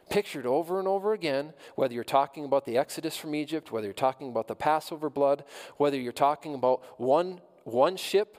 Pictured 0.08 0.46
over 0.46 0.78
and 0.78 0.86
over 0.86 1.12
again, 1.12 1.52
whether 1.74 1.92
you're 1.92 2.04
talking 2.04 2.44
about 2.44 2.64
the 2.64 2.78
Exodus 2.78 3.16
from 3.16 3.34
Egypt, 3.34 3.72
whether 3.72 3.86
you're 3.86 3.92
talking 3.92 4.28
about 4.28 4.48
the 4.48 4.54
Passover 4.54 5.10
blood, 5.10 5.44
whether 5.76 5.98
you're 5.98 6.12
talking 6.12 6.54
about 6.54 6.82
one, 7.00 7.40
one 7.64 7.96
ship 7.96 8.38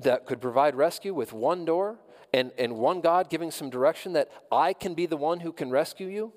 that 0.00 0.26
could 0.26 0.40
provide 0.40 0.74
rescue 0.74 1.14
with 1.14 1.32
one 1.32 1.64
door 1.64 1.98
and, 2.34 2.52
and 2.58 2.76
one 2.76 3.00
God 3.00 3.30
giving 3.30 3.50
some 3.50 3.70
direction 3.70 4.12
that 4.12 4.30
I 4.50 4.72
can 4.72 4.94
be 4.94 5.06
the 5.06 5.16
one 5.16 5.40
who 5.40 5.52
can 5.52 5.70
rescue 5.70 6.08
you. 6.08 6.32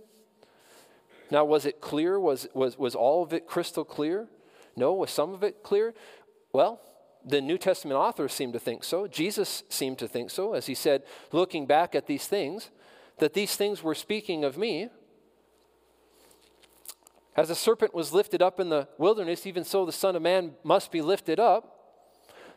Now, 1.31 1.45
was 1.45 1.65
it 1.65 1.81
clear? 1.81 2.19
Was, 2.19 2.47
was, 2.53 2.77
was 2.77 2.95
all 2.95 3.23
of 3.23 3.33
it 3.33 3.47
crystal 3.47 3.83
clear? 3.83 4.27
No. 4.75 4.93
Was 4.93 5.11
some 5.11 5.33
of 5.33 5.43
it 5.43 5.63
clear? 5.63 5.93
Well, 6.53 6.81
the 7.25 7.41
New 7.41 7.57
Testament 7.57 7.97
authors 7.97 8.33
seem 8.33 8.53
to 8.53 8.59
think 8.59 8.83
so. 8.83 9.07
Jesus 9.07 9.63
seemed 9.69 9.97
to 9.99 10.07
think 10.07 10.29
so, 10.29 10.53
as 10.53 10.67
he 10.67 10.75
said, 10.75 11.03
looking 11.31 11.65
back 11.65 11.95
at 11.95 12.05
these 12.05 12.27
things, 12.27 12.69
that 13.17 13.33
these 13.33 13.55
things 13.55 13.81
were 13.81 13.95
speaking 13.95 14.43
of 14.43 14.57
me. 14.57 14.89
As 17.35 17.47
the 17.49 17.55
serpent 17.55 17.93
was 17.93 18.13
lifted 18.13 18.41
up 18.41 18.59
in 18.59 18.69
the 18.69 18.87
wilderness, 18.97 19.45
even 19.45 19.63
so 19.63 19.85
the 19.85 19.91
Son 19.91 20.15
of 20.15 20.21
Man 20.21 20.53
must 20.63 20.91
be 20.91 21.01
lifted 21.01 21.39
up. 21.39 21.71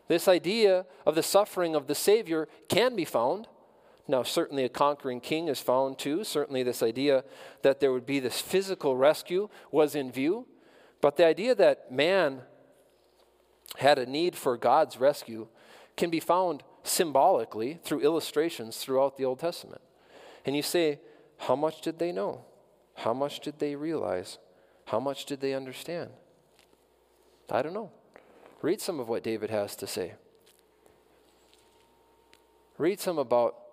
This 0.07 0.27
idea 0.27 0.85
of 1.05 1.15
the 1.15 1.23
suffering 1.23 1.75
of 1.75 1.87
the 1.87 1.95
Savior 1.95 2.47
can 2.67 2.95
be 2.95 3.05
found. 3.05 3.47
Now, 4.09 4.23
certainly 4.23 4.63
a 4.63 4.69
conquering 4.69 5.21
king 5.21 5.49
is 5.49 5.59
found 5.59 5.99
too. 5.99 6.23
Certainly, 6.23 6.63
this 6.63 6.81
idea 6.81 7.23
that 7.61 7.79
there 7.79 7.91
would 7.91 8.07
be 8.07 8.19
this 8.19 8.41
physical 8.41 8.97
rescue 8.97 9.49
was 9.71 9.93
in 9.93 10.11
view. 10.11 10.47
But 10.99 11.15
the 11.15 11.27
idea 11.27 11.53
that 11.53 11.91
man 11.91 12.41
had 13.77 13.99
a 13.99 14.07
need 14.07 14.35
for 14.35 14.57
God's 14.57 14.99
rescue 14.99 15.47
can 15.95 16.09
be 16.09 16.19
found 16.19 16.63
symbolically 16.81 17.79
through 17.83 17.99
illustrations 17.99 18.77
throughout 18.77 19.15
the 19.15 19.25
Old 19.25 19.37
Testament. 19.37 19.81
And 20.43 20.55
you 20.55 20.63
say, 20.63 20.99
how 21.37 21.55
much 21.55 21.81
did 21.81 21.99
they 21.99 22.11
know? 22.11 22.45
How 22.95 23.13
much 23.13 23.41
did 23.41 23.59
they 23.59 23.75
realize? 23.75 24.39
How 24.85 24.99
much 24.99 25.25
did 25.25 25.39
they 25.39 25.53
understand? 25.53 26.09
I 27.51 27.61
don't 27.61 27.75
know. 27.75 27.91
Read 28.63 28.81
some 28.81 28.99
of 28.99 29.07
what 29.07 29.21
David 29.21 29.51
has 29.51 29.75
to 29.75 29.85
say. 29.85 30.15
Read 32.79 32.99
some 32.99 33.19
about 33.19 33.68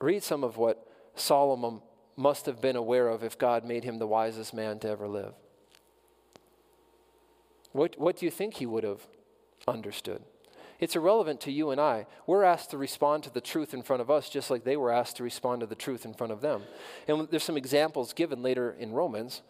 read 0.00 0.22
some 0.22 0.44
of 0.44 0.56
what 0.56 0.86
Solomon 1.14 1.80
must 2.16 2.46
have 2.46 2.60
been 2.60 2.76
aware 2.76 3.08
of 3.08 3.22
if 3.22 3.38
God 3.38 3.64
made 3.64 3.84
him 3.84 3.98
the 3.98 4.06
wisest 4.06 4.54
man 4.54 4.78
to 4.80 4.88
ever 4.88 5.06
live. 5.06 5.34
What, 7.72 7.98
what 7.98 8.16
do 8.16 8.24
you 8.24 8.30
think 8.30 8.54
he 8.54 8.66
would 8.66 8.84
have 8.84 9.06
understood? 9.68 10.22
It's 10.78 10.96
irrelevant 10.96 11.40
to 11.42 11.52
you 11.52 11.70
and 11.70 11.80
I. 11.80 12.06
We're 12.26 12.44
asked 12.44 12.70
to 12.70 12.78
respond 12.78 13.22
to 13.24 13.32
the 13.32 13.40
truth 13.40 13.72
in 13.72 13.82
front 13.82 14.02
of 14.02 14.10
us 14.10 14.28
just 14.28 14.50
like 14.50 14.64
they 14.64 14.76
were 14.76 14.92
asked 14.92 15.16
to 15.16 15.22
respond 15.22 15.60
to 15.60 15.66
the 15.66 15.74
truth 15.74 16.04
in 16.04 16.14
front 16.14 16.32
of 16.32 16.40
them. 16.40 16.62
And 17.08 17.28
there's 17.30 17.44
some 17.44 17.56
examples 17.56 18.12
given 18.12 18.42
later 18.42 18.74
in 18.78 18.92
Romans 18.92 19.42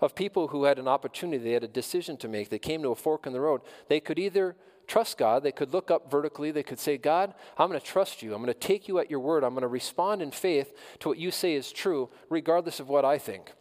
of 0.00 0.14
people 0.14 0.48
who 0.48 0.64
had 0.64 0.78
an 0.78 0.88
opportunity, 0.88 1.42
they 1.42 1.52
had 1.52 1.64
a 1.64 1.68
decision 1.68 2.16
to 2.18 2.28
make, 2.28 2.50
they 2.50 2.58
came 2.58 2.82
to 2.82 2.90
a 2.90 2.94
fork 2.94 3.26
in 3.26 3.32
the 3.32 3.40
road. 3.40 3.62
They 3.88 4.00
could 4.00 4.18
either 4.18 4.56
trust 4.86 5.18
God, 5.18 5.42
they 5.42 5.52
could 5.52 5.72
look 5.72 5.90
up 5.90 6.10
vertically, 6.10 6.50
they 6.50 6.62
could 6.62 6.78
say, 6.78 6.96
God, 6.96 7.34
I'm 7.58 7.68
going 7.68 7.80
to 7.80 7.86
trust 7.86 8.22
you. 8.22 8.34
I'm 8.34 8.42
going 8.42 8.52
to 8.52 8.58
take 8.58 8.88
you 8.88 8.98
at 8.98 9.10
your 9.10 9.20
word. 9.20 9.44
I'm 9.44 9.54
going 9.54 9.62
to 9.62 9.68
respond 9.68 10.22
in 10.22 10.30
faith 10.30 10.72
to 11.00 11.08
what 11.08 11.18
you 11.18 11.30
say 11.30 11.54
is 11.54 11.72
true, 11.72 12.10
regardless 12.28 12.80
of 12.80 12.88
what 12.88 13.04
I 13.04 13.18
think. 13.18 13.52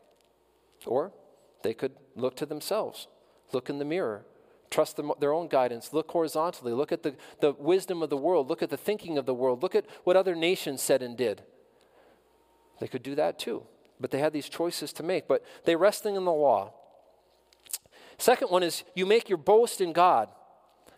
Or 0.85 1.11
they 1.61 1.73
could 1.73 1.93
look 2.15 2.35
to 2.37 2.45
themselves, 2.45 3.07
look 3.51 3.69
in 3.69 3.79
the 3.79 3.85
mirror, 3.85 4.25
trust 4.69 4.97
them, 4.97 5.11
their 5.19 5.33
own 5.33 5.47
guidance, 5.47 5.93
look 5.93 6.11
horizontally, 6.11 6.73
look 6.73 6.91
at 6.91 7.03
the, 7.03 7.15
the 7.39 7.53
wisdom 7.53 8.01
of 8.01 8.09
the 8.09 8.17
world, 8.17 8.49
look 8.49 8.61
at 8.61 8.69
the 8.69 8.77
thinking 8.77 9.17
of 9.17 9.25
the 9.25 9.33
world, 9.33 9.63
look 9.63 9.75
at 9.75 9.85
what 10.03 10.15
other 10.15 10.35
nations 10.35 10.81
said 10.81 11.01
and 11.01 11.15
did. 11.17 11.43
They 12.79 12.87
could 12.87 13.03
do 13.03 13.15
that 13.15 13.39
too 13.39 13.63
but 14.03 14.11
they 14.11 14.19
had 14.19 14.33
these 14.33 14.49
choices 14.49 14.91
to 14.93 15.01
make. 15.01 15.29
But 15.29 15.45
they 15.63 15.77
resting 15.77 16.15
in 16.15 16.25
the 16.25 16.31
law. 16.33 16.73
Second 18.17 18.49
one 18.49 18.61
is 18.61 18.83
you 18.95 19.05
make 19.05 19.29
your 19.29 19.37
boast 19.37 19.79
in 19.79 19.93
God. 19.93 20.29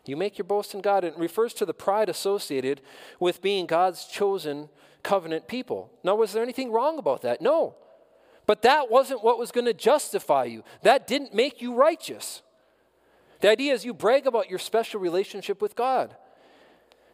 You 0.07 0.15
make 0.15 0.37
your 0.37 0.45
boast 0.45 0.73
in 0.73 0.81
God. 0.81 1.03
It 1.03 1.17
refers 1.17 1.53
to 1.55 1.65
the 1.65 1.73
pride 1.73 2.09
associated 2.09 2.81
with 3.19 3.41
being 3.41 3.65
God's 3.65 4.05
chosen 4.05 4.69
covenant 5.03 5.47
people. 5.47 5.91
Now, 6.03 6.15
was 6.15 6.33
there 6.33 6.43
anything 6.43 6.71
wrong 6.71 6.97
about 6.97 7.21
that? 7.21 7.41
No. 7.41 7.75
But 8.45 8.61
that 8.63 8.91
wasn't 8.91 9.23
what 9.23 9.39
was 9.39 9.51
going 9.51 9.65
to 9.65 9.73
justify 9.73 10.45
you. 10.45 10.63
That 10.83 11.07
didn't 11.07 11.33
make 11.33 11.61
you 11.61 11.75
righteous. 11.75 12.41
The 13.41 13.49
idea 13.49 13.73
is 13.73 13.85
you 13.85 13.93
brag 13.93 14.27
about 14.27 14.49
your 14.49 14.59
special 14.59 14.99
relationship 14.99 15.61
with 15.61 15.75
God. 15.75 16.15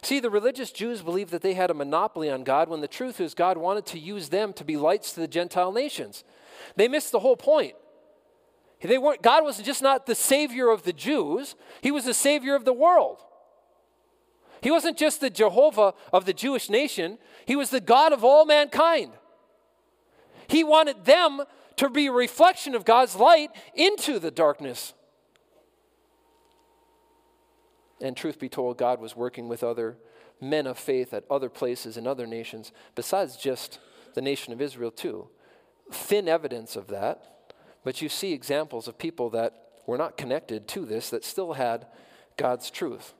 See, 0.02 0.18
the 0.18 0.30
religious 0.30 0.72
Jews 0.72 1.00
believed 1.00 1.30
that 1.30 1.42
they 1.42 1.54
had 1.54 1.70
a 1.70 1.74
monopoly 1.74 2.28
on 2.28 2.42
God 2.42 2.68
when 2.68 2.80
the 2.80 2.88
truth 2.88 3.20
is 3.20 3.34
God 3.34 3.56
wanted 3.56 3.86
to 3.86 3.98
use 3.98 4.30
them 4.30 4.52
to 4.54 4.64
be 4.64 4.76
lights 4.76 5.12
to 5.12 5.20
the 5.20 5.28
Gentile 5.28 5.72
nations. 5.72 6.24
They 6.76 6.88
missed 6.88 7.12
the 7.12 7.20
whole 7.20 7.36
point. 7.36 7.74
They 8.82 8.98
weren't, 8.98 9.22
God 9.22 9.44
was 9.44 9.58
just 9.58 9.82
not 9.82 10.06
the 10.06 10.14
savior 10.14 10.70
of 10.70 10.82
the 10.82 10.92
Jews, 10.92 11.54
He 11.80 11.90
was 11.90 12.04
the 12.04 12.14
savior 12.14 12.54
of 12.54 12.64
the 12.64 12.72
world. 12.72 13.22
He 14.60 14.70
wasn't 14.70 14.96
just 14.96 15.20
the 15.20 15.30
Jehovah 15.30 15.94
of 16.12 16.24
the 16.24 16.32
Jewish 16.32 16.68
nation, 16.70 17.18
He 17.46 17.56
was 17.56 17.70
the 17.70 17.80
God 17.80 18.12
of 18.12 18.24
all 18.24 18.44
mankind. 18.44 19.12
He 20.48 20.64
wanted 20.64 21.04
them 21.04 21.42
to 21.76 21.88
be 21.88 22.06
a 22.06 22.12
reflection 22.12 22.74
of 22.74 22.84
God's 22.84 23.16
light 23.16 23.50
into 23.74 24.18
the 24.18 24.30
darkness 24.30 24.94
and 28.02 28.16
truth 28.16 28.38
be 28.38 28.48
told, 28.48 28.76
God 28.76 29.00
was 29.00 29.16
working 29.16 29.48
with 29.48 29.62
other 29.62 29.96
men 30.40 30.66
of 30.66 30.78
faith 30.78 31.14
at 31.14 31.24
other 31.30 31.48
places 31.48 31.96
in 31.96 32.06
other 32.06 32.26
nations, 32.26 32.72
besides 32.94 33.36
just 33.36 33.78
the 34.14 34.20
nation 34.20 34.52
of 34.52 34.60
Israel, 34.60 34.90
too. 34.90 35.28
Thin 35.90 36.28
evidence 36.28 36.74
of 36.74 36.88
that, 36.88 37.41
but 37.84 38.02
you 38.02 38.08
see 38.08 38.32
examples 38.32 38.88
of 38.88 38.98
people 38.98 39.30
that 39.30 39.54
were 39.86 39.98
not 39.98 40.16
connected 40.16 40.68
to 40.68 40.84
this 40.84 41.10
that 41.10 41.24
still 41.24 41.54
had 41.54 41.86
God's 42.36 42.70
truth. 42.70 43.14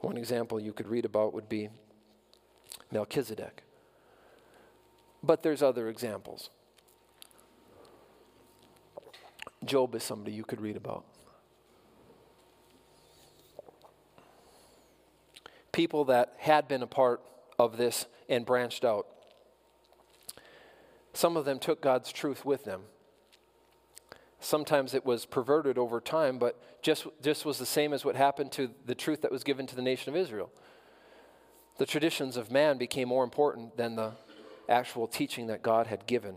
One 0.00 0.16
example 0.16 0.58
you 0.58 0.72
could 0.72 0.88
read 0.88 1.04
about 1.04 1.34
would 1.34 1.48
be 1.48 1.68
Melchizedek. 2.90 3.62
But 5.22 5.42
there's 5.42 5.62
other 5.62 5.88
examples. 5.88 6.50
Job 9.64 9.94
is 9.94 10.02
somebody 10.02 10.32
you 10.32 10.44
could 10.44 10.60
read 10.60 10.76
about. 10.76 11.04
people 15.72 16.04
that 16.04 16.34
had 16.38 16.68
been 16.68 16.82
a 16.82 16.86
part 16.86 17.22
of 17.58 17.76
this 17.76 18.06
and 18.28 18.44
branched 18.44 18.84
out. 18.84 19.06
Some 21.12 21.36
of 21.36 21.44
them 21.44 21.58
took 21.58 21.80
God's 21.80 22.12
truth 22.12 22.44
with 22.44 22.64
them. 22.64 22.82
Sometimes 24.40 24.94
it 24.94 25.04
was 25.04 25.26
perverted 25.26 25.76
over 25.76 26.00
time, 26.00 26.38
but 26.38 26.82
just, 26.82 27.06
just 27.22 27.44
was 27.44 27.58
the 27.58 27.66
same 27.66 27.92
as 27.92 28.04
what 28.04 28.16
happened 28.16 28.52
to 28.52 28.70
the 28.86 28.94
truth 28.94 29.20
that 29.22 29.30
was 29.30 29.44
given 29.44 29.66
to 29.66 29.76
the 29.76 29.82
nation 29.82 30.12
of 30.12 30.16
Israel. 30.20 30.50
The 31.76 31.86
traditions 31.86 32.36
of 32.36 32.50
man 32.50 32.78
became 32.78 33.08
more 33.08 33.24
important 33.24 33.76
than 33.76 33.96
the 33.96 34.12
actual 34.68 35.06
teaching 35.06 35.46
that 35.48 35.62
God 35.62 35.86
had 35.86 36.06
given. 36.06 36.36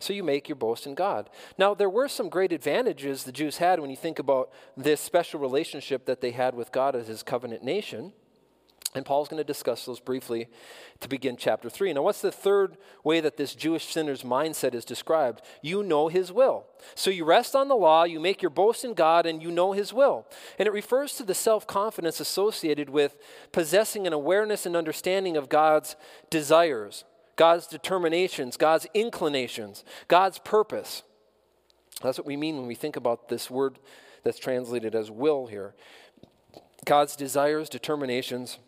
So 0.00 0.12
you 0.12 0.22
make 0.22 0.48
your 0.48 0.56
boast 0.56 0.86
in 0.86 0.94
God. 0.94 1.28
Now, 1.56 1.74
there 1.74 1.90
were 1.90 2.08
some 2.08 2.28
great 2.28 2.52
advantages 2.52 3.24
the 3.24 3.32
Jews 3.32 3.58
had 3.58 3.80
when 3.80 3.90
you 3.90 3.96
think 3.96 4.18
about 4.18 4.50
this 4.76 5.00
special 5.00 5.40
relationship 5.40 6.06
that 6.06 6.20
they 6.20 6.30
had 6.30 6.54
with 6.54 6.72
God 6.72 6.94
as 6.94 7.08
his 7.08 7.22
covenant 7.22 7.64
nation. 7.64 8.12
And 8.94 9.04
Paul's 9.04 9.28
going 9.28 9.38
to 9.38 9.44
discuss 9.44 9.84
those 9.84 10.00
briefly 10.00 10.48
to 11.00 11.08
begin 11.08 11.36
chapter 11.36 11.68
3. 11.68 11.92
Now, 11.92 12.02
what's 12.02 12.22
the 12.22 12.32
third 12.32 12.78
way 13.04 13.20
that 13.20 13.36
this 13.36 13.54
Jewish 13.54 13.92
sinner's 13.92 14.22
mindset 14.22 14.74
is 14.74 14.84
described? 14.84 15.42
You 15.60 15.82
know 15.82 16.08
his 16.08 16.32
will. 16.32 16.64
So 16.94 17.10
you 17.10 17.26
rest 17.26 17.54
on 17.54 17.68
the 17.68 17.76
law, 17.76 18.04
you 18.04 18.18
make 18.18 18.40
your 18.40 18.50
boast 18.50 18.86
in 18.86 18.94
God, 18.94 19.26
and 19.26 19.42
you 19.42 19.50
know 19.50 19.72
his 19.72 19.92
will. 19.92 20.26
And 20.58 20.66
it 20.66 20.72
refers 20.72 21.14
to 21.14 21.22
the 21.22 21.34
self 21.34 21.66
confidence 21.66 22.18
associated 22.18 22.88
with 22.88 23.18
possessing 23.52 24.06
an 24.06 24.14
awareness 24.14 24.64
and 24.64 24.74
understanding 24.74 25.36
of 25.36 25.50
God's 25.50 25.94
desires, 26.30 27.04
God's 27.36 27.66
determinations, 27.66 28.56
God's 28.56 28.86
inclinations, 28.94 29.84
God's 30.08 30.38
purpose. 30.38 31.02
That's 32.02 32.16
what 32.16 32.26
we 32.26 32.38
mean 32.38 32.56
when 32.56 32.66
we 32.66 32.74
think 32.74 32.96
about 32.96 33.28
this 33.28 33.50
word 33.50 33.78
that's 34.24 34.38
translated 34.38 34.94
as 34.94 35.10
will 35.10 35.46
here. 35.46 35.74
God's 36.84 37.16
desires, 37.16 37.68
determinations, 37.68 38.58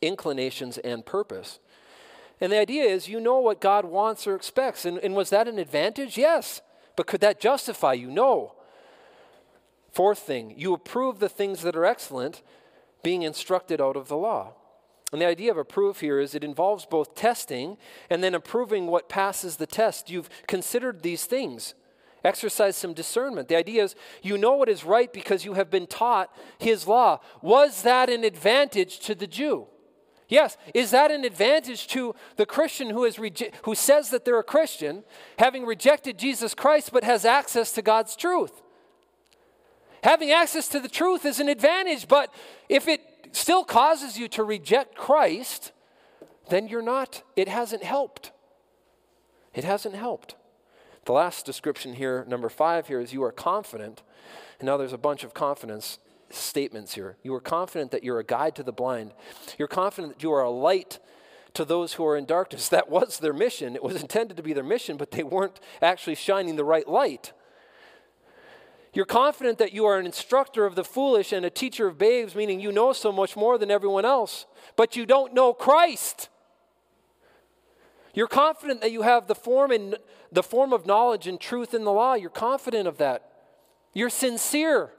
inclinations, 0.00 0.78
and 0.78 1.04
purpose. 1.04 1.58
And 2.40 2.50
the 2.50 2.58
idea 2.58 2.84
is 2.84 3.08
you 3.08 3.20
know 3.20 3.38
what 3.38 3.60
God 3.60 3.84
wants 3.84 4.26
or 4.26 4.34
expects. 4.34 4.84
And, 4.84 4.98
and 4.98 5.14
was 5.14 5.30
that 5.30 5.48
an 5.48 5.58
advantage? 5.58 6.16
Yes. 6.16 6.62
But 6.96 7.06
could 7.06 7.20
that 7.20 7.40
justify 7.40 7.92
you? 7.92 8.10
No. 8.10 8.54
Fourth 9.92 10.20
thing, 10.20 10.54
you 10.56 10.72
approve 10.72 11.18
the 11.18 11.28
things 11.28 11.62
that 11.62 11.74
are 11.76 11.84
excellent, 11.84 12.42
being 13.02 13.22
instructed 13.22 13.80
out 13.80 13.96
of 13.96 14.08
the 14.08 14.16
law. 14.16 14.52
And 15.12 15.20
the 15.20 15.26
idea 15.26 15.50
of 15.50 15.58
approve 15.58 16.00
here 16.00 16.20
is 16.20 16.34
it 16.34 16.44
involves 16.44 16.86
both 16.86 17.16
testing 17.16 17.76
and 18.08 18.22
then 18.22 18.34
approving 18.34 18.86
what 18.86 19.08
passes 19.08 19.56
the 19.56 19.66
test. 19.66 20.08
You've 20.08 20.30
considered 20.46 21.02
these 21.02 21.24
things. 21.24 21.74
Exercise 22.22 22.76
some 22.76 22.92
discernment. 22.92 23.48
The 23.48 23.56
idea 23.56 23.82
is 23.82 23.96
you 24.22 24.38
know 24.38 24.54
what 24.54 24.68
is 24.68 24.84
right 24.84 25.12
because 25.12 25.44
you 25.44 25.54
have 25.54 25.70
been 25.70 25.86
taught 25.86 26.32
his 26.58 26.86
law. 26.86 27.18
Was 27.42 27.82
that 27.82 28.08
an 28.08 28.22
advantage 28.22 29.00
to 29.00 29.14
the 29.14 29.26
Jew? 29.26 29.66
Yes. 30.30 30.56
Is 30.72 30.92
that 30.92 31.10
an 31.10 31.24
advantage 31.24 31.88
to 31.88 32.14
the 32.36 32.46
Christian 32.46 32.90
who, 32.90 33.04
is 33.04 33.16
reje- 33.16 33.52
who 33.64 33.74
says 33.74 34.10
that 34.10 34.24
they're 34.24 34.38
a 34.38 34.44
Christian, 34.44 35.02
having 35.38 35.66
rejected 35.66 36.18
Jesus 36.18 36.54
Christ 36.54 36.92
but 36.92 37.04
has 37.04 37.24
access 37.24 37.72
to 37.72 37.82
God's 37.82 38.16
truth? 38.16 38.62
Having 40.02 40.30
access 40.30 40.68
to 40.68 40.80
the 40.80 40.88
truth 40.88 41.26
is 41.26 41.40
an 41.40 41.48
advantage, 41.48 42.08
but 42.08 42.32
if 42.68 42.88
it 42.88 43.02
still 43.32 43.64
causes 43.64 44.18
you 44.18 44.28
to 44.28 44.44
reject 44.44 44.94
Christ, 44.94 45.72
then 46.48 46.68
you're 46.68 46.80
not, 46.80 47.22
it 47.36 47.48
hasn't 47.48 47.82
helped. 47.82 48.30
It 49.52 49.64
hasn't 49.64 49.96
helped. 49.96 50.36
The 51.06 51.12
last 51.12 51.44
description 51.44 51.94
here, 51.94 52.24
number 52.28 52.48
five 52.48 52.86
here, 52.86 53.00
is 53.00 53.12
you 53.12 53.24
are 53.24 53.32
confident. 53.32 54.02
And 54.60 54.66
now 54.66 54.76
there's 54.76 54.92
a 54.92 54.98
bunch 54.98 55.24
of 55.24 55.34
confidence 55.34 55.98
statements 56.30 56.94
here. 56.94 57.16
You 57.22 57.34
are 57.34 57.40
confident 57.40 57.90
that 57.90 58.04
you're 58.04 58.18
a 58.18 58.24
guide 58.24 58.54
to 58.56 58.62
the 58.62 58.72
blind. 58.72 59.12
You're 59.58 59.68
confident 59.68 60.14
that 60.14 60.22
you 60.22 60.32
are 60.32 60.42
a 60.42 60.50
light 60.50 60.98
to 61.54 61.64
those 61.64 61.94
who 61.94 62.06
are 62.06 62.16
in 62.16 62.26
darkness. 62.26 62.68
That 62.80 62.88
was 62.88 63.18
their 63.18 63.32
mission. 63.32 63.74
It 63.74 63.82
was 63.82 64.00
intended 64.00 64.36
to 64.36 64.42
be 64.42 64.52
their 64.52 64.64
mission, 64.64 64.96
but 64.96 65.10
they 65.10 65.22
weren't 65.22 65.60
actually 65.82 66.14
shining 66.14 66.56
the 66.56 66.64
right 66.64 66.88
light. 66.88 67.32
You're 68.92 69.06
confident 69.06 69.58
that 69.58 69.72
you 69.72 69.84
are 69.86 69.98
an 69.98 70.06
instructor 70.06 70.66
of 70.66 70.74
the 70.74 70.84
foolish 70.84 71.32
and 71.32 71.46
a 71.46 71.50
teacher 71.50 71.86
of 71.86 71.96
babes, 71.98 72.34
meaning 72.34 72.58
you 72.58 72.72
know 72.72 72.92
so 72.92 73.12
much 73.12 73.36
more 73.36 73.56
than 73.56 73.70
everyone 73.70 74.04
else, 74.04 74.46
but 74.76 74.96
you 74.96 75.06
don't 75.06 75.32
know 75.32 75.52
Christ. 75.52 76.28
You're 78.14 78.26
confident 78.26 78.80
that 78.80 78.90
you 78.90 79.02
have 79.02 79.28
the 79.28 79.36
form 79.36 79.70
and 79.70 79.96
the 80.32 80.42
form 80.42 80.72
of 80.72 80.86
knowledge 80.86 81.28
and 81.28 81.40
truth 81.40 81.74
in 81.74 81.84
the 81.84 81.92
law. 81.92 82.14
You're 82.14 82.30
confident 82.30 82.88
of 82.88 82.98
that. 82.98 83.30
You're 83.92 84.10
sincere, 84.10 84.92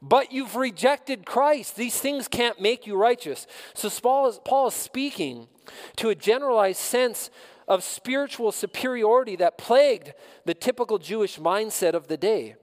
but 0.00 0.32
you've 0.32 0.56
rejected 0.56 1.26
Christ. 1.26 1.76
These 1.76 1.98
things 2.00 2.28
can't 2.28 2.60
make 2.60 2.86
you 2.86 2.96
righteous. 2.96 3.46
So 3.74 3.90
Paul 3.90 4.28
is, 4.28 4.40
Paul 4.44 4.68
is 4.68 4.74
speaking 4.74 5.48
to 5.96 6.08
a 6.08 6.14
generalized 6.14 6.80
sense 6.80 7.30
of 7.66 7.84
spiritual 7.84 8.52
superiority 8.52 9.36
that 9.36 9.58
plagued 9.58 10.14
the 10.44 10.54
typical 10.54 10.98
Jewish 10.98 11.38
mindset 11.38 11.94
of 11.94 12.08
the 12.08 12.16
day. 12.16 12.56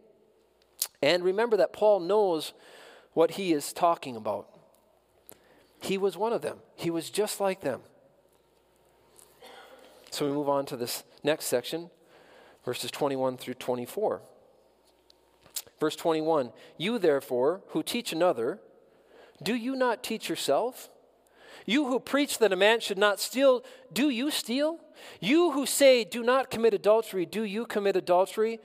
And 1.02 1.24
remember 1.24 1.58
that 1.58 1.74
Paul 1.74 2.00
knows 2.00 2.54
what 3.14 3.32
he 3.32 3.54
is 3.54 3.72
talking 3.72 4.16
about. 4.16 4.48
He 5.80 5.98
was 5.98 6.18
one 6.18 6.34
of 6.34 6.42
them, 6.42 6.60
he 6.76 6.90
was 6.90 7.10
just 7.10 7.40
like 7.40 7.62
them. 7.62 7.82
So 10.10 10.26
we 10.26 10.32
move 10.32 10.48
on 10.48 10.66
to 10.68 10.78
this 10.78 11.04
next 11.24 11.46
section, 11.46 11.90
verses 12.64 12.90
21 12.90 13.38
through 13.38 13.56
24. 13.56 14.22
Verse 15.80 15.96
21 15.96 16.52
You 16.78 17.00
therefore, 17.00 17.62
who 17.70 17.84
teach 17.84 18.12
another, 18.12 18.60
do 19.42 19.56
you 19.56 19.76
not 19.76 20.04
teach 20.04 20.30
yourself? 20.30 20.90
You 21.66 21.88
who 21.88 22.00
preach 22.00 22.38
that 22.40 22.54
a 22.54 22.56
man 22.56 22.80
should 22.80 22.98
not 22.98 23.20
steal, 23.20 23.64
do 23.92 24.10
you 24.10 24.30
steal? 24.30 24.80
You 25.20 25.52
who 25.52 25.66
say, 25.66 26.04
do 26.04 26.24
not 26.24 26.52
commit 26.52 26.74
adultery, 26.74 27.26
do 27.26 27.44
you 27.44 27.66
commit 27.66 27.96
adultery? 27.96 28.60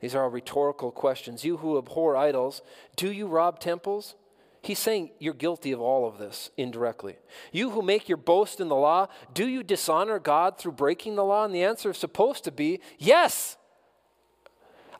These 0.00 0.14
are 0.14 0.24
all 0.24 0.30
rhetorical 0.30 0.90
questions. 0.90 1.44
You 1.44 1.58
who 1.58 1.78
abhor 1.78 2.16
idols, 2.16 2.60
do 2.96 3.10
you 3.10 3.26
rob 3.26 3.58
temples? 3.58 4.16
He's 4.60 4.78
saying 4.78 5.10
you're 5.18 5.34
guilty 5.34 5.72
of 5.72 5.80
all 5.80 6.06
of 6.06 6.18
this 6.18 6.50
indirectly. 6.56 7.16
You 7.52 7.70
who 7.70 7.82
make 7.82 8.08
your 8.08 8.16
boast 8.16 8.60
in 8.60 8.68
the 8.68 8.76
law, 8.76 9.08
do 9.32 9.48
you 9.48 9.62
dishonor 9.62 10.18
God 10.18 10.58
through 10.58 10.72
breaking 10.72 11.16
the 11.16 11.24
law? 11.24 11.44
And 11.44 11.54
the 11.54 11.64
answer 11.64 11.90
is 11.90 11.96
supposed 11.96 12.44
to 12.44 12.52
be 12.52 12.80
yes. 12.98 13.56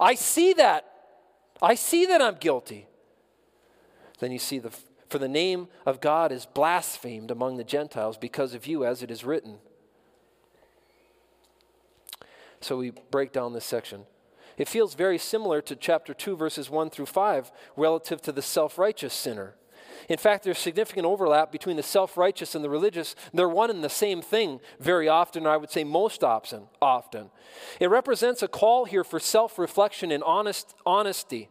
I 0.01 0.15
see 0.15 0.53
that. 0.55 0.92
I 1.63 1.75
see 1.77 2.05
that 2.07 2.21
I'm 2.21 2.37
guilty. 2.37 2.87
Then 4.19 4.33
you 4.33 4.39
see 4.39 4.59
the 4.59 4.77
for 5.13 5.19
the 5.19 5.29
name 5.29 5.69
of 5.85 6.01
God 6.01 6.33
is 6.33 6.47
blasphemed 6.47 7.31
among 7.31 7.59
the 7.59 7.65
Gentiles 7.65 8.17
because 8.17 8.55
of 8.55 8.67
you, 8.67 8.83
as 8.87 9.03
it 9.03 9.11
is 9.11 9.25
written. 9.25 9.59
So 12.63 12.79
we 12.79 12.93
break 13.11 13.31
down 13.31 13.53
this 13.53 13.67
section. 13.67 14.07
It 14.57 14.69
feels 14.69 14.95
very 14.95 15.19
similar 15.19 15.61
to 15.63 15.77
chapter 15.77 16.15
2, 16.15 16.35
verses 16.35 16.71
1 16.71 16.89
through 16.89 17.07
5, 17.07 17.53
relative 17.77 18.23
to 18.23 18.33
the 18.33 18.41
self 18.41 18.79
righteous 18.79 19.13
sinner. 19.13 19.55
In 20.09 20.17
fact, 20.17 20.45
there's 20.45 20.59
significant 20.59 21.05
overlap 21.05 21.53
between 21.53 21.77
the 21.77 21.83
self 21.83 22.17
righteous 22.17 22.55
and 22.55 22.65
the 22.65 22.71
religious. 22.71 23.15
They're 23.35 23.49
one 23.49 23.69
and 23.69 23.85
the 23.85 23.91
same 23.91 24.23
thing 24.23 24.61
very 24.81 25.09
often, 25.09 25.47
or 25.47 25.51
I 25.51 25.59
would 25.59 25.71
say 25.71 25.85
most 25.85 26.25
often. 26.25 26.69
often. 26.81 27.31
It 27.81 27.91
represents 27.91 28.43
a 28.43 28.49
call 28.49 28.87
here 28.87 29.05
for 29.05 29.21
self 29.21 29.59
reflection 29.59 30.11
and 30.11 30.23
honest, 30.23 30.75
honesty. 30.87 31.51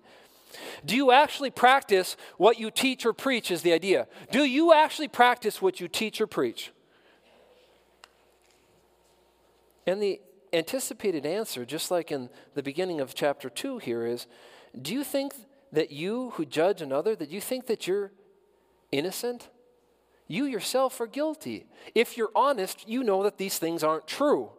Do 0.85 0.95
you 0.95 1.11
actually 1.11 1.49
practice 1.49 2.17
what 2.37 2.59
you 2.59 2.71
teach 2.71 3.05
or 3.05 3.13
preach? 3.13 3.51
Is 3.51 3.61
the 3.61 3.73
idea. 3.73 4.07
Do 4.31 4.43
you 4.43 4.73
actually 4.73 5.07
practice 5.07 5.61
what 5.61 5.79
you 5.79 5.87
teach 5.87 6.21
or 6.21 6.27
preach? 6.27 6.71
And 9.87 10.01
the 10.01 10.21
anticipated 10.53 11.25
answer, 11.25 11.65
just 11.65 11.91
like 11.91 12.11
in 12.11 12.29
the 12.53 12.63
beginning 12.63 12.99
of 12.99 13.15
chapter 13.15 13.49
2 13.49 13.79
here, 13.79 14.05
is 14.05 14.27
do 14.79 14.93
you 14.93 15.03
think 15.03 15.33
that 15.71 15.91
you 15.91 16.31
who 16.31 16.45
judge 16.45 16.81
another, 16.81 17.15
that 17.15 17.29
you 17.29 17.41
think 17.41 17.67
that 17.67 17.87
you're 17.87 18.11
innocent? 18.91 19.49
You 20.27 20.45
yourself 20.45 20.99
are 21.01 21.07
guilty. 21.07 21.65
If 21.93 22.17
you're 22.17 22.31
honest, 22.35 22.87
you 22.87 23.03
know 23.03 23.23
that 23.23 23.37
these 23.37 23.57
things 23.57 23.83
aren't 23.83 24.07
true. 24.07 24.51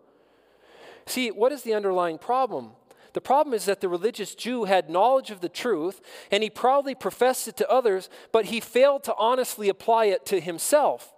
See, 1.07 1.31
what 1.31 1.53
is 1.53 1.63
the 1.63 1.75
underlying 1.75 2.19
problem? 2.19 2.73
The 3.13 3.21
problem 3.21 3.55
is 3.55 3.67
that 3.67 3.81
the 3.81 3.89
religious 3.89 4.35
Jew 4.35 4.65
had 4.65 4.89
knowledge 4.89 5.31
of 5.31 5.41
the 5.41 5.49
truth 5.49 6.01
and 6.31 6.43
he 6.43 6.51
proudly 6.51 6.95
professed 6.95 7.47
it 7.47 7.57
to 7.59 7.71
others, 7.71 8.09
but 8.33 8.47
he 8.47 8.61
failed 8.61 9.05
to 9.05 9.15
honestly 9.17 9.69
apply 9.69 10.07
it 10.07 10.25
to 10.27 10.41
himself. 10.41 11.13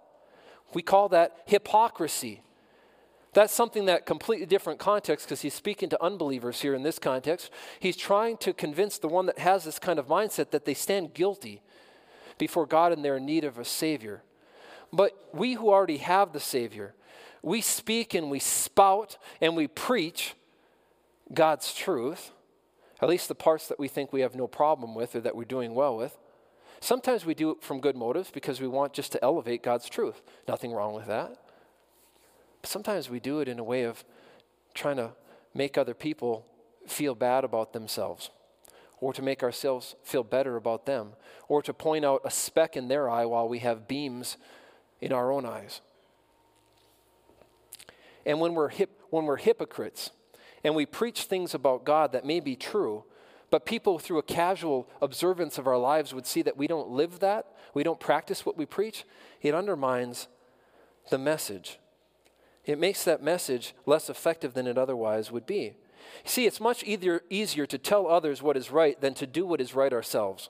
We 0.73 0.81
call 0.81 1.09
that 1.09 1.37
hypocrisy. 1.45 2.41
That's 3.33 3.53
something 3.53 3.85
that 3.85 4.05
completely 4.05 4.45
different 4.45 4.79
context 4.79 5.25
because 5.25 5.41
he's 5.41 5.53
speaking 5.53 5.89
to 5.89 6.03
unbelievers 6.03 6.61
here 6.61 6.73
in 6.73 6.83
this 6.83 6.99
context. 6.99 7.49
He's 7.79 7.97
trying 7.97 8.37
to 8.37 8.53
convince 8.53 8.97
the 8.97 9.09
one 9.09 9.25
that 9.25 9.39
has 9.39 9.63
this 9.63 9.79
kind 9.79 9.99
of 9.99 10.07
mindset 10.07 10.51
that 10.51 10.65
they 10.65 10.73
stand 10.73 11.13
guilty 11.13 11.61
before 12.37 12.65
God 12.65 12.91
and 12.91 13.03
they're 13.03 13.17
in 13.17 13.25
need 13.25 13.43
of 13.43 13.57
a 13.57 13.65
Savior. 13.65 14.23
But 14.91 15.11
we 15.33 15.53
who 15.53 15.69
already 15.69 15.97
have 15.97 16.31
the 16.31 16.39
Savior, 16.39 16.95
we 17.41 17.61
speak 17.61 18.13
and 18.13 18.29
we 18.29 18.39
spout 18.39 19.17
and 19.41 19.55
we 19.55 19.67
preach 19.67 20.35
God's 21.33 21.73
truth, 21.73 22.31
at 23.01 23.09
least 23.09 23.27
the 23.27 23.35
parts 23.35 23.67
that 23.67 23.79
we 23.79 23.87
think 23.87 24.13
we 24.13 24.21
have 24.21 24.35
no 24.35 24.47
problem 24.47 24.95
with 24.95 25.15
or 25.15 25.21
that 25.21 25.35
we're 25.35 25.43
doing 25.43 25.73
well 25.73 25.97
with. 25.97 26.17
Sometimes 26.79 27.25
we 27.25 27.33
do 27.33 27.51
it 27.51 27.61
from 27.61 27.79
good 27.79 27.95
motives 27.95 28.29
because 28.31 28.61
we 28.61 28.67
want 28.67 28.93
just 28.93 29.11
to 29.13 29.23
elevate 29.23 29.63
God's 29.63 29.89
truth. 29.89 30.21
Nothing 30.47 30.71
wrong 30.71 30.93
with 30.93 31.07
that. 31.07 31.37
But 32.61 32.69
sometimes 32.69 33.09
we 33.09 33.19
do 33.19 33.39
it 33.39 33.47
in 33.47 33.59
a 33.59 33.63
way 33.63 33.83
of 33.83 34.03
trying 34.73 34.97
to 34.97 35.11
make 35.53 35.77
other 35.77 35.93
people 35.93 36.45
feel 36.87 37.15
bad 37.15 37.43
about 37.43 37.73
themselves 37.73 38.29
or 38.99 39.13
to 39.13 39.21
make 39.21 39.43
ourselves 39.43 39.95
feel 40.03 40.23
better 40.23 40.55
about 40.55 40.85
them 40.85 41.13
or 41.47 41.61
to 41.61 41.73
point 41.73 42.05
out 42.05 42.21
a 42.23 42.31
speck 42.31 42.75
in 42.75 42.87
their 42.87 43.09
eye 43.09 43.25
while 43.25 43.47
we 43.47 43.59
have 43.59 43.87
beams 43.87 44.37
in 45.01 45.11
our 45.11 45.31
own 45.31 45.45
eyes. 45.45 45.81
And 48.25 48.39
when 48.39 48.53
we're, 48.53 48.69
hip, 48.69 49.01
when 49.09 49.25
we're 49.25 49.37
hypocrites, 49.37 50.11
and 50.65 50.73
we 50.73 50.87
preach 50.87 51.25
things 51.25 51.53
about 51.53 51.85
God 51.85 52.11
that 52.11 52.25
may 52.25 52.39
be 52.39 52.55
true, 52.55 53.03
but 53.51 53.67
people 53.67 53.99
through 53.99 54.17
a 54.17 54.23
casual 54.23 54.89
observance 54.99 55.59
of 55.59 55.67
our 55.67 55.77
lives 55.77 56.11
would 56.11 56.25
see 56.25 56.41
that 56.41 56.57
we 56.57 56.65
don't 56.65 56.89
live 56.89 57.19
that, 57.19 57.45
we 57.75 57.83
don't 57.83 57.99
practice 57.99 58.47
what 58.47 58.57
we 58.57 58.65
preach, 58.65 59.05
it 59.43 59.53
undermines 59.53 60.27
the 61.11 61.19
message. 61.19 61.77
It 62.65 62.79
makes 62.79 63.03
that 63.03 63.21
message 63.21 63.75
less 63.85 64.09
effective 64.09 64.55
than 64.55 64.65
it 64.65 64.75
otherwise 64.75 65.31
would 65.31 65.45
be. 65.45 65.75
See, 66.23 66.47
it's 66.47 66.59
much 66.59 66.83
easier, 66.83 67.21
easier 67.29 67.67
to 67.67 67.77
tell 67.77 68.07
others 68.07 68.41
what 68.41 68.57
is 68.57 68.71
right 68.71 68.99
than 68.99 69.13
to 69.13 69.27
do 69.27 69.45
what 69.45 69.61
is 69.61 69.75
right 69.75 69.93
ourselves. 69.93 70.49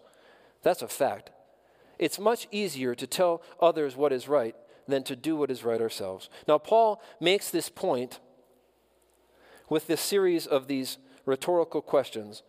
That's 0.63 0.82
a 0.82 0.88
fact. 0.88 1.30
It's 1.99 2.19
much 2.19 2.47
easier 2.51 2.95
to 2.95 3.06
tell 3.06 3.41
others 3.60 3.97
what 3.97 4.13
is 4.13 4.30
right 4.30 4.56
than 4.88 5.04
to 5.04 5.15
do 5.17 5.36
what 5.36 5.51
is 5.51 5.65
right 5.65 5.82
ourselves. 5.82 6.30
Now, 6.47 6.58
Paul 6.58 7.01
makes 7.19 7.51
this 7.51 7.67
point 7.67 8.21
with 9.69 9.88
this 9.88 10.01
series 10.01 10.45
of 10.45 10.67
these 10.67 10.97
rhetorical 11.25 11.82
questions. 11.82 12.43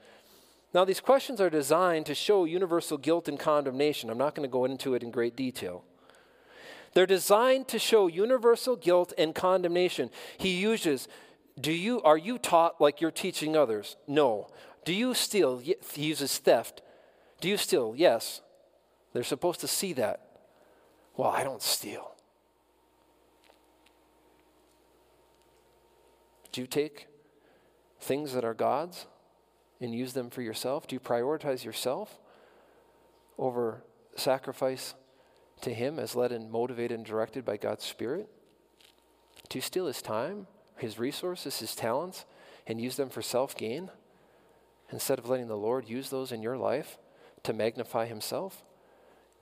Now, 0.74 0.84
these 0.84 1.00
questions 1.00 1.40
are 1.40 1.48
designed 1.48 2.06
to 2.06 2.14
show 2.14 2.44
universal 2.44 2.98
guilt 2.98 3.28
and 3.28 3.38
condemnation. 3.38 4.10
I'm 4.10 4.18
not 4.18 4.34
going 4.34 4.46
to 4.48 4.52
go 4.52 4.64
into 4.64 4.94
it 4.94 5.02
in 5.02 5.10
great 5.10 5.36
detail. 5.36 5.84
They're 6.92 7.06
designed 7.06 7.68
to 7.68 7.78
show 7.78 8.06
universal 8.06 8.76
guilt 8.76 9.12
and 9.16 9.34
condemnation. 9.34 10.10
He 10.38 10.60
uses, 10.60 11.08
do 11.60 11.72
you, 11.72 12.02
are 12.02 12.18
you 12.18 12.38
taught 12.38 12.80
like 12.80 13.00
you're 13.00 13.10
teaching 13.10 13.56
others? 13.56 13.96
No. 14.06 14.48
Do 14.84 14.92
you 14.92 15.14
steal? 15.14 15.58
He 15.58 15.76
uses 15.94 16.38
theft. 16.38 16.82
Do 17.40 17.48
you 17.48 17.56
steal? 17.56 17.94
Yes. 17.96 18.40
They're 19.12 19.24
supposed 19.24 19.60
to 19.60 19.68
see 19.68 19.92
that. 19.94 20.20
Well, 21.16 21.30
I 21.30 21.42
don't 21.44 21.62
steal. 21.62 22.15
Do 26.56 26.62
you 26.62 26.66
take 26.66 27.08
things 28.00 28.32
that 28.32 28.42
are 28.42 28.54
God's 28.54 29.04
and 29.78 29.94
use 29.94 30.14
them 30.14 30.30
for 30.30 30.40
yourself? 30.40 30.86
Do 30.86 30.96
you 30.96 31.00
prioritize 31.00 31.64
yourself 31.64 32.18
over 33.36 33.84
sacrifice 34.14 34.94
to 35.60 35.74
Him 35.74 35.98
as 35.98 36.16
led 36.16 36.32
and 36.32 36.50
motivated 36.50 36.96
and 36.96 37.04
directed 37.04 37.44
by 37.44 37.58
God's 37.58 37.84
Spirit? 37.84 38.30
Do 39.50 39.58
you 39.58 39.60
steal 39.60 39.86
His 39.86 40.00
time, 40.00 40.46
His 40.78 40.98
resources, 40.98 41.58
His 41.58 41.74
talents, 41.74 42.24
and 42.66 42.80
use 42.80 42.96
them 42.96 43.10
for 43.10 43.20
self 43.20 43.54
gain 43.54 43.90
instead 44.90 45.18
of 45.18 45.28
letting 45.28 45.48
the 45.48 45.58
Lord 45.58 45.86
use 45.86 46.08
those 46.08 46.32
in 46.32 46.40
your 46.40 46.56
life 46.56 46.96
to 47.42 47.52
magnify 47.52 48.06
Himself? 48.06 48.64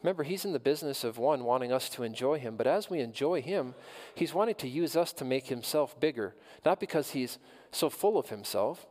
Remember, 0.05 0.23
he's 0.23 0.45
in 0.45 0.53
the 0.53 0.61
business 0.61 1.03
of 1.03 1.17
one, 1.17 1.45
wanting 1.45 1.73
us 1.73 1.89
to 1.89 2.03
enjoy 2.03 2.39
him, 2.39 2.57
but 2.57 2.67
as 2.67 2.91
we 2.91 3.01
enjoy 3.01 3.41
him, 3.41 3.75
he's 4.15 4.35
wanting 4.35 4.55
to 4.57 4.69
use 4.69 4.97
us 4.97 5.15
to 5.15 5.25
make 5.25 5.47
himself 5.47 5.99
bigger. 5.99 6.35
Not 6.63 6.79
because 6.79 7.13
he's 7.13 7.39
so 7.73 7.89
full 7.89 8.19
of 8.19 8.29
himself, 8.29 8.87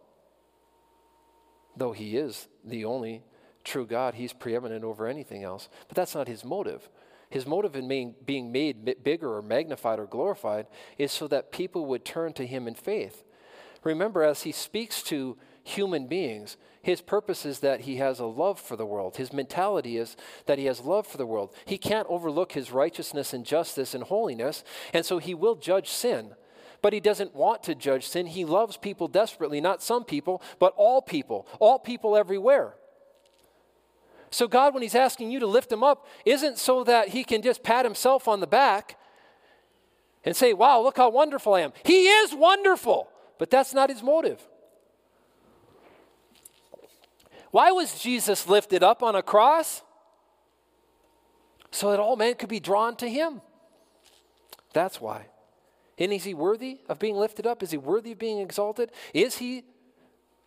though 1.78 1.91
he 1.91 2.18
is 2.18 2.47
the 2.66 2.84
only 2.86 3.22
true 3.64 3.86
God, 3.86 4.16
he's 4.16 4.34
preeminent 4.34 4.84
over 4.84 5.05
anything 5.05 5.43
else. 5.43 5.70
But 5.88 5.95
that's 5.95 6.16
not 6.16 6.28
his 6.28 6.43
motive. 6.43 6.89
His 7.30 7.45
motive 7.45 7.76
in 7.76 7.88
being, 7.88 8.16
being 8.26 8.51
made 8.51 9.03
bigger 9.03 9.36
or 9.36 9.43
magnified 9.43 9.99
or 9.99 10.07
glorified 10.07 10.66
is 10.97 11.11
so 11.11 11.28
that 11.28 11.51
people 11.51 11.86
would 11.86 12.05
turn 12.05 12.34
to 12.34 12.47
him 12.47 12.68
in 12.68 12.74
faith. 12.74 13.24
Remember, 13.84 14.24
as 14.24 14.41
he 14.41 14.51
speaks 14.51 15.03
to 15.03 15.38
human 15.64 16.07
beings, 16.07 16.57
His 16.84 16.99
purpose 16.99 17.45
is 17.45 17.59
that 17.59 17.81
he 17.81 17.95
has 17.95 18.19
a 18.19 18.25
love 18.25 18.59
for 18.59 18.75
the 18.75 18.86
world. 18.86 19.15
His 19.15 19.31
mentality 19.31 19.97
is 19.97 20.17
that 20.47 20.59
he 20.59 20.65
has 20.65 20.81
love 20.81 21.07
for 21.07 21.15
the 21.15 21.25
world. 21.25 21.55
He 21.63 21.77
can't 21.77 22.07
overlook 22.09 22.51
his 22.51 22.73
righteousness 22.73 23.34
and 23.34 23.45
justice 23.45 23.95
and 23.95 24.03
holiness, 24.03 24.65
and 24.91 25.05
so 25.05 25.17
he 25.17 25.34
will 25.34 25.55
judge 25.55 25.89
sin. 25.89 26.36
But 26.81 26.91
he 26.91 26.99
doesn't 26.99 27.34
want 27.34 27.63
to 27.63 27.73
judge 27.73 28.05
sin. 28.05 28.27
He 28.27 28.43
loves 28.43 28.75
people 28.75 29.07
desperately, 29.07 29.61
not 29.61 29.81
some 29.81 30.03
people, 30.03 30.41
but 30.59 30.73
all 30.75 31.01
people, 31.01 31.47
all 31.61 31.79
people 31.79 32.17
everywhere. 32.17 32.73
So, 34.29 34.49
God, 34.49 34.73
when 34.73 34.84
he's 34.84 34.95
asking 34.95 35.31
you 35.31 35.39
to 35.39 35.47
lift 35.47 35.71
him 35.71 35.86
up, 35.86 36.05
isn't 36.25 36.57
so 36.57 36.84
that 36.84 37.09
he 37.09 37.23
can 37.23 37.41
just 37.41 37.63
pat 37.63 37.86
himself 37.86 38.27
on 38.27 38.41
the 38.41 38.47
back 38.47 38.99
and 40.25 40.36
say, 40.36 40.51
Wow, 40.51 40.81
look 40.81 40.97
how 40.97 41.09
wonderful 41.09 41.53
I 41.53 41.61
am. 41.61 41.71
He 41.86 42.07
is 42.07 42.36
wonderful, 42.36 43.07
but 43.38 43.49
that's 43.49 43.73
not 43.73 43.89
his 43.89 44.03
motive. 44.03 44.45
Why 47.53 47.69
was 47.69 47.99
Jesus 47.99 48.49
lifted 48.49 48.81
up 48.81 49.03
on 49.03 49.15
a 49.15 49.21
cross? 49.21 49.83
So 51.69 51.91
that 51.91 51.99
all 51.99 52.15
men 52.15 52.33
could 52.33 52.49
be 52.49 52.59
drawn 52.59 52.95
to 52.95 53.07
him. 53.07 53.41
That's 54.73 54.99
why. 54.99 55.27
And 55.99 56.11
is 56.11 56.23
he 56.23 56.33
worthy 56.33 56.79
of 56.89 56.97
being 56.97 57.15
lifted 57.15 57.45
up? 57.45 57.61
Is 57.61 57.69
he 57.69 57.77
worthy 57.77 58.13
of 58.13 58.17
being 58.17 58.39
exalted? 58.39 58.91
Is 59.13 59.37
he 59.37 59.65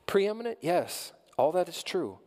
preeminent? 0.09 0.59
Yes, 0.63 1.13
all 1.39 1.53
that 1.53 1.69
is 1.69 1.85
true. 1.85 2.19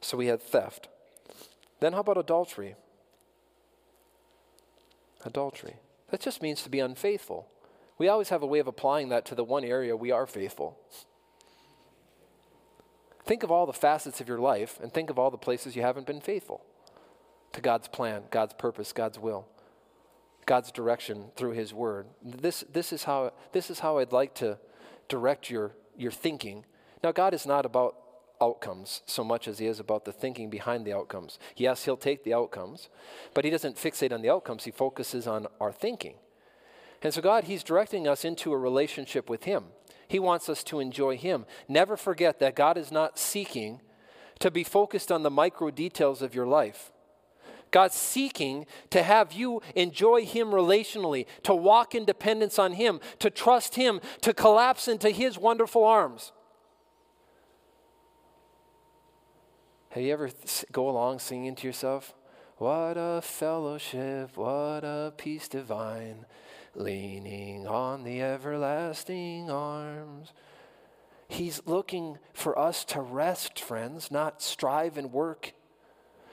So 0.00 0.16
we 0.16 0.28
had 0.28 0.40
theft. 0.40 0.86
Then 1.80 1.94
how 1.94 1.98
about 1.98 2.16
adultery? 2.16 2.76
Adultery. 5.24 5.76
That 6.10 6.20
just 6.20 6.42
means 6.42 6.62
to 6.62 6.68
be 6.68 6.80
unfaithful. 6.80 7.48
We 7.98 8.08
always 8.08 8.28
have 8.28 8.42
a 8.42 8.46
way 8.46 8.58
of 8.58 8.66
applying 8.66 9.08
that 9.08 9.24
to 9.26 9.34
the 9.34 9.44
one 9.44 9.64
area 9.64 9.96
we 9.96 10.10
are 10.10 10.26
faithful. 10.26 10.78
Think 13.24 13.42
of 13.42 13.50
all 13.50 13.66
the 13.66 13.72
facets 13.72 14.20
of 14.20 14.28
your 14.28 14.38
life 14.38 14.78
and 14.80 14.92
think 14.92 15.10
of 15.10 15.18
all 15.18 15.30
the 15.30 15.38
places 15.38 15.74
you 15.74 15.82
haven't 15.82 16.06
been 16.06 16.20
faithful 16.20 16.64
to 17.52 17.60
God's 17.60 17.88
plan, 17.88 18.22
God's 18.30 18.54
purpose, 18.54 18.92
God's 18.92 19.18
will, 19.18 19.48
God's 20.44 20.70
direction 20.70 21.26
through 21.36 21.52
His 21.52 21.74
Word. 21.74 22.06
This, 22.22 22.64
this, 22.72 22.92
is, 22.92 23.04
how, 23.04 23.32
this 23.52 23.70
is 23.70 23.80
how 23.80 23.98
I'd 23.98 24.12
like 24.12 24.34
to 24.36 24.58
direct 25.08 25.50
your, 25.50 25.72
your 25.96 26.12
thinking. 26.12 26.64
Now, 27.02 27.12
God 27.12 27.34
is 27.34 27.46
not 27.46 27.66
about 27.66 27.96
outcomes 28.40 29.02
so 29.06 29.24
much 29.24 29.48
as 29.48 29.58
he 29.58 29.66
is 29.66 29.80
about 29.80 30.04
the 30.04 30.12
thinking 30.12 30.50
behind 30.50 30.84
the 30.84 30.92
outcomes. 30.92 31.38
Yes, 31.56 31.84
he'll 31.84 31.96
take 31.96 32.24
the 32.24 32.34
outcomes, 32.34 32.88
but 33.34 33.44
he 33.44 33.50
doesn't 33.50 33.76
fixate 33.76 34.12
on 34.12 34.22
the 34.22 34.30
outcomes, 34.30 34.64
he 34.64 34.70
focuses 34.70 35.26
on 35.26 35.46
our 35.60 35.72
thinking. 35.72 36.14
And 37.02 37.12
so, 37.12 37.20
God, 37.20 37.44
he's 37.44 37.62
directing 37.62 38.08
us 38.08 38.24
into 38.24 38.52
a 38.52 38.58
relationship 38.58 39.28
with 39.30 39.44
him. 39.44 39.66
He 40.08 40.18
wants 40.18 40.48
us 40.48 40.64
to 40.64 40.80
enjoy 40.80 41.16
him. 41.16 41.46
Never 41.68 41.96
forget 41.96 42.38
that 42.40 42.56
God 42.56 42.78
is 42.78 42.90
not 42.90 43.18
seeking 43.18 43.80
to 44.38 44.50
be 44.50 44.64
focused 44.64 45.10
on 45.10 45.22
the 45.22 45.30
micro 45.30 45.70
details 45.70 46.22
of 46.22 46.34
your 46.34 46.46
life. 46.46 46.92
God's 47.70 47.96
seeking 47.96 48.66
to 48.90 49.02
have 49.02 49.32
you 49.32 49.60
enjoy 49.74 50.24
Him 50.24 50.48
relationally, 50.48 51.26
to 51.42 51.54
walk 51.54 51.94
in 51.94 52.04
dependence 52.04 52.58
on 52.58 52.72
Him, 52.72 53.00
to 53.18 53.30
trust 53.30 53.74
Him, 53.74 54.00
to 54.22 54.32
collapse 54.32 54.88
into 54.88 55.10
His 55.10 55.38
wonderful 55.38 55.84
arms. 55.84 56.32
Have 59.96 60.04
you 60.04 60.12
ever 60.12 60.28
th- 60.28 60.66
go 60.72 60.90
along 60.90 61.20
singing 61.20 61.54
to 61.54 61.66
yourself? 61.66 62.12
What 62.58 62.98
a 62.98 63.22
fellowship, 63.22 64.36
what 64.36 64.84
a 64.84 65.14
peace 65.16 65.48
divine, 65.48 66.26
leaning 66.74 67.66
on 67.66 68.04
the 68.04 68.20
everlasting 68.20 69.50
arms. 69.50 70.34
He's 71.28 71.62
looking 71.64 72.18
for 72.34 72.58
us 72.58 72.84
to 72.84 73.00
rest, 73.00 73.58
friends, 73.58 74.10
not 74.10 74.42
strive 74.42 74.98
and 74.98 75.14
work. 75.14 75.54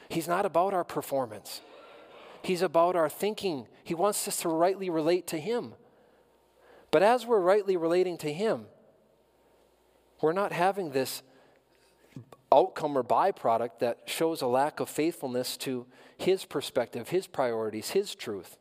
He's 0.09 0.27
not 0.27 0.45
about 0.45 0.73
our 0.73 0.83
performance. 0.83 1.61
He's 2.41 2.61
about 2.61 2.97
our 2.97 3.07
thinking. 3.07 3.67
He 3.81 3.93
wants 3.93 4.27
us 4.27 4.41
to 4.41 4.49
rightly 4.49 4.89
relate 4.89 5.25
to 5.27 5.39
Him. 5.39 5.75
But 6.91 7.01
as 7.01 7.25
we're 7.25 7.39
rightly 7.39 7.77
relating 7.77 8.17
to 8.17 8.33
Him, 8.33 8.65
we're 10.21 10.33
not 10.33 10.51
having 10.51 10.91
this 10.91 11.23
outcome 12.53 12.97
or 12.97 13.03
byproduct 13.03 13.79
that 13.79 13.99
shows 14.05 14.41
a 14.41 14.47
lack 14.47 14.79
of 14.79 14.89
faithfulness 14.89 15.57
to 15.57 15.85
his 16.17 16.45
perspective, 16.45 17.09
his 17.09 17.27
priorities, 17.27 17.91
his 17.91 18.15
truth. 18.15 18.57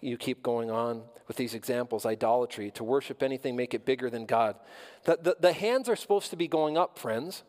You 0.00 0.16
keep 0.16 0.42
going 0.42 0.70
on 0.70 1.02
with 1.26 1.36
these 1.36 1.54
examples 1.54 2.06
idolatry, 2.06 2.70
to 2.72 2.84
worship 2.84 3.22
anything, 3.22 3.56
make 3.56 3.74
it 3.74 3.84
bigger 3.84 4.08
than 4.08 4.26
God. 4.26 4.56
The, 5.04 5.18
the, 5.20 5.36
the 5.40 5.52
hands 5.52 5.88
are 5.88 5.96
supposed 5.96 6.30
to 6.30 6.36
be 6.36 6.46
going 6.46 6.76
up, 6.78 6.98
friends. 6.98 7.42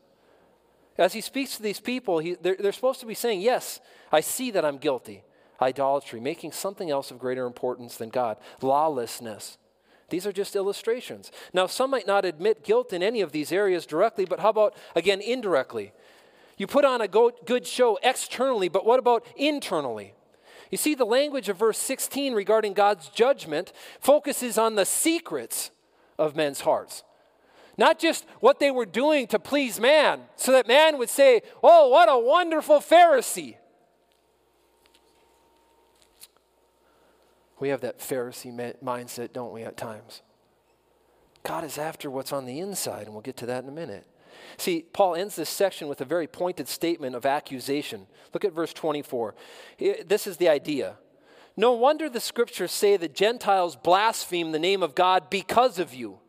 As 0.97 1.13
he 1.13 1.21
speaks 1.21 1.57
to 1.57 1.63
these 1.63 1.79
people, 1.79 2.19
he, 2.19 2.35
they're, 2.41 2.55
they're 2.59 2.71
supposed 2.71 2.99
to 3.01 3.05
be 3.05 3.13
saying, 3.13 3.41
Yes, 3.41 3.79
I 4.11 4.21
see 4.21 4.51
that 4.51 4.65
I'm 4.65 4.77
guilty. 4.77 5.23
Idolatry, 5.61 6.19
making 6.19 6.51
something 6.51 6.89
else 6.89 7.11
of 7.11 7.19
greater 7.19 7.45
importance 7.45 7.97
than 7.97 8.09
God. 8.09 8.37
Lawlessness, 8.61 9.57
these 10.09 10.25
are 10.25 10.31
just 10.31 10.55
illustrations. 10.55 11.31
Now, 11.53 11.67
some 11.67 11.91
might 11.91 12.07
not 12.07 12.23
admit 12.23 12.63
guilt 12.63 12.93
in 12.93 13.03
any 13.03 13.21
of 13.21 13.31
these 13.31 13.51
areas 13.51 13.85
directly, 13.85 14.25
but 14.25 14.39
how 14.39 14.49
about, 14.49 14.75
again, 14.95 15.19
indirectly? 15.19 15.91
You 16.57 16.65
put 16.65 16.85
on 16.85 17.01
a 17.01 17.07
good 17.07 17.67
show 17.67 17.99
externally, 18.01 18.69
but 18.69 18.85
what 18.85 18.99
about 18.99 19.25
internally? 19.35 20.13
You 20.71 20.77
see, 20.77 20.95
the 20.95 21.05
language 21.05 21.49
of 21.49 21.57
verse 21.57 21.77
16 21.77 22.33
regarding 22.33 22.73
God's 22.73 23.09
judgment 23.09 23.71
focuses 23.99 24.57
on 24.57 24.75
the 24.75 24.85
secrets 24.85 25.71
of 26.17 26.35
men's 26.35 26.61
hearts. 26.61 27.03
Not 27.77 27.99
just 27.99 28.25
what 28.39 28.59
they 28.59 28.71
were 28.71 28.85
doing 28.85 29.27
to 29.27 29.39
please 29.39 29.79
man, 29.79 30.21
so 30.35 30.51
that 30.51 30.67
man 30.67 30.97
would 30.97 31.09
say, 31.09 31.41
Oh, 31.61 31.89
what 31.89 32.09
a 32.09 32.17
wonderful 32.17 32.79
Pharisee. 32.79 33.55
We 37.59 37.69
have 37.69 37.81
that 37.81 37.99
Pharisee 37.99 38.75
mindset, 38.83 39.33
don't 39.33 39.51
we, 39.51 39.63
at 39.63 39.77
times? 39.77 40.21
God 41.43 41.63
is 41.63 41.77
after 41.77 42.11
what's 42.11 42.33
on 42.33 42.45
the 42.45 42.59
inside, 42.59 43.03
and 43.05 43.13
we'll 43.13 43.21
get 43.21 43.37
to 43.37 43.45
that 43.47 43.63
in 43.63 43.69
a 43.69 43.73
minute. 43.73 44.05
See, 44.57 44.85
Paul 44.93 45.15
ends 45.15 45.35
this 45.35 45.49
section 45.49 45.87
with 45.87 46.01
a 46.01 46.05
very 46.05 46.27
pointed 46.27 46.67
statement 46.67 47.15
of 47.15 47.25
accusation. 47.25 48.07
Look 48.33 48.45
at 48.45 48.53
verse 48.53 48.73
24. 48.73 49.33
This 50.05 50.27
is 50.27 50.37
the 50.37 50.49
idea. 50.49 50.97
No 51.55 51.71
wonder 51.71 52.09
the 52.09 52.19
scriptures 52.19 52.71
say 52.71 52.97
that 52.97 53.15
Gentiles 53.15 53.75
blaspheme 53.75 54.51
the 54.51 54.59
name 54.59 54.83
of 54.83 54.93
God 54.93 55.29
because 55.29 55.79
of 55.79 55.93
you. 55.93 56.19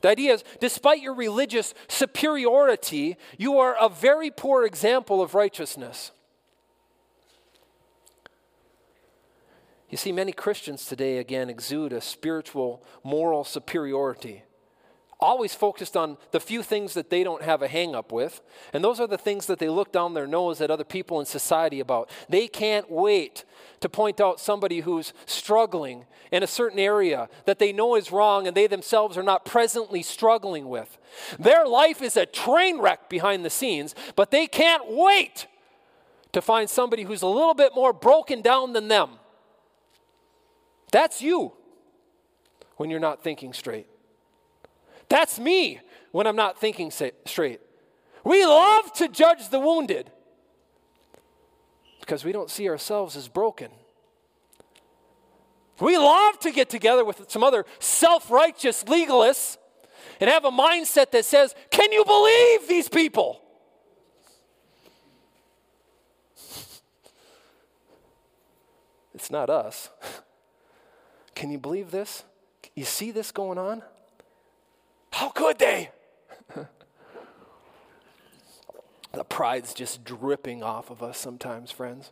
The 0.00 0.08
idea 0.08 0.34
is, 0.34 0.44
despite 0.60 1.00
your 1.00 1.14
religious 1.14 1.72
superiority, 1.88 3.16
you 3.38 3.58
are 3.58 3.76
a 3.80 3.88
very 3.88 4.30
poor 4.30 4.66
example 4.66 5.22
of 5.22 5.34
righteousness. 5.34 6.10
You 9.94 9.98
see, 9.98 10.10
many 10.10 10.32
Christians 10.32 10.86
today, 10.86 11.18
again, 11.18 11.48
exude 11.48 11.92
a 11.92 12.00
spiritual, 12.00 12.82
moral 13.04 13.44
superiority, 13.44 14.42
always 15.20 15.54
focused 15.54 15.96
on 15.96 16.16
the 16.32 16.40
few 16.40 16.64
things 16.64 16.94
that 16.94 17.10
they 17.10 17.22
don't 17.22 17.44
have 17.44 17.62
a 17.62 17.68
hang 17.68 17.94
up 17.94 18.10
with. 18.10 18.40
And 18.72 18.82
those 18.82 18.98
are 18.98 19.06
the 19.06 19.16
things 19.16 19.46
that 19.46 19.60
they 19.60 19.68
look 19.68 19.92
down 19.92 20.12
their 20.12 20.26
nose 20.26 20.60
at 20.60 20.68
other 20.68 20.82
people 20.82 21.20
in 21.20 21.26
society 21.26 21.78
about. 21.78 22.10
They 22.28 22.48
can't 22.48 22.90
wait 22.90 23.44
to 23.78 23.88
point 23.88 24.20
out 24.20 24.40
somebody 24.40 24.80
who's 24.80 25.12
struggling 25.26 26.06
in 26.32 26.42
a 26.42 26.48
certain 26.48 26.80
area 26.80 27.28
that 27.44 27.60
they 27.60 27.72
know 27.72 27.94
is 27.94 28.10
wrong 28.10 28.48
and 28.48 28.56
they 28.56 28.66
themselves 28.66 29.16
are 29.16 29.22
not 29.22 29.44
presently 29.44 30.02
struggling 30.02 30.68
with. 30.68 30.98
Their 31.38 31.68
life 31.68 32.02
is 32.02 32.16
a 32.16 32.26
train 32.26 32.80
wreck 32.80 33.08
behind 33.08 33.44
the 33.44 33.48
scenes, 33.48 33.94
but 34.16 34.32
they 34.32 34.48
can't 34.48 34.90
wait 34.90 35.46
to 36.32 36.42
find 36.42 36.68
somebody 36.68 37.04
who's 37.04 37.22
a 37.22 37.28
little 37.28 37.54
bit 37.54 37.76
more 37.76 37.92
broken 37.92 38.42
down 38.42 38.72
than 38.72 38.88
them 38.88 39.20
that's 40.94 41.20
you 41.20 41.52
when 42.76 42.88
you're 42.88 43.00
not 43.00 43.20
thinking 43.20 43.52
straight. 43.52 43.88
That's 45.08 45.40
me 45.40 45.80
when 46.12 46.28
I'm 46.28 46.36
not 46.36 46.60
thinking 46.60 46.92
straight. 46.92 47.60
We 48.22 48.46
love 48.46 48.92
to 48.92 49.08
judge 49.08 49.48
the 49.48 49.58
wounded 49.58 50.12
because 51.98 52.24
we 52.24 52.30
don't 52.30 52.48
see 52.48 52.68
ourselves 52.68 53.16
as 53.16 53.26
broken. 53.26 53.72
We 55.80 55.98
love 55.98 56.38
to 56.38 56.52
get 56.52 56.70
together 56.70 57.04
with 57.04 57.28
some 57.28 57.42
other 57.42 57.66
self 57.80 58.30
righteous 58.30 58.84
legalists 58.84 59.56
and 60.20 60.30
have 60.30 60.44
a 60.44 60.52
mindset 60.52 61.10
that 61.10 61.24
says, 61.24 61.56
Can 61.70 61.90
you 61.90 62.04
believe 62.04 62.68
these 62.68 62.88
people? 62.88 63.40
It's 69.12 69.30
not 69.30 69.50
us. 69.50 69.90
Can 71.34 71.50
you 71.50 71.58
believe 71.58 71.90
this? 71.90 72.24
You 72.74 72.84
see 72.84 73.10
this 73.10 73.32
going 73.32 73.58
on? 73.58 73.82
How 75.12 75.28
could 75.28 75.58
they? 75.58 75.90
the 79.12 79.24
pride's 79.24 79.74
just 79.74 80.04
dripping 80.04 80.62
off 80.62 80.90
of 80.90 81.02
us 81.02 81.18
sometimes, 81.18 81.70
friends. 81.70 82.10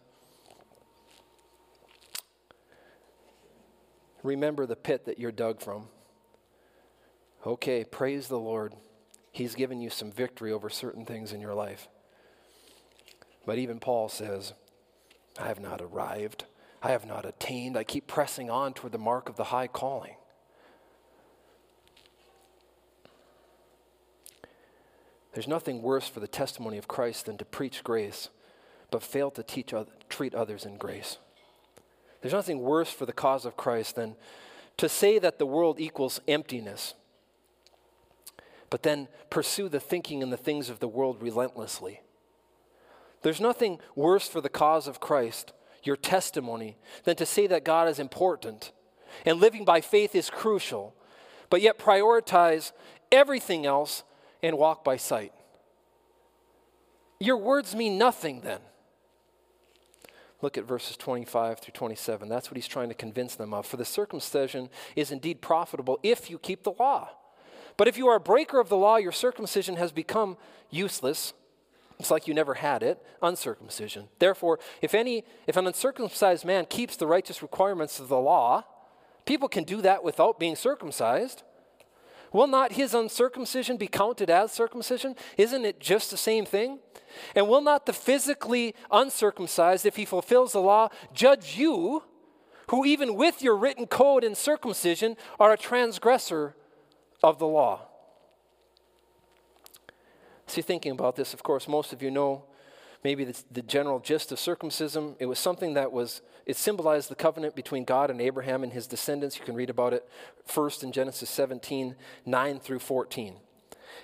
Remember 4.23 4.67
the 4.67 4.77
pit 4.77 5.05
that 5.07 5.19
you're 5.19 5.33
dug 5.33 5.61
from. 5.61 5.89
Okay, 7.45 7.83
praise 7.85 8.29
the 8.29 8.39
Lord. 8.39 8.75
He's 9.33 9.55
given 9.55 9.81
you 9.81 9.91
some 9.91 10.13
victory 10.13 10.53
over 10.53 10.71
certain 10.71 11.05
things 11.05 11.33
in 11.33 11.41
your 11.41 11.55
life. 11.55 11.89
But 13.45 13.59
even 13.59 13.81
Paul 13.81 14.09
says, 14.09 14.53
I 15.39 15.49
have 15.49 15.59
not 15.59 15.81
arrived. 15.81 16.45
I 16.83 16.91
have 16.91 17.07
not 17.07 17.25
attained. 17.25 17.77
I 17.77 17.85
keep 17.85 18.07
pressing 18.07 18.51
on 18.51 18.75
toward 18.75 18.93
the 18.93 18.99
mark 18.99 19.29
of 19.29 19.37
the 19.37 19.45
high 19.45 19.69
calling. 19.69 20.17
There's 25.33 25.49
nothing 25.49 25.81
worse 25.81 26.09
for 26.09 26.21
the 26.21 26.29
testimony 26.29 26.77
of 26.77 26.89
Christ 26.89 27.27
than 27.27 27.39
to 27.39 27.45
preach 27.45 27.85
grace, 27.85 28.29
but 28.91 29.03
fail 29.03 29.31
to 29.31 29.43
teach, 29.43 29.73
treat 30.09 30.35
others 30.35 30.67
in 30.67 30.77
grace. 30.77 31.19
There's 32.21 32.35
nothing 32.35 32.61
worse 32.61 32.91
for 32.91 33.07
the 33.07 33.13
cause 33.13 33.47
of 33.47 33.57
Christ 33.57 33.97
than 33.97 34.17
to 34.77 34.89
say 34.89 35.19
that 35.19 35.39
the 35.39 35.47
world 35.47 35.81
equals 35.81 36.21
emptiness, 36.29 36.95
but 38.71 38.83
then 38.83 39.09
pursue 39.31 39.69
the 39.69 39.81
thinking 39.81 40.23
and 40.23 40.33
the 40.33 40.37
things 40.37 40.69
of 40.69 40.81
the 40.81 40.89
world 40.89 41.23
relentlessly. 41.23 42.01
There's 43.23 43.41
nothing 43.41 43.79
worse 43.95 44.29
for 44.29 44.41
the 44.41 44.49
cause 44.49 44.87
of 44.87 45.01
Christ, 45.01 45.53
your 45.83 45.97
testimony, 45.97 46.77
than 47.05 47.17
to 47.17 47.27
say 47.27 47.47
that 47.47 47.65
God 47.65 47.89
is 47.89 47.99
important 47.99 48.73
and 49.25 49.41
living 49.41 49.65
by 49.65 49.81
faith 49.81 50.15
is 50.15 50.31
crucial, 50.31 50.95
but 51.51 51.61
yet 51.61 51.79
prioritize 51.79 52.73
everything 53.11 53.67
else 53.67 54.05
and 54.43 54.59
walk 54.59 54.85
by 54.85 54.97
sight. 54.97 55.33
Your 57.21 57.37
words 57.37 57.75
mean 57.75 57.99
nothing 57.99 58.41
then. 58.41 58.61
Look 60.41 60.59
at 60.59 60.65
verses 60.65 60.97
25 60.97 61.61
through 61.61 61.73
27. 61.73 62.29
That's 62.29 62.51
what 62.51 62.57
he's 62.57 62.67
trying 62.67 62.89
to 62.89 62.97
convince 62.97 63.37
them 63.37 63.55
of. 63.55 63.65
For 63.65 63.77
the 63.77 63.85
circumcision 63.85 64.71
is 64.97 65.13
indeed 65.13 65.41
profitable 65.41 66.01
if 66.03 66.29
you 66.29 66.39
keep 66.39 66.65
the 66.65 66.73
law. 66.73 67.11
But 67.77 67.87
if 67.87 67.97
you 67.97 68.09
are 68.09 68.17
a 68.17 68.21
breaker 68.21 68.59
of 68.59 68.69
the 68.69 68.77
law, 68.77 68.97
your 68.97 69.13
circumcision 69.13 69.77
has 69.77 69.93
become 69.93 70.37
useless. 70.69 71.33
It's 71.99 72.11
like 72.11 72.27
you 72.27 72.35
never 72.35 72.55
had 72.55 72.83
it, 72.83 73.03
uncircumcision. 73.23 74.09
Therefore, 74.19 74.59
if 74.81 74.95
any 74.95 75.25
if 75.47 75.57
an 75.57 75.67
uncircumcised 75.67 76.45
man 76.45 76.67
keeps 76.67 76.97
the 76.97 77.07
righteous 77.07 77.43
requirements 77.43 78.01
of 78.01 78.09
the 78.09 78.19
law, 78.19 78.65
people 79.25 79.49
can 79.49 79.65
do 79.65 79.81
that 79.83 80.03
without 80.03 80.39
being 80.39 80.57
circumcised. 80.57 81.43
Will 82.33 82.47
not 82.47 82.73
his 82.73 82.95
uncircumcision 82.95 83.77
be 83.77 83.87
counted 83.87 84.31
as 84.31 84.53
circumcision? 84.53 85.17
Isn't 85.37 85.65
it 85.65 85.81
just 85.81 86.11
the 86.11 86.17
same 86.17 86.47
thing? 86.47 86.79
And 87.35 87.47
will 87.47 87.61
not 87.61 87.85
the 87.85 87.93
physically 87.93 88.75
uncircumcised, 88.91 89.85
if 89.85 89.97
he 89.97 90.07
fulfills 90.07 90.53
the 90.53 90.61
law, 90.61 90.89
judge 91.13 91.57
you, 91.59 92.03
who 92.71 92.87
even 92.87 93.17
with 93.17 93.43
your 93.43 93.57
written 93.57 93.87
code 93.87 94.25
and 94.25 94.35
circumcision 94.35 95.17
are 95.39 95.53
a 95.53 95.59
transgressor 95.59 96.57
of 97.23 97.39
the 97.39 97.47
law? 97.47 97.92
See, 100.53 100.61
thinking 100.61 100.93
about 100.93 101.17
this, 101.17 101.33
of 101.33 101.43
course, 101.43 101.67
most 101.67 101.95
of 101.95 102.03
you 102.03 102.11
know 102.11 102.45
maybe 103.03 103.25
the, 103.25 103.43
the 103.51 103.63
general 103.63 104.01
gist 104.01 104.33
of 104.33 104.39
circumcision. 104.39 105.17
It 105.19 105.25
was 105.25 105.39
something 105.39 105.73
that 105.73 105.93
was, 105.93 106.21
it 106.45 106.59
symbolized 106.59 107.09
the 107.09 107.15
covenant 107.15 107.57
between 107.57 107.85
God 107.85 108.11
and 108.11 108.21
Abraham 108.21 108.63
and 108.63 108.71
his 108.71 108.87
descendants. 108.87 109.39
You 109.39 109.47
can 109.47 109.55
read 109.55 109.71
about 109.71 109.95
it 109.95 110.07
first 110.45 110.85
in 110.85 110.93
Genesis 110.93 111.31
17, 111.31 111.97
9 112.27 112.61
through 112.61 112.81
14. 112.81 113.37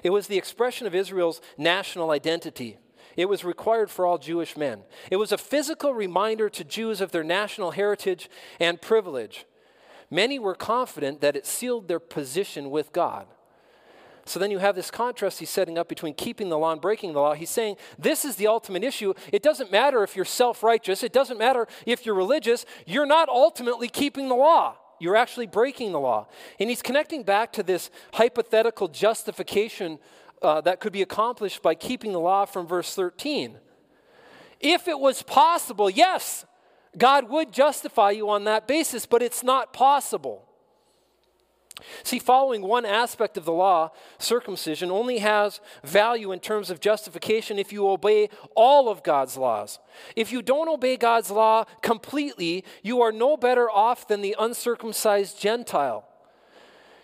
It 0.02 0.08
was 0.08 0.26
the 0.26 0.38
expression 0.38 0.86
of 0.86 0.94
Israel's 0.94 1.42
national 1.58 2.12
identity. 2.12 2.78
It 3.14 3.28
was 3.28 3.44
required 3.44 3.90
for 3.90 4.06
all 4.06 4.16
Jewish 4.16 4.56
men. 4.56 4.84
It 5.10 5.16
was 5.16 5.32
a 5.32 5.36
physical 5.36 5.92
reminder 5.92 6.48
to 6.48 6.64
Jews 6.64 7.02
of 7.02 7.12
their 7.12 7.22
national 7.22 7.72
heritage 7.72 8.30
and 8.58 8.80
privilege. 8.80 9.44
Many 10.10 10.38
were 10.38 10.54
confident 10.54 11.20
that 11.20 11.36
it 11.36 11.44
sealed 11.44 11.88
their 11.88 12.00
position 12.00 12.70
with 12.70 12.94
God. 12.94 13.26
So 14.28 14.38
then 14.38 14.50
you 14.50 14.58
have 14.58 14.76
this 14.76 14.90
contrast 14.90 15.38
he's 15.38 15.50
setting 15.50 15.78
up 15.78 15.88
between 15.88 16.14
keeping 16.14 16.48
the 16.48 16.58
law 16.58 16.72
and 16.72 16.80
breaking 16.80 17.14
the 17.14 17.20
law. 17.20 17.34
He's 17.34 17.50
saying 17.50 17.76
this 17.98 18.24
is 18.24 18.36
the 18.36 18.46
ultimate 18.46 18.84
issue. 18.84 19.14
It 19.32 19.42
doesn't 19.42 19.72
matter 19.72 20.02
if 20.02 20.14
you're 20.14 20.24
self 20.24 20.62
righteous, 20.62 21.02
it 21.02 21.12
doesn't 21.12 21.38
matter 21.38 21.66
if 21.86 22.04
you're 22.04 22.14
religious. 22.14 22.66
You're 22.86 23.06
not 23.06 23.28
ultimately 23.28 23.88
keeping 23.88 24.28
the 24.28 24.34
law. 24.34 24.76
You're 25.00 25.16
actually 25.16 25.46
breaking 25.46 25.92
the 25.92 26.00
law. 26.00 26.26
And 26.58 26.68
he's 26.68 26.82
connecting 26.82 27.22
back 27.22 27.52
to 27.54 27.62
this 27.62 27.90
hypothetical 28.14 28.88
justification 28.88 29.98
uh, 30.42 30.60
that 30.62 30.80
could 30.80 30.92
be 30.92 31.02
accomplished 31.02 31.62
by 31.62 31.74
keeping 31.74 32.12
the 32.12 32.20
law 32.20 32.44
from 32.44 32.66
verse 32.66 32.94
13. 32.94 33.58
If 34.60 34.88
it 34.88 34.98
was 34.98 35.22
possible, 35.22 35.88
yes, 35.88 36.44
God 36.96 37.28
would 37.30 37.52
justify 37.52 38.10
you 38.10 38.28
on 38.28 38.44
that 38.44 38.66
basis, 38.66 39.06
but 39.06 39.22
it's 39.22 39.44
not 39.44 39.72
possible. 39.72 40.47
See, 42.02 42.18
following 42.18 42.62
one 42.62 42.84
aspect 42.84 43.36
of 43.36 43.44
the 43.44 43.52
law, 43.52 43.90
circumcision, 44.18 44.90
only 44.90 45.18
has 45.18 45.60
value 45.84 46.32
in 46.32 46.40
terms 46.40 46.70
of 46.70 46.80
justification 46.80 47.58
if 47.58 47.72
you 47.72 47.88
obey 47.88 48.28
all 48.54 48.88
of 48.88 49.02
God's 49.02 49.36
laws. 49.36 49.78
If 50.16 50.32
you 50.32 50.42
don't 50.42 50.68
obey 50.68 50.96
God's 50.96 51.30
law 51.30 51.64
completely, 51.82 52.64
you 52.82 53.00
are 53.00 53.12
no 53.12 53.36
better 53.36 53.70
off 53.70 54.08
than 54.08 54.22
the 54.22 54.36
uncircumcised 54.38 55.40
Gentile. 55.40 56.04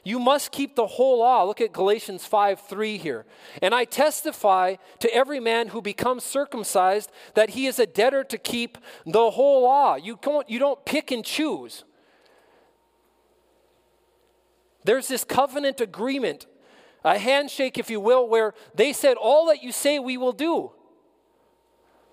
You 0.04 0.18
must 0.18 0.52
keep 0.52 0.76
the 0.76 0.86
whole 0.86 1.20
law. 1.20 1.44
Look 1.44 1.62
at 1.62 1.72
Galatians 1.72 2.26
5 2.26 2.60
3 2.60 2.98
here. 2.98 3.24
And 3.62 3.74
I 3.74 3.86
testify 3.86 4.76
to 5.00 5.12
every 5.14 5.40
man 5.40 5.68
who 5.68 5.80
becomes 5.80 6.24
circumcised 6.24 7.10
that 7.32 7.50
he 7.50 7.66
is 7.66 7.78
a 7.78 7.86
debtor 7.86 8.24
to 8.24 8.36
keep 8.36 8.76
the 9.06 9.30
whole 9.30 9.62
law. 9.62 9.96
You 9.96 10.18
don't, 10.20 10.48
you 10.48 10.58
don't 10.58 10.84
pick 10.84 11.10
and 11.10 11.24
choose. 11.24 11.84
There's 14.84 15.08
this 15.08 15.24
covenant 15.24 15.80
agreement, 15.80 16.46
a 17.04 17.18
handshake, 17.18 17.78
if 17.78 17.90
you 17.90 18.00
will, 18.00 18.28
where 18.28 18.54
they 18.74 18.92
said, 18.92 19.16
All 19.16 19.46
that 19.46 19.62
you 19.62 19.72
say 19.72 19.98
we 19.98 20.16
will 20.16 20.32
do. 20.32 20.72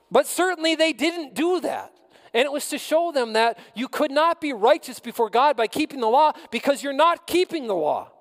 But 0.09 0.27
certainly 0.27 0.75
they 0.75 0.93
didn't 0.93 1.33
do 1.33 1.61
that. 1.61 1.93
And 2.33 2.45
it 2.45 2.51
was 2.51 2.69
to 2.69 2.77
show 2.77 3.11
them 3.11 3.33
that 3.33 3.57
you 3.75 3.87
could 3.87 4.11
not 4.11 4.39
be 4.39 4.53
righteous 4.53 4.99
before 4.99 5.29
God 5.29 5.57
by 5.57 5.67
keeping 5.67 5.99
the 5.99 6.07
law 6.07 6.31
because 6.49 6.81
you're 6.81 6.93
not 6.93 7.27
keeping 7.27 7.67
the 7.67 7.75
law. 7.75 8.11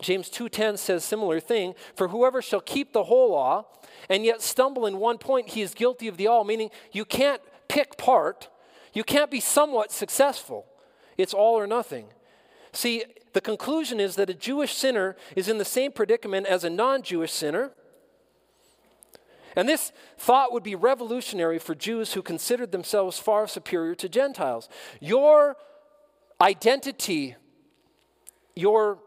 James 0.00 0.30
2:10 0.30 0.76
says 0.76 1.04
similar 1.04 1.40
thing, 1.40 1.74
for 1.94 2.08
whoever 2.08 2.40
shall 2.40 2.60
keep 2.60 2.92
the 2.92 3.04
whole 3.04 3.30
law 3.30 3.64
and 4.08 4.24
yet 4.24 4.42
stumble 4.42 4.86
in 4.86 4.98
one 4.98 5.18
point, 5.18 5.50
he 5.50 5.62
is 5.62 5.74
guilty 5.74 6.08
of 6.08 6.16
the 6.16 6.26
all, 6.26 6.44
meaning 6.44 6.70
you 6.92 7.04
can't 7.04 7.42
pick 7.68 7.96
part, 7.96 8.48
you 8.92 9.02
can't 9.02 9.30
be 9.30 9.40
somewhat 9.40 9.90
successful. 9.90 10.66
It's 11.16 11.34
all 11.34 11.58
or 11.58 11.66
nothing. 11.66 12.06
See, 12.72 13.04
the 13.32 13.40
conclusion 13.40 14.00
is 14.00 14.16
that 14.16 14.30
a 14.30 14.34
Jewish 14.34 14.74
sinner 14.74 15.16
is 15.36 15.48
in 15.48 15.58
the 15.58 15.64
same 15.64 15.92
predicament 15.92 16.46
as 16.46 16.64
a 16.64 16.70
non 16.70 17.02
Jewish 17.02 17.32
sinner. 17.32 17.72
And 19.56 19.68
this 19.68 19.92
thought 20.16 20.52
would 20.52 20.62
be 20.62 20.74
revolutionary 20.74 21.58
for 21.58 21.74
Jews 21.74 22.12
who 22.12 22.22
considered 22.22 22.70
themselves 22.70 23.18
far 23.18 23.48
superior 23.48 23.94
to 23.96 24.08
Gentiles. 24.08 24.68
Your 25.00 25.56
identity, 26.40 27.34
your 28.54 28.98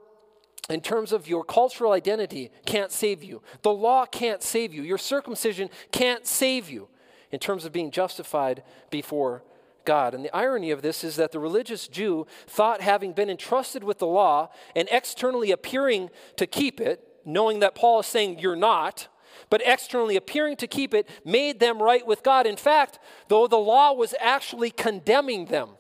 in 0.70 0.82
terms 0.82 1.12
of 1.12 1.28
your 1.28 1.44
cultural 1.44 1.92
identity, 1.92 2.52
can't 2.66 2.92
save 2.92 3.24
you. 3.24 3.42
The 3.62 3.74
law 3.74 4.06
can't 4.06 4.42
save 4.42 4.74
you. 4.74 4.84
Your 4.84 4.98
circumcision 4.98 5.70
can't 5.92 6.26
save 6.26 6.70
you 6.70 6.88
in 7.32 7.40
terms 7.40 7.66
of 7.66 7.72
being 7.72 7.92
justified 7.92 8.64
before 8.90 9.44
God. 9.86 10.14
And 10.14 10.24
the 10.24 10.36
irony 10.36 10.72
of 10.72 10.82
this 10.82 11.04
is 11.04 11.16
that 11.16 11.32
the 11.32 11.40
religious 11.40 11.88
Jew 11.88 12.28
thought, 12.48 12.82
having 12.82 13.14
been 13.14 13.30
entrusted 13.30 13.84
with 13.84 14.00
the 14.00 14.08
law 14.08 14.50
and 14.76 14.88
externally 14.92 15.52
appearing 15.52 16.10
to 16.38 16.48
keep 16.48 16.80
it, 16.80 17.08
knowing 17.26 17.60
that 17.60 17.76
Paul 17.76 18.00
is 18.00 18.08
saying 18.08 18.40
you're 18.40 18.56
not, 18.56 19.08
but 19.50 19.62
externally 19.66 20.16
appearing 20.16 20.56
to 20.58 20.68
keep 20.68 20.94
it, 20.94 21.08
made 21.26 21.60
them 21.60 21.82
right 21.82 22.06
with 22.06 22.24
God. 22.24 22.46
In 22.46 22.58
fact, 22.58 23.00
though 23.28 23.48
the 23.48 23.58
law 23.58 23.94
was 23.94 24.14
actually 24.20 24.72
condemning 24.72 25.46
them 25.46 25.72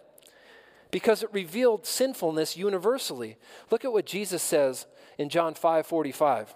because 0.91 1.24
it 1.24 1.34
revealed 1.34 1.86
sinfulness 1.86 2.58
universally. 2.58 3.38
Look 3.72 3.86
at 3.86 3.93
what 3.93 4.06
Jesus 4.06 4.43
says 4.43 4.86
in 5.18 5.30
John 5.30 5.54
5 5.54 5.88
45. 5.88 6.54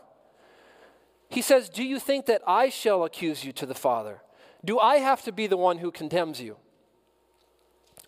He 1.30 1.42
says, 1.42 1.70
Do 1.70 1.84
you 1.84 2.00
think 2.00 2.28
that 2.28 2.42
I 2.46 2.70
shall 2.70 3.04
accuse 3.04 3.44
you 3.44 3.52
to 3.54 3.66
the 3.66 3.74
Father? 3.74 4.22
Do 4.64 4.80
I 4.80 4.98
have 4.98 5.24
to 5.24 5.32
be 5.32 5.48
the 5.48 5.58
one 5.58 5.80
who 5.80 5.92
condemns 5.92 6.42
you? 6.42 6.58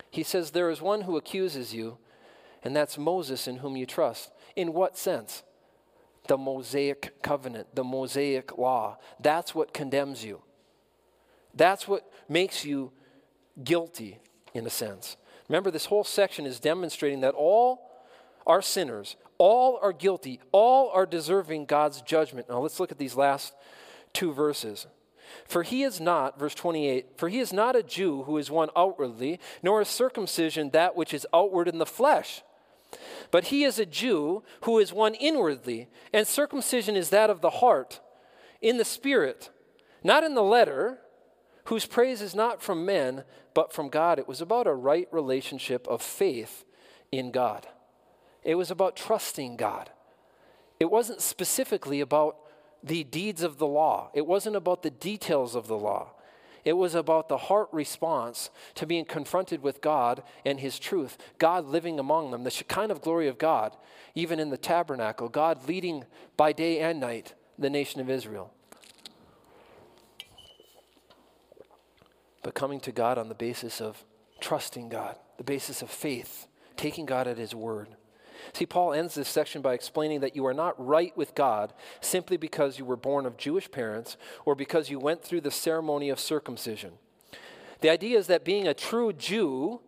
He 0.10 0.24
says, 0.24 0.52
There 0.52 0.70
is 0.70 0.82
one 0.82 1.02
who 1.02 1.18
accuses 1.18 1.74
you, 1.74 1.98
and 2.64 2.76
that's 2.76 2.98
Moses 2.98 3.48
in 3.48 3.58
whom 3.58 3.76
you 3.76 3.86
trust. 3.86 4.32
In 4.56 4.74
what 4.74 4.98
sense? 4.98 5.44
The 6.28 6.38
Mosaic 6.38 7.22
covenant, 7.22 7.76
the 7.76 7.84
Mosaic 7.84 8.58
law. 8.58 8.98
That's 9.20 9.56
what 9.56 9.74
condemns 9.74 10.24
you. 10.26 10.42
That's 11.54 11.88
what 11.88 12.12
makes 12.28 12.66
you 12.66 12.92
guilty, 13.64 14.20
in 14.54 14.66
a 14.66 14.70
sense. 14.70 15.18
Remember, 15.48 15.72
this 15.72 15.86
whole 15.86 16.04
section 16.04 16.46
is 16.46 16.60
demonstrating 16.60 17.22
that 17.22 17.34
all 17.34 17.88
are 18.46 18.62
sinners, 18.62 19.16
all 19.38 19.80
are 19.82 19.94
guilty, 19.94 20.40
all 20.52 20.90
are 20.90 21.06
deserving 21.06 21.66
God's 21.66 22.02
judgment. 22.02 22.50
Now, 22.50 22.60
let's 22.60 22.80
look 22.80 22.92
at 22.92 22.98
these 22.98 23.16
last 23.16 23.54
two 24.14 24.34
verses. 24.34 24.88
For 25.46 25.64
he 25.64 25.84
is 25.84 26.00
not, 26.00 26.40
verse 26.40 26.56
28, 26.56 27.18
for 27.18 27.30
he 27.30 27.40
is 27.40 27.54
not 27.54 27.76
a 27.76 27.84
Jew 27.84 28.24
who 28.24 28.38
is 28.38 28.52
one 28.52 28.70
outwardly, 28.76 29.40
nor 29.62 29.82
is 29.82 29.88
circumcision 29.88 30.70
that 30.72 30.96
which 30.96 31.14
is 31.14 31.28
outward 31.34 31.68
in 31.68 31.78
the 31.78 31.86
flesh, 31.86 32.44
But 33.32 33.46
he 33.46 33.64
is 33.64 33.80
a 33.80 33.86
Jew 33.86 34.44
who 34.62 34.80
is 34.80 34.94
one 34.94 35.14
inwardly, 35.16 35.88
and 36.14 36.28
circumcision 36.28 36.96
is 36.96 37.10
that 37.10 37.30
of 37.30 37.42
the 37.42 37.50
heart, 37.50 38.00
in 38.62 38.78
the 38.78 38.86
spirit, 38.86 39.50
not 40.04 40.24
in 40.24 40.36
the 40.36 40.44
letter, 40.44 41.00
whose 41.66 41.86
praise 41.86 42.22
is 42.22 42.34
not 42.34 42.62
from 42.62 42.86
men, 42.86 43.24
but 43.54 43.74
from 43.74 43.90
God. 43.90 44.20
It 44.20 44.28
was 44.28 44.42
about 44.42 44.68
a 44.68 44.74
right 44.74 45.08
relationship 45.12 45.88
of 45.88 46.02
faith 46.02 46.64
in 47.12 47.32
God. 47.32 47.68
It 48.44 48.56
was 48.56 48.72
about 48.72 48.96
trusting 48.96 49.58
God. 49.58 49.90
It 50.80 50.90
wasn't 50.90 51.22
specifically 51.22 52.00
about 52.00 52.38
the 52.84 53.04
deeds 53.04 53.44
of 53.44 53.58
the 53.58 53.68
law, 53.68 54.10
it 54.14 54.26
wasn't 54.26 54.56
about 54.56 54.84
the 54.84 54.90
details 54.90 55.56
of 55.56 55.68
the 55.68 55.78
law. 55.78 56.12
It 56.64 56.76
was 56.76 56.96
about 56.96 57.30
the 57.30 57.38
heart 57.38 57.70
response 57.72 58.50
to 58.76 58.86
being 58.86 59.06
confronted 59.06 59.64
with 59.64 59.80
God 59.80 60.22
and 60.46 60.60
His 60.60 60.80
truth, 60.80 61.18
God 61.38 61.66
living 61.66 61.98
among 61.98 62.32
them, 62.32 62.44
the 62.44 62.64
kind 62.68 62.92
of 62.92 63.02
glory 63.02 63.30
of 63.30 63.38
God, 63.38 63.78
even 64.16 64.38
in 64.38 64.50
the 64.50 64.58
tabernacle, 64.58 65.30
God 65.30 65.66
leading 65.68 66.04
by 66.36 66.52
day 66.52 66.80
and 66.80 67.00
night 67.00 67.36
the 67.58 67.70
nation 67.70 68.02
of 68.02 68.10
Israel. 68.10 68.54
But 72.44 72.54
coming 72.54 72.80
to 72.82 72.92
God 72.92 73.18
on 73.18 73.30
the 73.30 73.36
basis 73.36 73.82
of 73.82 74.04
trusting 74.40 74.90
God, 74.90 75.16
the 75.38 75.44
basis 75.44 75.82
of 75.82 75.90
faith, 75.90 76.48
taking 76.76 77.06
God 77.06 77.28
at 77.28 77.38
His 77.38 77.56
word. 77.56 77.90
See, 78.54 78.66
Paul 78.66 78.94
ends 78.94 79.16
this 79.16 79.30
section 79.30 79.62
by 79.62 79.74
explaining 79.74 80.22
that 80.22 80.36
you 80.36 80.46
are 80.46 80.54
not 80.54 80.84
right 80.84 81.16
with 81.18 81.36
God 81.36 81.74
simply 82.02 82.38
because 82.38 82.80
you 82.80 82.86
were 82.86 82.96
born 82.96 83.26
of 83.26 83.38
Jewish 83.38 83.70
parents 83.70 84.18
or 84.46 84.56
because 84.56 84.90
you 84.90 85.00
went 85.00 85.24
through 85.24 85.42
the 85.42 85.52
ceremony 85.52 86.10
of 86.10 86.20
circumcision. 86.20 86.94
The 87.82 87.90
idea 87.90 88.18
is 88.18 88.28
that 88.28 88.44
being 88.44 88.68
a 88.68 88.74
true 88.74 89.14
Jew 89.14 89.82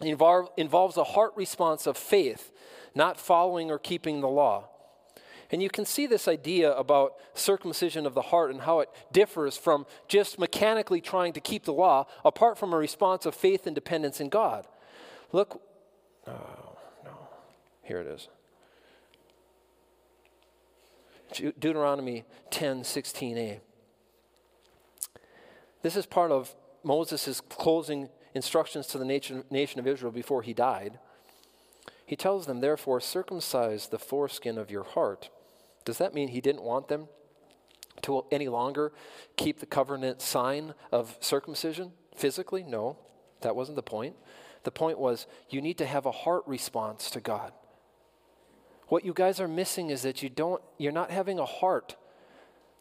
involve, 0.00 0.48
involves 0.56 0.96
a 0.96 1.04
heart 1.04 1.32
response 1.36 1.86
of 1.86 1.96
faith, 1.96 2.50
not 2.94 3.18
following 3.18 3.70
or 3.70 3.78
keeping 3.78 4.20
the 4.20 4.28
law. 4.28 4.68
And 5.50 5.62
you 5.62 5.70
can 5.70 5.84
see 5.84 6.06
this 6.06 6.26
idea 6.26 6.72
about 6.72 7.14
circumcision 7.34 8.06
of 8.06 8.14
the 8.14 8.22
heart 8.22 8.50
and 8.50 8.62
how 8.62 8.80
it 8.80 8.88
differs 9.12 9.56
from 9.56 9.86
just 10.08 10.38
mechanically 10.38 11.00
trying 11.00 11.32
to 11.34 11.40
keep 11.40 11.64
the 11.64 11.72
law 11.72 12.06
apart 12.24 12.58
from 12.58 12.72
a 12.72 12.76
response 12.76 13.26
of 13.26 13.34
faith 13.34 13.66
and 13.66 13.74
dependence 13.74 14.20
in 14.20 14.30
God. 14.30 14.66
Look, 15.32 15.62
uh, 16.26 16.32
here 17.84 18.00
it 18.00 18.06
is. 18.06 18.28
Deuteronomy 21.58 22.24
10 22.50 22.82
16a. 22.82 23.60
This 25.82 25.96
is 25.96 26.06
part 26.06 26.30
of 26.30 26.54
Moses' 26.82 27.40
closing 27.40 28.08
instructions 28.34 28.86
to 28.88 28.98
the 28.98 29.04
nation, 29.04 29.44
nation 29.50 29.80
of 29.80 29.86
Israel 29.86 30.12
before 30.12 30.42
he 30.42 30.54
died. 30.54 30.98
He 32.06 32.16
tells 32.16 32.46
them, 32.46 32.60
therefore, 32.60 33.00
circumcise 33.00 33.88
the 33.88 33.98
foreskin 33.98 34.58
of 34.58 34.70
your 34.70 34.84
heart. 34.84 35.30
Does 35.84 35.98
that 35.98 36.14
mean 36.14 36.28
he 36.28 36.40
didn't 36.40 36.62
want 36.62 36.88
them 36.88 37.08
to 38.02 38.24
any 38.30 38.48
longer 38.48 38.92
keep 39.36 39.60
the 39.60 39.66
covenant 39.66 40.20
sign 40.20 40.74
of 40.92 41.16
circumcision 41.20 41.92
physically? 42.14 42.62
No, 42.62 42.98
that 43.40 43.56
wasn't 43.56 43.76
the 43.76 43.82
point. 43.82 44.16
The 44.64 44.70
point 44.70 44.98
was 44.98 45.26
you 45.48 45.60
need 45.60 45.78
to 45.78 45.86
have 45.86 46.06
a 46.06 46.12
heart 46.12 46.44
response 46.46 47.10
to 47.10 47.20
God. 47.20 47.52
What 48.94 49.04
you 49.04 49.12
guys 49.12 49.40
are 49.40 49.48
missing 49.48 49.90
is 49.90 50.02
that 50.02 50.22
you 50.22 50.28
don't, 50.28 50.62
you're 50.78 50.92
not 50.92 51.10
having 51.10 51.40
a 51.40 51.44
heart 51.44 51.96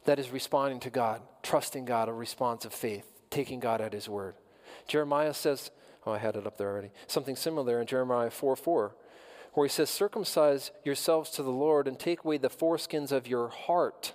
that 0.05 0.19
is 0.19 0.29
responding 0.29 0.79
to 0.81 0.91
God, 0.91 1.23
trusting 1.41 1.85
God, 1.85 2.07
a 2.07 2.13
response 2.13 2.65
of 2.65 2.71
faith, 2.71 3.11
taking 3.31 3.59
God 3.59 3.81
at 3.81 3.93
His 3.93 4.07
word. 4.07 4.35
Jeremiah 4.87 5.33
says, 5.33 5.71
oh, 6.05 6.11
I 6.11 6.19
had 6.19 6.35
it 6.35 6.45
up 6.45 6.59
there 6.59 6.69
already, 6.69 6.91
something 7.07 7.35
similar 7.35 7.81
in 7.81 7.87
Jeremiah 7.87 8.29
4 8.29 8.55
4, 8.55 8.95
where 9.53 9.65
he 9.65 9.71
says, 9.71 9.89
Circumcise 9.89 10.69
yourselves 10.83 11.31
to 11.31 11.41
the 11.41 11.49
Lord 11.49 11.87
and 11.87 11.97
take 11.97 12.23
away 12.23 12.37
the 12.37 12.47
foreskins 12.47 13.11
of 13.11 13.25
your 13.25 13.47
heart. 13.47 14.13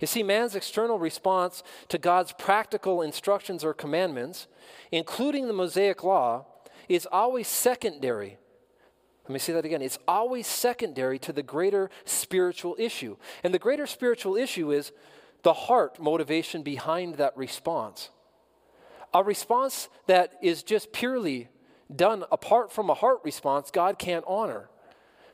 You 0.00 0.06
see, 0.06 0.22
man's 0.22 0.54
external 0.54 1.00
response 1.00 1.64
to 1.88 1.98
God's 1.98 2.34
practical 2.34 3.02
instructions 3.02 3.64
or 3.64 3.74
commandments, 3.74 4.46
including 4.92 5.48
the 5.48 5.54
Mosaic 5.54 6.04
law, 6.04 6.46
is 6.88 7.08
always 7.10 7.48
secondary 7.48 8.38
let 9.26 9.32
me 9.32 9.38
say 9.38 9.54
that 9.54 9.64
again. 9.64 9.80
It's 9.80 9.98
always 10.06 10.46
secondary 10.46 11.18
to 11.20 11.32
the 11.32 11.42
greater 11.42 11.90
spiritual 12.04 12.76
issue. 12.78 13.16
And 13.42 13.54
the 13.54 13.58
greater 13.58 13.86
spiritual 13.86 14.36
issue 14.36 14.70
is 14.70 14.92
the 15.42 15.54
heart 15.54 15.98
motivation 15.98 16.62
behind 16.62 17.14
that 17.16 17.34
response. 17.36 18.10
A 19.14 19.22
response 19.22 19.88
that 20.06 20.34
is 20.42 20.62
just 20.62 20.92
purely 20.92 21.48
done 21.94 22.24
apart 22.30 22.70
from 22.70 22.90
a 22.90 22.94
heart 22.94 23.20
response, 23.24 23.70
God 23.70 23.98
can't 23.98 24.24
honor. 24.26 24.68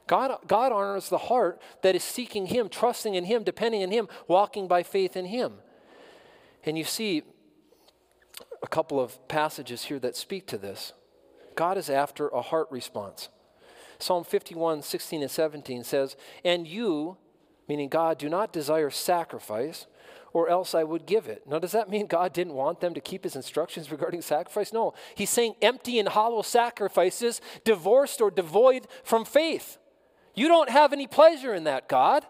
God, 0.07 0.38
God 0.47 0.72
honors 0.72 1.09
the 1.09 1.18
heart 1.18 1.61
that 1.82 1.97
is 1.97 2.05
seeking 2.05 2.47
Him, 2.47 2.68
trusting 2.68 3.14
in 3.14 3.24
Him, 3.24 3.43
depending 3.43 3.82
on 3.82 3.91
Him, 3.91 4.09
walking 4.28 4.68
by 4.68 4.82
faith 4.82 5.16
in 5.16 5.24
Him. 5.24 5.55
And 6.64 6.76
you 6.76 6.84
see 6.84 7.22
a 8.62 8.66
couple 8.68 9.01
of 9.01 9.26
passages 9.28 9.84
here 9.84 9.99
that 10.01 10.16
speak 10.16 10.47
to 10.49 10.59
this. 10.59 10.93
God 11.55 11.78
is 11.78 11.88
after 11.88 12.28
a 12.28 12.43
heart 12.43 12.68
response. 12.70 13.28
Psalm 14.03 14.24
51, 14.24 14.82
16 14.82 15.22
and 15.22 15.30
17 15.30 15.84
says, 15.84 16.16
And 16.44 16.66
you, 16.66 17.16
meaning 17.68 17.88
God, 17.88 18.18
do 18.18 18.28
not 18.28 18.53
desire 18.53 18.90
sacrifice, 18.90 19.86
or 20.32 20.48
else 20.48 20.74
I 20.74 20.84
would 20.84 21.07
give 21.07 21.26
it. 21.26 21.42
Now, 21.46 21.59
does 21.59 21.72
that 21.72 21.90
mean 21.90 22.07
God 22.07 22.32
didn't 22.32 22.55
want 22.55 22.80
them 22.80 22.94
to 22.94 23.01
keep 23.01 23.24
his 23.24 23.36
instructions 23.36 23.90
regarding 23.90 24.22
sacrifice? 24.22 24.72
No. 24.72 24.94
He's 25.14 25.30
saying 25.30 25.55
empty 25.61 25.98
and 25.98 26.09
hollow 26.09 26.42
sacrifices, 26.42 27.40
divorced 27.64 28.20
or 28.20 28.30
devoid 28.30 28.86
from 29.03 29.24
faith. 29.24 29.78
You 30.34 30.48
don't 30.48 30.70
have 30.70 30.92
any 30.92 31.07
pleasure 31.07 31.53
in 31.55 31.64
that, 31.64 31.88
God. 31.88 32.24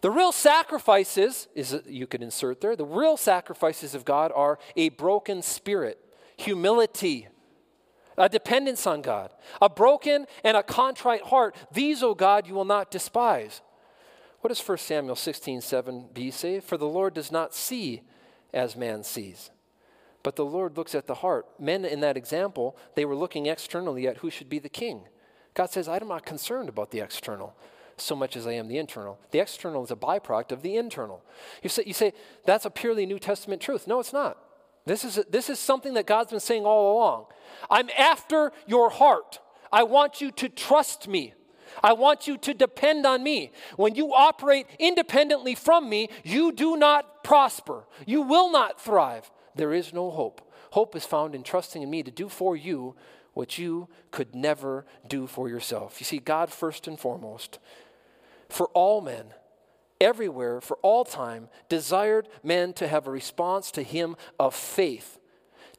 The 0.00 0.10
real 0.10 0.32
sacrifices, 0.32 1.48
is 1.54 1.76
you 1.86 2.06
could 2.06 2.22
insert 2.22 2.60
there, 2.60 2.76
the 2.76 2.84
real 2.84 3.16
sacrifices 3.16 3.94
of 3.94 4.04
God 4.04 4.30
are 4.34 4.58
a 4.76 4.90
broken 4.90 5.42
spirit, 5.42 5.98
humility, 6.36 7.28
a 8.18 8.28
dependence 8.28 8.86
on 8.86 9.00
God, 9.00 9.30
a 9.62 9.68
broken 9.68 10.26
and 10.44 10.56
a 10.56 10.62
contrite 10.62 11.22
heart. 11.22 11.54
These, 11.72 12.02
O 12.02 12.14
God, 12.14 12.46
you 12.46 12.54
will 12.54 12.64
not 12.64 12.90
despise. 12.90 13.62
What 14.40 14.48
does 14.48 14.66
1 14.66 14.78
Samuel 14.78 15.16
16, 15.16 15.60
7b 15.60 16.32
say? 16.32 16.60
For 16.60 16.76
the 16.76 16.86
Lord 16.86 17.14
does 17.14 17.32
not 17.32 17.54
see 17.54 18.02
as 18.52 18.76
man 18.76 19.02
sees, 19.02 19.50
but 20.22 20.36
the 20.36 20.44
Lord 20.44 20.76
looks 20.76 20.94
at 20.94 21.06
the 21.06 21.16
heart. 21.16 21.46
Men 21.58 21.84
in 21.84 22.00
that 22.00 22.16
example, 22.16 22.76
they 22.94 23.04
were 23.04 23.16
looking 23.16 23.46
externally 23.46 24.06
at 24.06 24.18
who 24.18 24.30
should 24.30 24.48
be 24.48 24.58
the 24.58 24.68
king. 24.68 25.02
God 25.54 25.70
says, 25.70 25.88
I'm 25.88 26.08
not 26.08 26.26
concerned 26.26 26.68
about 26.68 26.90
the 26.90 27.00
external 27.00 27.56
so 28.00 28.14
much 28.14 28.36
as 28.36 28.46
I 28.46 28.52
am 28.52 28.68
the 28.68 28.78
internal. 28.78 29.18
The 29.30 29.40
external 29.40 29.82
is 29.84 29.90
a 29.90 29.96
byproduct 29.96 30.52
of 30.52 30.62
the 30.62 30.76
internal. 30.76 31.22
You 31.62 31.68
say, 31.68 31.82
you 31.86 31.92
say 31.92 32.12
that's 32.44 32.64
a 32.64 32.70
purely 32.70 33.06
New 33.06 33.18
Testament 33.18 33.60
truth. 33.60 33.86
No, 33.86 34.00
it's 34.00 34.12
not. 34.12 34.38
This 34.88 35.04
is, 35.04 35.20
this 35.28 35.50
is 35.50 35.58
something 35.58 35.92
that 35.94 36.06
God's 36.06 36.30
been 36.30 36.40
saying 36.40 36.64
all 36.64 36.96
along. 36.96 37.26
I'm 37.70 37.90
after 37.96 38.52
your 38.66 38.88
heart. 38.88 39.38
I 39.70 39.82
want 39.82 40.22
you 40.22 40.30
to 40.32 40.48
trust 40.48 41.06
me. 41.06 41.34
I 41.82 41.92
want 41.92 42.26
you 42.26 42.38
to 42.38 42.54
depend 42.54 43.04
on 43.04 43.22
me. 43.22 43.52
When 43.76 43.94
you 43.94 44.14
operate 44.14 44.66
independently 44.78 45.54
from 45.54 45.90
me, 45.90 46.08
you 46.24 46.52
do 46.52 46.78
not 46.78 47.22
prosper. 47.22 47.84
You 48.06 48.22
will 48.22 48.50
not 48.50 48.80
thrive. 48.80 49.30
There 49.54 49.74
is 49.74 49.92
no 49.92 50.10
hope. 50.10 50.40
Hope 50.70 50.96
is 50.96 51.04
found 51.04 51.34
in 51.34 51.42
trusting 51.42 51.82
in 51.82 51.90
me 51.90 52.02
to 52.02 52.10
do 52.10 52.30
for 52.30 52.56
you 52.56 52.96
what 53.34 53.58
you 53.58 53.88
could 54.10 54.34
never 54.34 54.86
do 55.06 55.26
for 55.26 55.50
yourself. 55.50 56.00
You 56.00 56.04
see, 56.04 56.18
God 56.18 56.50
first 56.50 56.88
and 56.88 56.98
foremost, 56.98 57.58
for 58.48 58.68
all 58.68 59.02
men, 59.02 59.34
everywhere, 60.00 60.60
for 60.60 60.76
all 60.82 61.04
time, 61.04 61.48
desired 61.68 62.28
men 62.42 62.72
to 62.74 62.88
have 62.88 63.06
a 63.06 63.10
response 63.10 63.70
to 63.72 63.82
him 63.82 64.16
of 64.38 64.54
faith, 64.54 65.18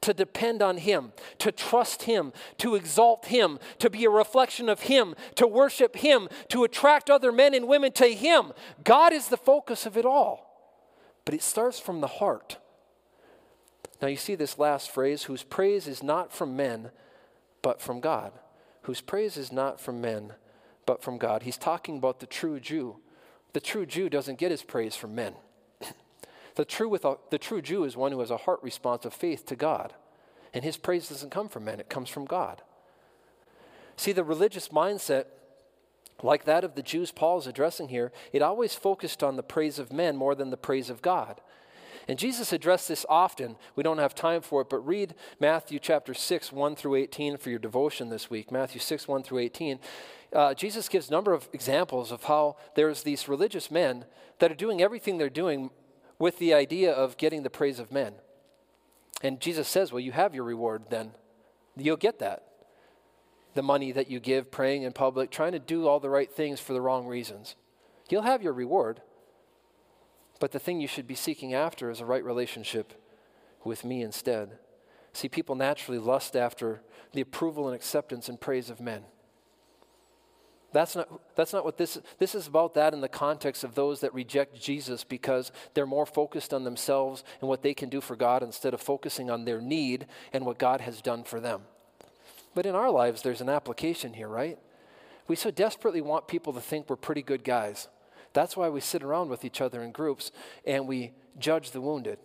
to 0.00 0.14
depend 0.14 0.62
on 0.62 0.78
him, 0.78 1.12
to 1.38 1.52
trust 1.52 2.04
him, 2.04 2.32
to 2.58 2.74
exalt 2.74 3.26
him, 3.26 3.58
to 3.78 3.90
be 3.90 4.04
a 4.04 4.10
reflection 4.10 4.68
of 4.68 4.80
him, 4.80 5.14
to 5.34 5.46
worship 5.46 5.96
him, 5.96 6.28
to 6.48 6.64
attract 6.64 7.10
other 7.10 7.32
men 7.32 7.54
and 7.54 7.68
women 7.68 7.92
to 7.92 8.06
him. 8.06 8.52
God 8.84 9.12
is 9.12 9.28
the 9.28 9.36
focus 9.36 9.86
of 9.86 9.96
it 9.96 10.06
all. 10.06 10.46
But 11.24 11.34
it 11.34 11.42
starts 11.42 11.78
from 11.78 12.00
the 12.00 12.06
heart. 12.06 12.58
Now 14.00 14.08
you 14.08 14.16
see 14.16 14.34
this 14.34 14.58
last 14.58 14.90
phrase 14.90 15.24
whose 15.24 15.42
praise 15.42 15.86
is 15.86 16.02
not 16.02 16.32
from 16.32 16.56
men, 16.56 16.90
but 17.62 17.80
from 17.82 18.00
God. 18.00 18.32
Whose 18.82 19.02
praise 19.02 19.36
is 19.36 19.52
not 19.52 19.78
from 19.78 20.00
men, 20.00 20.32
but 20.86 21.02
from 21.02 21.18
God. 21.18 21.42
He's 21.42 21.58
talking 21.58 21.98
about 21.98 22.20
the 22.20 22.26
true 22.26 22.58
Jew 22.58 22.96
the 23.52 23.60
true 23.60 23.86
Jew 23.86 24.08
doesn't 24.08 24.38
get 24.38 24.50
his 24.50 24.62
praise 24.62 24.94
from 24.94 25.14
men. 25.14 25.34
the, 26.54 26.64
true 26.64 26.94
a, 26.94 27.16
the 27.30 27.38
true 27.38 27.62
Jew 27.62 27.84
is 27.84 27.96
one 27.96 28.12
who 28.12 28.20
has 28.20 28.30
a 28.30 28.36
heart 28.36 28.62
response 28.62 29.04
of 29.04 29.12
faith 29.12 29.46
to 29.46 29.56
God. 29.56 29.94
And 30.52 30.64
his 30.64 30.76
praise 30.76 31.08
doesn't 31.08 31.30
come 31.30 31.48
from 31.48 31.64
men, 31.64 31.80
it 31.80 31.88
comes 31.88 32.08
from 32.08 32.24
God. 32.24 32.62
See, 33.96 34.12
the 34.12 34.24
religious 34.24 34.68
mindset, 34.68 35.26
like 36.22 36.44
that 36.44 36.64
of 36.64 36.74
the 36.74 36.82
Jews 36.82 37.12
Paul 37.12 37.38
is 37.38 37.46
addressing 37.46 37.88
here, 37.88 38.12
it 38.32 38.42
always 38.42 38.74
focused 38.74 39.22
on 39.22 39.36
the 39.36 39.42
praise 39.42 39.78
of 39.78 39.92
men 39.92 40.16
more 40.16 40.34
than 40.34 40.50
the 40.50 40.56
praise 40.56 40.90
of 40.90 41.02
God. 41.02 41.40
And 42.08 42.18
Jesus 42.18 42.52
addressed 42.52 42.88
this 42.88 43.06
often. 43.08 43.56
We 43.76 43.82
don't 43.82 43.98
have 43.98 44.14
time 44.14 44.42
for 44.42 44.62
it, 44.62 44.70
but 44.70 44.86
read 44.86 45.14
Matthew 45.38 45.78
chapter 45.78 46.14
6, 46.14 46.52
1 46.52 46.76
through 46.76 46.96
18 46.96 47.36
for 47.36 47.50
your 47.50 47.58
devotion 47.58 48.08
this 48.08 48.30
week. 48.30 48.50
Matthew 48.50 48.80
6, 48.80 49.06
1 49.06 49.22
through 49.22 49.38
18. 49.38 49.78
Uh, 50.32 50.54
Jesus 50.54 50.88
gives 50.88 51.08
a 51.08 51.12
number 51.12 51.32
of 51.32 51.48
examples 51.52 52.12
of 52.12 52.24
how 52.24 52.56
there's 52.74 53.02
these 53.02 53.28
religious 53.28 53.70
men 53.70 54.04
that 54.38 54.50
are 54.50 54.56
doing 54.56 54.80
everything 54.80 55.18
they're 55.18 55.28
doing 55.28 55.70
with 56.18 56.38
the 56.38 56.54
idea 56.54 56.92
of 56.92 57.16
getting 57.16 57.42
the 57.42 57.50
praise 57.50 57.78
of 57.78 57.90
men. 57.90 58.14
And 59.22 59.40
Jesus 59.40 59.68
says, 59.68 59.92
Well, 59.92 60.00
you 60.00 60.12
have 60.12 60.34
your 60.34 60.44
reward 60.44 60.84
then. 60.90 61.12
You'll 61.76 61.96
get 61.96 62.18
that. 62.20 62.44
The 63.54 63.62
money 63.62 63.90
that 63.92 64.10
you 64.10 64.20
give, 64.20 64.50
praying 64.50 64.82
in 64.82 64.92
public, 64.92 65.30
trying 65.30 65.52
to 65.52 65.58
do 65.58 65.88
all 65.88 65.98
the 65.98 66.10
right 66.10 66.30
things 66.30 66.60
for 66.60 66.72
the 66.72 66.80
wrong 66.80 67.06
reasons. 67.06 67.56
You'll 68.08 68.22
have 68.22 68.42
your 68.42 68.52
reward. 68.52 69.02
But 70.40 70.50
the 70.50 70.58
thing 70.58 70.80
you 70.80 70.88
should 70.88 71.06
be 71.06 71.14
seeking 71.14 71.54
after 71.54 71.90
is 71.90 72.00
a 72.00 72.06
right 72.06 72.24
relationship 72.24 72.94
with 73.62 73.84
me 73.84 74.02
instead. 74.02 74.58
See, 75.12 75.28
people 75.28 75.54
naturally 75.54 75.98
lust 75.98 76.34
after 76.34 76.80
the 77.12 77.20
approval 77.20 77.68
and 77.68 77.76
acceptance 77.76 78.28
and 78.28 78.40
praise 78.40 78.70
of 78.70 78.80
men. 78.80 79.04
That's 80.72 80.94
not, 80.96 81.34
that's 81.34 81.52
not 81.52 81.64
what 81.64 81.78
this 81.78 81.98
this 82.18 82.34
is 82.36 82.46
about 82.46 82.74
that 82.74 82.94
in 82.94 83.00
the 83.00 83.08
context 83.08 83.64
of 83.64 83.74
those 83.74 84.00
that 84.00 84.14
reject 84.14 84.60
Jesus 84.60 85.02
because 85.02 85.50
they're 85.74 85.84
more 85.84 86.06
focused 86.06 86.54
on 86.54 86.62
themselves 86.62 87.24
and 87.40 87.48
what 87.48 87.62
they 87.62 87.74
can 87.74 87.88
do 87.88 88.00
for 88.00 88.14
God 88.14 88.44
instead 88.44 88.72
of 88.72 88.80
focusing 88.80 89.30
on 89.30 89.44
their 89.44 89.60
need 89.60 90.06
and 90.32 90.46
what 90.46 90.58
God 90.58 90.80
has 90.80 91.02
done 91.02 91.24
for 91.24 91.40
them. 91.40 91.62
But 92.54 92.66
in 92.66 92.76
our 92.76 92.90
lives 92.90 93.22
there's 93.22 93.40
an 93.40 93.48
application 93.48 94.14
here, 94.14 94.28
right? 94.28 94.58
We 95.26 95.34
so 95.34 95.50
desperately 95.50 96.00
want 96.00 96.28
people 96.28 96.52
to 96.52 96.60
think 96.60 96.88
we're 96.88 96.96
pretty 96.96 97.22
good 97.22 97.42
guys. 97.42 97.88
That's 98.32 98.56
why 98.56 98.68
we 98.68 98.80
sit 98.80 99.02
around 99.02 99.28
with 99.28 99.44
each 99.44 99.60
other 99.60 99.82
in 99.82 99.92
groups 99.92 100.30
and 100.64 100.86
we 100.86 101.12
judge 101.38 101.70
the 101.72 101.80
wounded. 101.80 102.18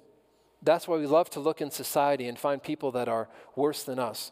That's 0.61 0.87
why 0.87 0.97
we 0.97 1.05
love 1.05 1.29
to 1.31 1.39
look 1.39 1.61
in 1.61 1.71
society 1.71 2.27
and 2.27 2.37
find 2.37 2.61
people 2.61 2.91
that 2.91 3.07
are 3.07 3.29
worse 3.55 3.83
than 3.83 3.99
us, 3.99 4.31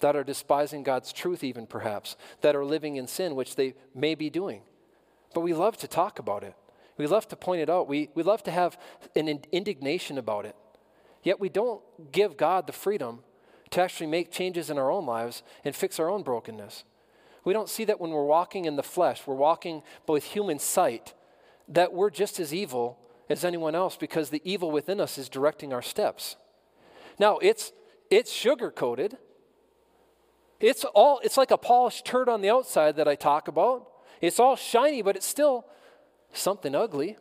that 0.00 0.16
are 0.16 0.24
despising 0.24 0.82
God's 0.82 1.12
truth, 1.12 1.44
even 1.44 1.66
perhaps, 1.66 2.16
that 2.40 2.56
are 2.56 2.64
living 2.64 2.96
in 2.96 3.06
sin, 3.06 3.34
which 3.34 3.56
they 3.56 3.74
may 3.94 4.14
be 4.14 4.30
doing. 4.30 4.62
But 5.34 5.40
we 5.40 5.52
love 5.52 5.76
to 5.78 5.88
talk 5.88 6.18
about 6.18 6.42
it. 6.42 6.54
We 6.96 7.06
love 7.06 7.28
to 7.28 7.36
point 7.36 7.62
it 7.62 7.70
out. 7.70 7.88
We, 7.88 8.10
we 8.14 8.22
love 8.22 8.42
to 8.44 8.50
have 8.50 8.78
an 9.16 9.40
indignation 9.52 10.18
about 10.18 10.44
it. 10.44 10.56
Yet 11.22 11.40
we 11.40 11.48
don't 11.48 11.82
give 12.12 12.36
God 12.36 12.66
the 12.66 12.72
freedom 12.72 13.20
to 13.70 13.80
actually 13.80 14.08
make 14.08 14.30
changes 14.30 14.70
in 14.70 14.78
our 14.78 14.90
own 14.90 15.06
lives 15.06 15.42
and 15.64 15.74
fix 15.74 16.00
our 16.00 16.08
own 16.08 16.22
brokenness. 16.22 16.84
We 17.44 17.52
don't 17.52 17.68
see 17.68 17.84
that 17.84 18.00
when 18.00 18.10
we're 18.10 18.24
walking 18.24 18.64
in 18.64 18.76
the 18.76 18.82
flesh, 18.82 19.22
we're 19.26 19.34
walking 19.34 19.82
but 20.06 20.14
with 20.14 20.24
human 20.24 20.58
sight, 20.58 21.14
that 21.68 21.92
we're 21.92 22.10
just 22.10 22.38
as 22.38 22.52
evil 22.52 22.98
as 23.28 23.44
anyone 23.44 23.74
else 23.74 23.96
because 23.96 24.30
the 24.30 24.42
evil 24.44 24.70
within 24.70 25.00
us 25.00 25.16
is 25.16 25.28
directing 25.28 25.72
our 25.72 25.82
steps. 25.82 26.36
Now, 27.18 27.38
it's, 27.38 27.72
it's 28.10 28.32
sugar 28.32 28.70
coated. 28.70 29.16
It's 30.58 30.84
all 30.84 31.20
it's 31.24 31.38
like 31.38 31.50
a 31.50 31.56
polished 31.56 32.04
turd 32.04 32.28
on 32.28 32.42
the 32.42 32.50
outside 32.50 32.96
that 32.96 33.08
I 33.08 33.14
talk 33.14 33.48
about. 33.48 33.88
It's 34.20 34.38
all 34.38 34.56
shiny, 34.56 35.00
but 35.00 35.16
it's 35.16 35.26
still 35.26 35.64
something 36.32 36.74
ugly. 36.74 37.16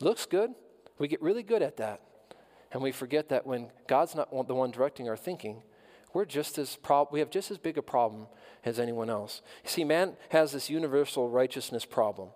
Looks 0.00 0.26
good. 0.26 0.50
We 0.98 1.08
get 1.08 1.20
really 1.20 1.42
good 1.42 1.62
at 1.62 1.76
that. 1.78 2.00
And 2.70 2.82
we 2.82 2.92
forget 2.92 3.30
that 3.30 3.46
when 3.46 3.70
God's 3.88 4.14
not 4.14 4.30
the 4.46 4.54
one 4.54 4.70
directing 4.70 5.08
our 5.08 5.16
thinking, 5.16 5.62
we're 6.12 6.24
just 6.24 6.58
as 6.58 6.76
prob- 6.76 7.08
we 7.12 7.20
have 7.20 7.30
just 7.30 7.50
as 7.50 7.58
big 7.58 7.78
a 7.78 7.82
problem 7.82 8.26
as 8.64 8.80
anyone 8.80 9.10
else. 9.10 9.42
You 9.64 9.70
see, 9.70 9.84
man 9.84 10.16
has 10.30 10.52
this 10.52 10.70
universal 10.70 11.28
righteousness 11.28 11.84
problem. 11.84 12.30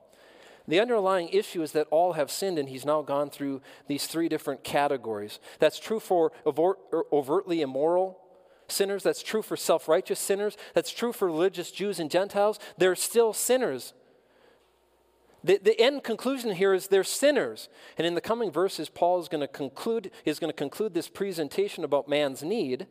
The 0.69 0.81
underlying 0.81 1.29
issue 1.31 1.63
is 1.63 1.73
that 1.73 1.89
all 1.91 2.13
have 2.13 2.31
sinned, 2.31 2.59
and 2.59 2.69
he's 2.69 2.85
now 2.85 3.03
gone 3.03 3.31
through 3.31 3.63
these 3.89 4.07
three 4.07 4.29
different 4.29 4.63
categories. 4.63 5.41
That's 5.59 5.81
true 5.81 5.99
for 5.99 6.33
er, 6.47 7.05
overtly 7.13 7.63
immoral 7.63 8.19
sinners, 8.69 9.03
that's 9.03 9.23
true 9.23 9.43
for 9.43 9.57
self 9.57 9.89
righteous 9.89 10.21
sinners, 10.21 10.57
that's 10.75 10.93
true 10.93 11.13
for 11.13 11.27
religious 11.27 11.71
Jews 11.71 11.99
and 11.99 12.11
Gentiles. 12.11 12.59
They're 12.79 12.95
still 12.95 13.33
sinners. 13.33 13.93
The, 15.45 15.59
the 15.61 15.81
end 15.81 16.05
conclusion 16.05 16.53
here 16.53 16.73
is 16.73 16.87
they're 16.87 17.03
sinners. 17.03 17.69
And 17.99 18.07
in 18.07 18.15
the 18.15 18.21
coming 18.21 18.53
verses, 18.53 18.89
Paul 18.89 19.21
is 19.21 19.29
going 19.29 19.41
to 19.41 19.49
conclude, 19.49 20.13
is 20.25 20.39
going 20.39 20.51
to 20.53 20.57
conclude 20.57 20.95
this 20.95 21.09
presentation 21.09 21.83
about 21.83 22.09
man's 22.09 22.45
need 22.45 22.87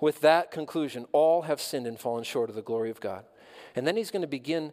with 0.00 0.20
that 0.20 0.50
conclusion 0.50 1.06
all 1.12 1.42
have 1.42 1.60
sinned 1.60 1.86
and 1.86 1.98
fallen 1.98 2.24
short 2.24 2.50
of 2.50 2.56
the 2.56 2.62
glory 2.62 2.90
of 2.90 3.00
God. 3.00 3.24
And 3.74 3.86
then 3.86 3.96
he's 3.96 4.10
going 4.10 4.22
to 4.22 4.28
begin 4.28 4.72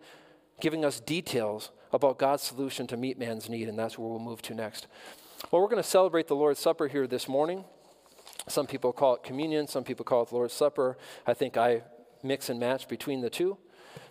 giving 0.60 0.86
us 0.86 1.00
details 1.00 1.72
about 1.92 2.18
God's 2.18 2.44
solution 2.44 2.88
to 2.88 2.98
meet 2.98 3.18
man's 3.18 3.50
need, 3.50 3.68
and 3.68 3.78
that's 3.78 3.98
where 3.98 4.08
we'll 4.08 4.20
move 4.20 4.42
to 4.44 4.54
next. 4.54 4.88
Well, 5.50 5.62
we're 5.62 5.68
going 5.68 5.82
to 5.82 5.88
celebrate 5.88 6.28
the 6.28 6.36
Lord's 6.36 6.60
Supper 6.60 6.88
here 6.88 7.08
this 7.08 7.28
morning. 7.28 7.66
Some 8.48 8.68
people 8.68 8.94
call 8.94 9.16
it 9.16 9.24
communion, 9.24 9.68
some 9.68 9.84
people 9.84 10.06
call 10.06 10.24
it 10.24 10.30
the 10.30 10.36
Lord's 10.36 10.54
Supper. 10.54 10.98
I 11.28 11.34
think 11.34 11.58
I 11.58 11.84
mix 12.24 12.50
and 12.50 12.60
match 12.60 12.88
between 12.88 13.22
the 13.22 13.30
two, 13.30 13.58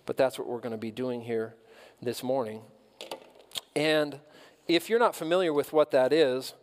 but 0.06 0.16
that's 0.16 0.38
what 0.38 0.48
we're 0.48 0.60
going 0.60 0.72
to 0.72 0.78
be 0.78 0.90
doing 0.90 1.22
here 1.22 1.54
this 2.02 2.22
morning. 2.22 2.62
And 3.74 4.20
if 4.68 4.90
you're 4.90 4.98
not 4.98 5.14
familiar 5.14 5.52
with 5.52 5.72
what 5.72 5.90
that 5.92 6.12
is, 6.12 6.54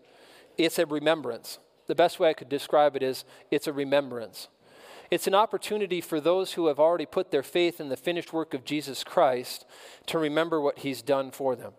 it's 0.57 0.79
a 0.79 0.85
remembrance 0.85 1.59
the 1.88 1.95
best 1.95 2.19
way 2.19 2.29
I 2.29 2.33
could 2.33 2.49
describe 2.49 2.95
it 2.95 3.03
is 3.03 3.25
it's 3.49 3.67
a 3.67 3.73
remembrance. 3.73 4.47
It's 5.09 5.27
an 5.27 5.35
opportunity 5.35 6.01
for 6.01 6.19
those 6.19 6.53
who 6.53 6.67
have 6.67 6.79
already 6.79 7.05
put 7.05 7.31
their 7.31 7.43
faith 7.43 7.79
in 7.79 7.89
the 7.89 7.95
finished 7.95 8.33
work 8.33 8.53
of 8.53 8.65
Jesus 8.65 9.03
Christ 9.03 9.65
to 10.07 10.19
remember 10.19 10.59
what 10.59 10.79
he's 10.79 11.01
done 11.01 11.31
for 11.31 11.55
them. 11.55 11.73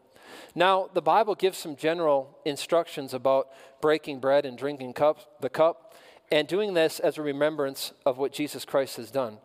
Now, 0.55 0.89
the 0.93 1.03
Bible 1.03 1.35
gives 1.35 1.59
some 1.59 1.77
general 1.77 2.39
instructions 2.45 3.13
about 3.13 3.49
breaking 3.81 4.21
bread 4.21 4.47
and 4.47 4.57
drinking 4.57 4.95
the 5.41 5.51
cup, 5.51 5.95
and 6.31 6.47
doing 6.47 6.75
this 6.75 7.01
as 7.01 7.17
a 7.17 7.23
remembrance 7.23 7.93
of 8.05 8.19
what 8.19 8.33
Jesus 8.33 8.65
Christ 8.65 8.97
has 8.97 9.11
done. 9.11 9.39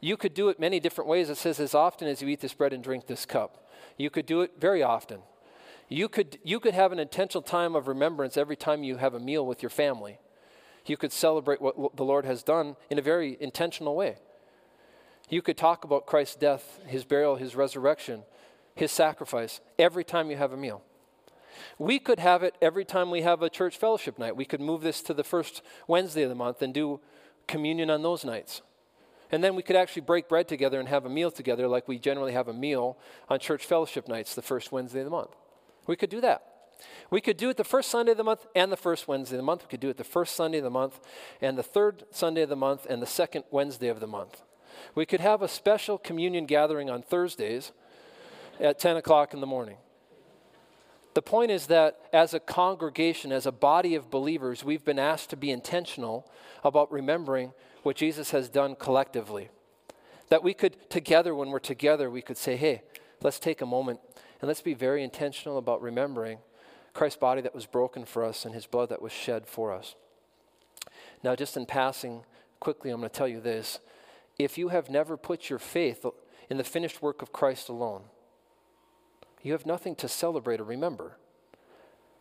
You 0.00 0.16
could 0.16 0.34
do 0.34 0.48
it 0.48 0.60
many 0.60 0.78
different 0.78 1.08
ways. 1.08 1.28
It 1.30 1.36
says, 1.36 1.58
as 1.58 1.74
often 1.74 2.06
as 2.06 2.22
you 2.22 2.28
eat 2.28 2.40
this 2.40 2.54
bread 2.54 2.72
and 2.72 2.82
drink 2.82 3.06
this 3.06 3.26
cup. 3.26 3.68
You 3.96 4.10
could 4.10 4.26
do 4.26 4.42
it 4.42 4.52
very 4.58 4.82
often. 4.82 5.20
You 5.88 6.08
could, 6.08 6.38
you 6.44 6.60
could 6.60 6.74
have 6.74 6.92
an 6.92 6.98
intentional 6.98 7.42
time 7.42 7.74
of 7.74 7.88
remembrance 7.88 8.36
every 8.36 8.56
time 8.56 8.82
you 8.82 8.96
have 8.96 9.14
a 9.14 9.20
meal 9.20 9.46
with 9.46 9.62
your 9.62 9.70
family. 9.70 10.18
You 10.86 10.96
could 10.96 11.12
celebrate 11.12 11.60
what 11.60 11.96
the 11.96 12.04
Lord 12.04 12.24
has 12.24 12.42
done 12.42 12.76
in 12.90 12.98
a 12.98 13.02
very 13.02 13.36
intentional 13.40 13.94
way. 13.94 14.16
You 15.28 15.42
could 15.42 15.56
talk 15.56 15.84
about 15.84 16.06
Christ's 16.06 16.36
death, 16.36 16.80
his 16.86 17.04
burial, 17.04 17.36
his 17.36 17.54
resurrection, 17.54 18.22
his 18.74 18.90
sacrifice 18.90 19.60
every 19.78 20.04
time 20.04 20.30
you 20.30 20.36
have 20.36 20.52
a 20.52 20.56
meal. 20.56 20.82
We 21.78 21.98
could 21.98 22.18
have 22.18 22.42
it 22.42 22.54
every 22.62 22.84
time 22.84 23.10
we 23.10 23.22
have 23.22 23.42
a 23.42 23.50
church 23.50 23.76
fellowship 23.76 24.18
night. 24.18 24.36
We 24.36 24.44
could 24.44 24.60
move 24.60 24.80
this 24.80 25.02
to 25.02 25.14
the 25.14 25.24
first 25.24 25.62
Wednesday 25.86 26.22
of 26.22 26.28
the 26.28 26.34
month 26.34 26.62
and 26.62 26.72
do 26.72 27.00
communion 27.46 27.90
on 27.90 28.02
those 28.02 28.24
nights. 28.24 28.62
And 29.30 29.44
then 29.44 29.56
we 29.56 29.62
could 29.62 29.76
actually 29.76 30.02
break 30.02 30.28
bread 30.28 30.48
together 30.48 30.80
and 30.80 30.88
have 30.88 31.04
a 31.04 31.10
meal 31.10 31.30
together 31.30 31.68
like 31.68 31.88
we 31.88 31.98
generally 31.98 32.32
have 32.32 32.48
a 32.48 32.52
meal 32.54 32.96
on 33.28 33.40
church 33.40 33.66
fellowship 33.66 34.08
nights 34.08 34.34
the 34.34 34.42
first 34.42 34.72
Wednesday 34.72 35.00
of 35.00 35.04
the 35.04 35.10
month. 35.10 35.34
We 35.88 35.96
could 35.96 36.10
do 36.10 36.20
that. 36.20 36.42
We 37.10 37.20
could 37.20 37.36
do 37.36 37.50
it 37.50 37.56
the 37.56 37.64
first 37.64 37.90
Sunday 37.90 38.12
of 38.12 38.18
the 38.18 38.24
month 38.24 38.46
and 38.54 38.70
the 38.70 38.76
first 38.76 39.08
Wednesday 39.08 39.34
of 39.34 39.38
the 39.38 39.44
month. 39.44 39.62
We 39.62 39.68
could 39.68 39.80
do 39.80 39.88
it 39.88 39.96
the 39.96 40.04
first 40.04 40.36
Sunday 40.36 40.58
of 40.58 40.64
the 40.64 40.70
month 40.70 41.00
and 41.40 41.58
the 41.58 41.62
third 41.62 42.04
Sunday 42.12 42.42
of 42.42 42.50
the 42.50 42.56
month 42.56 42.86
and 42.88 43.02
the 43.02 43.06
second 43.06 43.44
Wednesday 43.50 43.88
of 43.88 43.98
the 43.98 44.06
month. 44.06 44.42
We 44.94 45.06
could 45.06 45.20
have 45.20 45.42
a 45.42 45.48
special 45.48 45.98
communion 45.98 46.46
gathering 46.46 46.88
on 46.88 47.02
Thursdays 47.02 47.72
at 48.60 48.78
10 48.78 48.98
o'clock 48.98 49.34
in 49.34 49.40
the 49.40 49.46
morning. 49.46 49.78
The 51.14 51.22
point 51.22 51.50
is 51.50 51.66
that 51.66 51.98
as 52.12 52.34
a 52.34 52.38
congregation, 52.38 53.32
as 53.32 53.46
a 53.46 53.50
body 53.50 53.94
of 53.96 54.10
believers, 54.10 54.62
we've 54.62 54.84
been 54.84 54.98
asked 54.98 55.30
to 55.30 55.36
be 55.36 55.50
intentional 55.50 56.30
about 56.62 56.92
remembering 56.92 57.52
what 57.82 57.96
Jesus 57.96 58.30
has 58.30 58.48
done 58.48 58.76
collectively. 58.76 59.48
That 60.28 60.44
we 60.44 60.52
could, 60.52 60.90
together, 60.90 61.34
when 61.34 61.48
we're 61.48 61.58
together, 61.58 62.10
we 62.10 62.22
could 62.22 62.36
say, 62.36 62.56
hey, 62.56 62.82
let's 63.22 63.40
take 63.40 63.62
a 63.62 63.66
moment 63.66 64.00
and 64.40 64.48
let's 64.48 64.62
be 64.62 64.74
very 64.74 65.02
intentional 65.02 65.58
about 65.58 65.82
remembering 65.82 66.38
Christ's 66.94 67.18
body 67.18 67.40
that 67.42 67.54
was 67.54 67.66
broken 67.66 68.04
for 68.04 68.24
us 68.24 68.44
and 68.44 68.54
his 68.54 68.66
blood 68.66 68.88
that 68.88 69.02
was 69.02 69.12
shed 69.12 69.46
for 69.46 69.72
us. 69.72 69.94
Now, 71.22 71.34
just 71.34 71.56
in 71.56 71.66
passing, 71.66 72.22
quickly, 72.60 72.90
I'm 72.90 73.00
going 73.00 73.10
to 73.10 73.16
tell 73.16 73.28
you 73.28 73.40
this. 73.40 73.80
If 74.38 74.56
you 74.56 74.68
have 74.68 74.88
never 74.88 75.16
put 75.16 75.50
your 75.50 75.58
faith 75.58 76.04
in 76.48 76.56
the 76.56 76.64
finished 76.64 77.02
work 77.02 77.22
of 77.22 77.32
Christ 77.32 77.68
alone, 77.68 78.02
you 79.42 79.52
have 79.52 79.66
nothing 79.66 79.94
to 79.96 80.08
celebrate 80.08 80.60
or 80.60 80.64
remember. 80.64 81.16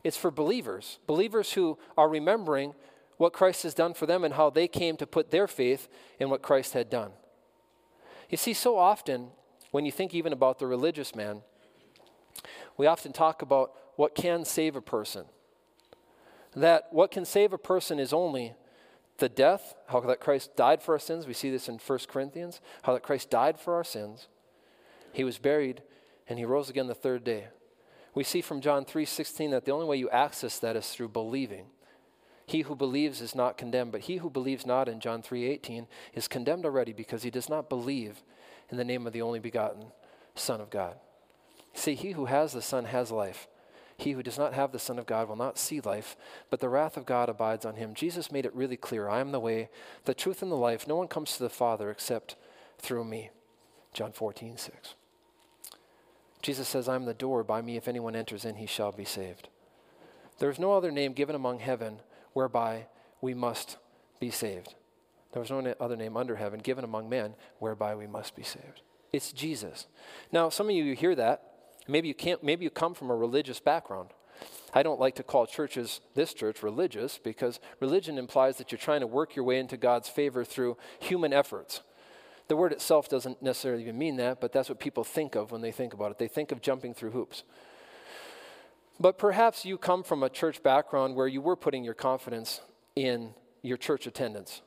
It's 0.04 0.18
for 0.18 0.32
believers, 0.32 1.00
believers 1.08 1.54
who 1.54 1.78
are 1.98 2.10
remembering 2.10 2.74
what 3.18 3.34
Christ 3.34 3.64
has 3.64 3.74
done 3.74 3.94
for 3.94 4.06
them 4.06 4.24
and 4.24 4.36
how 4.36 4.50
they 4.50 4.68
came 4.68 4.96
to 4.98 5.08
put 5.08 5.32
their 5.32 5.48
faith 5.48 5.88
in 6.20 6.30
what 6.30 6.42
Christ 6.42 6.74
had 6.74 6.90
done. 6.90 7.12
You 8.30 8.38
see, 8.38 8.54
so 8.54 8.78
often, 8.78 9.30
when 9.72 9.86
you 9.86 9.92
think 9.92 10.14
even 10.14 10.34
about 10.34 10.60
the 10.60 10.68
religious 10.68 11.16
man, 11.16 11.42
we 12.78 12.88
often 12.88 13.14
talk 13.14 13.42
about 13.42 13.72
what 13.96 14.16
can 14.16 14.46
save 14.46 14.76
a 14.76 14.82
person. 14.82 15.26
That 16.56 16.88
what 16.92 17.12
can 17.12 17.26
save 17.26 17.54
a 17.54 17.58
person 17.58 18.00
is 18.00 18.14
only 18.14 18.54
the 19.18 19.30
death, 19.30 19.74
how 19.88 20.00
that 20.02 20.20
Christ 20.20 20.56
died 20.56 20.82
for 20.82 20.94
our 20.94 21.00
sins. 21.00 21.28
We 21.28 21.34
see 21.34 21.50
this 21.50 21.68
in 21.68 21.78
1 21.78 22.00
Corinthians, 22.08 22.62
how 22.84 22.94
that 22.94 23.04
Christ 23.04 23.30
died 23.30 23.60
for 23.60 23.74
our 23.74 23.84
sins. 23.84 24.28
He 25.12 25.24
was 25.24 25.38
buried 25.38 25.82
and 26.28 26.38
he 26.38 26.46
rose 26.46 26.70
again 26.70 26.88
the 26.88 26.96
third 26.96 27.24
day. 27.24 27.48
We 28.14 28.24
see 28.24 28.42
from 28.42 28.62
John 28.62 28.86
3:16 28.86 29.52
that 29.52 29.66
the 29.66 29.72
only 29.72 29.86
way 29.86 29.98
you 29.98 30.10
access 30.10 30.60
that 30.60 30.76
is 30.76 30.90
through 30.90 31.10
believing. 31.10 31.68
He 32.46 32.62
who 32.62 32.76
believes 32.76 33.22
is 33.22 33.36
not 33.36 33.58
condemned, 33.58 33.92
but 33.92 34.02
he 34.02 34.18
who 34.18 34.30
believes 34.30 34.66
not 34.66 34.88
in 34.88 35.00
John 35.00 35.22
3:18 35.22 35.88
is 36.14 36.28
condemned 36.28 36.66
already 36.66 36.94
because 36.94 37.24
he 37.24 37.30
does 37.30 37.50
not 37.50 37.70
believe 37.70 38.24
in 38.70 38.78
the 38.78 38.86
name 38.86 39.06
of 39.06 39.14
the 39.14 39.22
only 39.22 39.40
begotten 39.40 39.92
Son 40.36 40.62
of 40.62 40.70
God. 40.70 41.00
See, 41.78 41.94
he 41.94 42.14
who 42.14 42.26
has 42.26 42.54
the 42.54 42.62
Son 42.64 42.86
has 42.86 43.12
life. 43.12 43.48
He 43.98 44.14
who 44.14 44.24
does 44.24 44.38
not 44.38 44.56
have 44.56 44.72
the 44.72 44.80
Son 44.80 44.98
of 44.98 45.06
God 45.06 45.30
will 45.30 45.36
not 45.36 45.60
see 45.60 45.80
life, 45.80 46.18
but 46.50 46.60
the 46.60 46.70
wrath 46.70 46.98
of 46.98 47.06
God 47.06 47.30
abides 47.30 47.66
on 47.66 47.76
him. 47.76 47.94
Jesus 47.94 48.32
made 48.32 48.48
it 48.48 48.56
really 48.56 48.78
clear 48.78 49.08
I 49.08 49.20
am 49.20 49.32
the 49.32 49.40
way, 49.40 49.70
the 50.06 50.16
truth, 50.16 50.42
and 50.42 50.52
the 50.52 50.56
life. 50.56 50.88
No 50.88 50.96
one 50.96 51.08
comes 51.08 51.38
to 51.38 51.44
the 51.44 51.52
Father 51.52 51.92
except 51.92 52.36
through 52.80 53.04
me. 53.04 53.30
John 53.94 54.12
14, 54.12 54.58
6. 54.58 54.96
Jesus 56.42 56.68
says, 56.68 56.90
I 56.90 56.96
am 56.96 57.06
the 57.06 57.14
door. 57.14 57.44
By 57.44 57.62
me, 57.62 57.78
if 57.78 57.88
anyone 57.88 58.16
enters 58.16 58.44
in, 58.44 58.56
he 58.56 58.66
shall 58.66 58.92
be 58.92 59.06
saved. 59.06 59.48
There 60.40 60.50
is 60.50 60.58
no 60.58 60.74
other 60.74 60.92
name 60.92 61.14
given 61.14 61.36
among 61.36 61.60
heaven 61.60 62.00
whereby 62.34 62.88
we 63.22 63.36
must 63.36 63.78
be 64.20 64.32
saved. 64.32 64.74
There 65.32 65.44
is 65.44 65.52
no 65.52 65.76
other 65.80 65.96
name 65.96 66.18
under 66.18 66.38
heaven 66.38 66.60
given 66.60 66.84
among 66.84 67.08
men 67.08 67.36
whereby 67.60 67.94
we 67.94 68.08
must 68.08 68.36
be 68.36 68.44
saved. 68.44 68.82
It's 69.14 69.32
Jesus. 69.32 69.86
Now, 70.32 70.50
some 70.50 70.70
of 70.70 70.76
you 70.76 70.96
hear 70.96 71.14
that. 71.14 71.54
Maybe 71.88 72.08
you 72.08 72.14
can't, 72.14 72.44
maybe 72.44 72.64
you 72.64 72.70
come 72.70 72.94
from 72.94 73.10
a 73.10 73.16
religious 73.16 73.60
background. 73.60 74.10
I 74.74 74.84
don't 74.84 75.00
like 75.00 75.16
to 75.16 75.24
call 75.24 75.48
churches, 75.48 76.02
this 76.14 76.34
church, 76.34 76.62
religious 76.62 77.18
because 77.18 77.60
religion 77.80 78.18
implies 78.18 78.58
that 78.58 78.72
you're 78.72 78.80
trying 78.80 79.02
to 79.02 79.08
work 79.08 79.36
your 79.36 79.46
way 79.46 79.60
into 79.60 79.78
God's 79.78 80.10
favor 80.10 80.44
through 80.44 80.78
human 81.00 81.34
efforts. 81.34 81.82
The 82.48 82.56
word 82.56 82.72
itself 82.72 83.10
doesn't 83.10 83.42
necessarily 83.42 83.84
even 83.84 83.98
mean 83.98 84.18
that, 84.18 84.40
but 84.40 84.54
that's 84.54 84.70
what 84.70 84.80
people 84.80 85.04
think 85.04 85.36
of 85.36 85.52
when 85.52 85.62
they 85.62 85.72
think 85.72 85.94
about 85.94 86.12
it. 86.12 86.18
They 86.18 86.28
think 86.28 86.52
of 86.52 86.62
jumping 86.62 86.94
through 86.94 87.12
hoops. 87.12 87.44
But 89.00 89.18
perhaps 89.18 89.66
you 89.66 89.78
come 89.78 90.04
from 90.04 90.24
a 90.24 90.30
church 90.30 90.64
background 90.64 91.16
where 91.16 91.28
you 91.28 91.42
were 91.42 91.56
putting 91.56 91.84
your 91.84 91.94
confidence 91.94 92.62
in 92.96 93.34
your 93.62 93.78
church 93.78 94.08
attendance, 94.08 94.62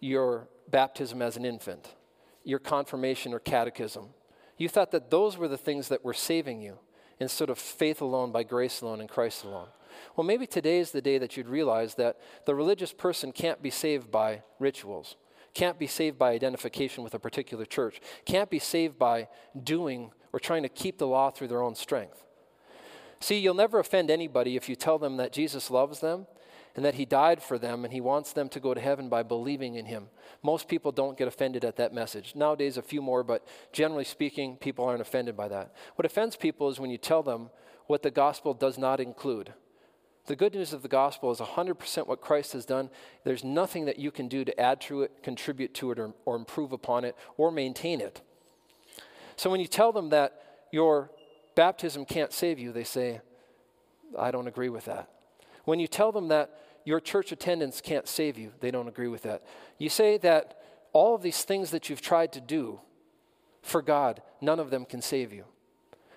your 0.00 0.48
baptism 0.68 1.22
as 1.22 1.36
an 1.36 1.44
infant, 1.44 1.94
your 2.44 2.58
confirmation 2.58 3.32
or 3.32 3.38
catechism. 3.38 4.06
You 4.56 4.68
thought 4.68 4.90
that 4.92 5.10
those 5.10 5.36
were 5.36 5.48
the 5.48 5.58
things 5.58 5.88
that 5.88 6.04
were 6.04 6.14
saving 6.14 6.62
you 6.62 6.78
instead 7.18 7.50
of 7.50 7.58
faith 7.58 8.00
alone, 8.00 8.32
by 8.32 8.42
grace 8.42 8.80
alone, 8.80 9.00
in 9.00 9.08
Christ 9.08 9.44
alone. 9.44 9.68
Well, 10.16 10.26
maybe 10.26 10.46
today 10.46 10.78
is 10.78 10.90
the 10.90 11.00
day 11.00 11.18
that 11.18 11.36
you'd 11.36 11.48
realize 11.48 11.94
that 11.94 12.18
the 12.44 12.54
religious 12.54 12.92
person 12.92 13.32
can't 13.32 13.62
be 13.62 13.70
saved 13.70 14.10
by 14.10 14.42
rituals, 14.58 15.16
can't 15.54 15.78
be 15.78 15.86
saved 15.86 16.18
by 16.18 16.32
identification 16.32 17.02
with 17.02 17.14
a 17.14 17.18
particular 17.18 17.64
church, 17.64 18.00
can't 18.26 18.50
be 18.50 18.58
saved 18.58 18.98
by 18.98 19.28
doing 19.62 20.10
or 20.32 20.40
trying 20.40 20.62
to 20.62 20.68
keep 20.68 20.98
the 20.98 21.06
law 21.06 21.30
through 21.30 21.48
their 21.48 21.62
own 21.62 21.74
strength. 21.74 22.22
See, 23.20 23.38
you'll 23.38 23.54
never 23.54 23.78
offend 23.78 24.10
anybody 24.10 24.56
if 24.56 24.68
you 24.68 24.76
tell 24.76 24.98
them 24.98 25.16
that 25.16 25.32
Jesus 25.32 25.70
loves 25.70 26.00
them 26.00 26.26
and 26.76 26.84
that 26.84 26.94
He 26.94 27.04
died 27.04 27.42
for 27.42 27.58
them 27.58 27.84
and 27.84 27.92
He 27.92 28.00
wants 28.00 28.32
them 28.32 28.48
to 28.50 28.60
go 28.60 28.74
to 28.74 28.80
heaven 28.80 29.08
by 29.08 29.22
believing 29.22 29.74
in 29.74 29.86
Him. 29.86 30.08
Most 30.42 30.68
people 30.68 30.92
don't 30.92 31.18
get 31.18 31.26
offended 31.26 31.64
at 31.64 31.76
that 31.76 31.92
message. 31.92 32.34
Nowadays, 32.36 32.76
a 32.76 32.82
few 32.82 33.02
more, 33.02 33.24
but 33.24 33.44
generally 33.72 34.04
speaking, 34.04 34.56
people 34.56 34.84
aren't 34.84 35.00
offended 35.00 35.36
by 35.36 35.48
that. 35.48 35.74
What 35.96 36.06
offends 36.06 36.36
people 36.36 36.68
is 36.68 36.78
when 36.78 36.90
you 36.90 36.98
tell 36.98 37.22
them 37.22 37.50
what 37.86 38.02
the 38.02 38.10
gospel 38.10 38.52
does 38.54 38.78
not 38.78 39.00
include. 39.00 39.54
The 40.26 40.36
good 40.36 40.54
news 40.54 40.72
of 40.72 40.82
the 40.82 40.88
gospel 40.88 41.30
is 41.30 41.38
100% 41.38 42.06
what 42.06 42.20
Christ 42.20 42.52
has 42.52 42.66
done. 42.66 42.90
There's 43.24 43.44
nothing 43.44 43.84
that 43.84 43.98
you 43.98 44.10
can 44.10 44.28
do 44.28 44.44
to 44.44 44.60
add 44.60 44.80
to 44.82 45.02
it, 45.02 45.22
contribute 45.22 45.72
to 45.74 45.92
it, 45.92 45.98
or, 45.98 46.14
or 46.24 46.36
improve 46.36 46.72
upon 46.72 47.04
it, 47.04 47.16
or 47.36 47.52
maintain 47.52 48.00
it. 48.00 48.20
So 49.36 49.50
when 49.50 49.60
you 49.60 49.68
tell 49.68 49.92
them 49.92 50.10
that 50.10 50.66
your 50.72 51.10
baptism 51.54 52.04
can't 52.04 52.32
save 52.32 52.58
you, 52.58 52.72
they 52.72 52.84
say, 52.84 53.20
I 54.18 54.30
don't 54.32 54.48
agree 54.48 54.68
with 54.68 54.86
that. 54.86 55.08
When 55.64 55.78
you 55.78 55.86
tell 55.86 56.10
them 56.10 56.28
that 56.28 56.58
your 56.86 57.00
church 57.00 57.32
attendance 57.32 57.80
can't 57.80 58.06
save 58.06 58.38
you, 58.38 58.52
they 58.60 58.70
don't 58.70 58.88
agree 58.88 59.08
with 59.08 59.22
that. 59.22 59.42
You 59.76 59.88
say 59.88 60.16
that 60.18 60.62
all 60.92 61.14
of 61.14 61.20
these 61.20 61.42
things 61.42 61.72
that 61.72 61.90
you've 61.90 62.00
tried 62.00 62.32
to 62.32 62.40
do 62.40 62.80
for 63.60 63.82
God, 63.82 64.22
none 64.40 64.60
of 64.60 64.70
them 64.70 64.84
can 64.84 65.02
save 65.02 65.32
you. 65.32 65.44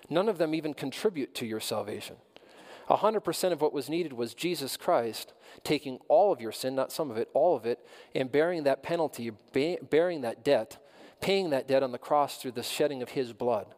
None 0.08 0.28
of 0.28 0.38
them 0.38 0.54
even 0.54 0.72
contribute 0.72 1.34
to 1.34 1.44
your 1.44 1.60
salvation. 1.60 2.16
100% 2.88 3.52
of 3.52 3.60
what 3.60 3.72
was 3.72 3.88
needed 3.88 4.12
was 4.12 4.32
Jesus 4.32 4.76
Christ 4.76 5.32
taking 5.64 5.98
all 6.08 6.32
of 6.32 6.40
your 6.40 6.52
sin, 6.52 6.74
not 6.74 6.92
some 6.92 7.10
of 7.10 7.16
it, 7.16 7.28
all 7.34 7.56
of 7.56 7.66
it, 7.66 7.84
and 8.14 8.30
bearing 8.30 8.62
that 8.62 8.82
penalty, 8.82 9.30
bearing 9.52 10.20
that 10.22 10.44
debt, 10.44 10.78
paying 11.20 11.50
that 11.50 11.68
debt 11.68 11.82
on 11.82 11.92
the 11.92 11.98
cross 11.98 12.38
through 12.38 12.52
the 12.52 12.62
shedding 12.62 13.02
of 13.02 13.10
his 13.10 13.32
blood. 13.32 13.74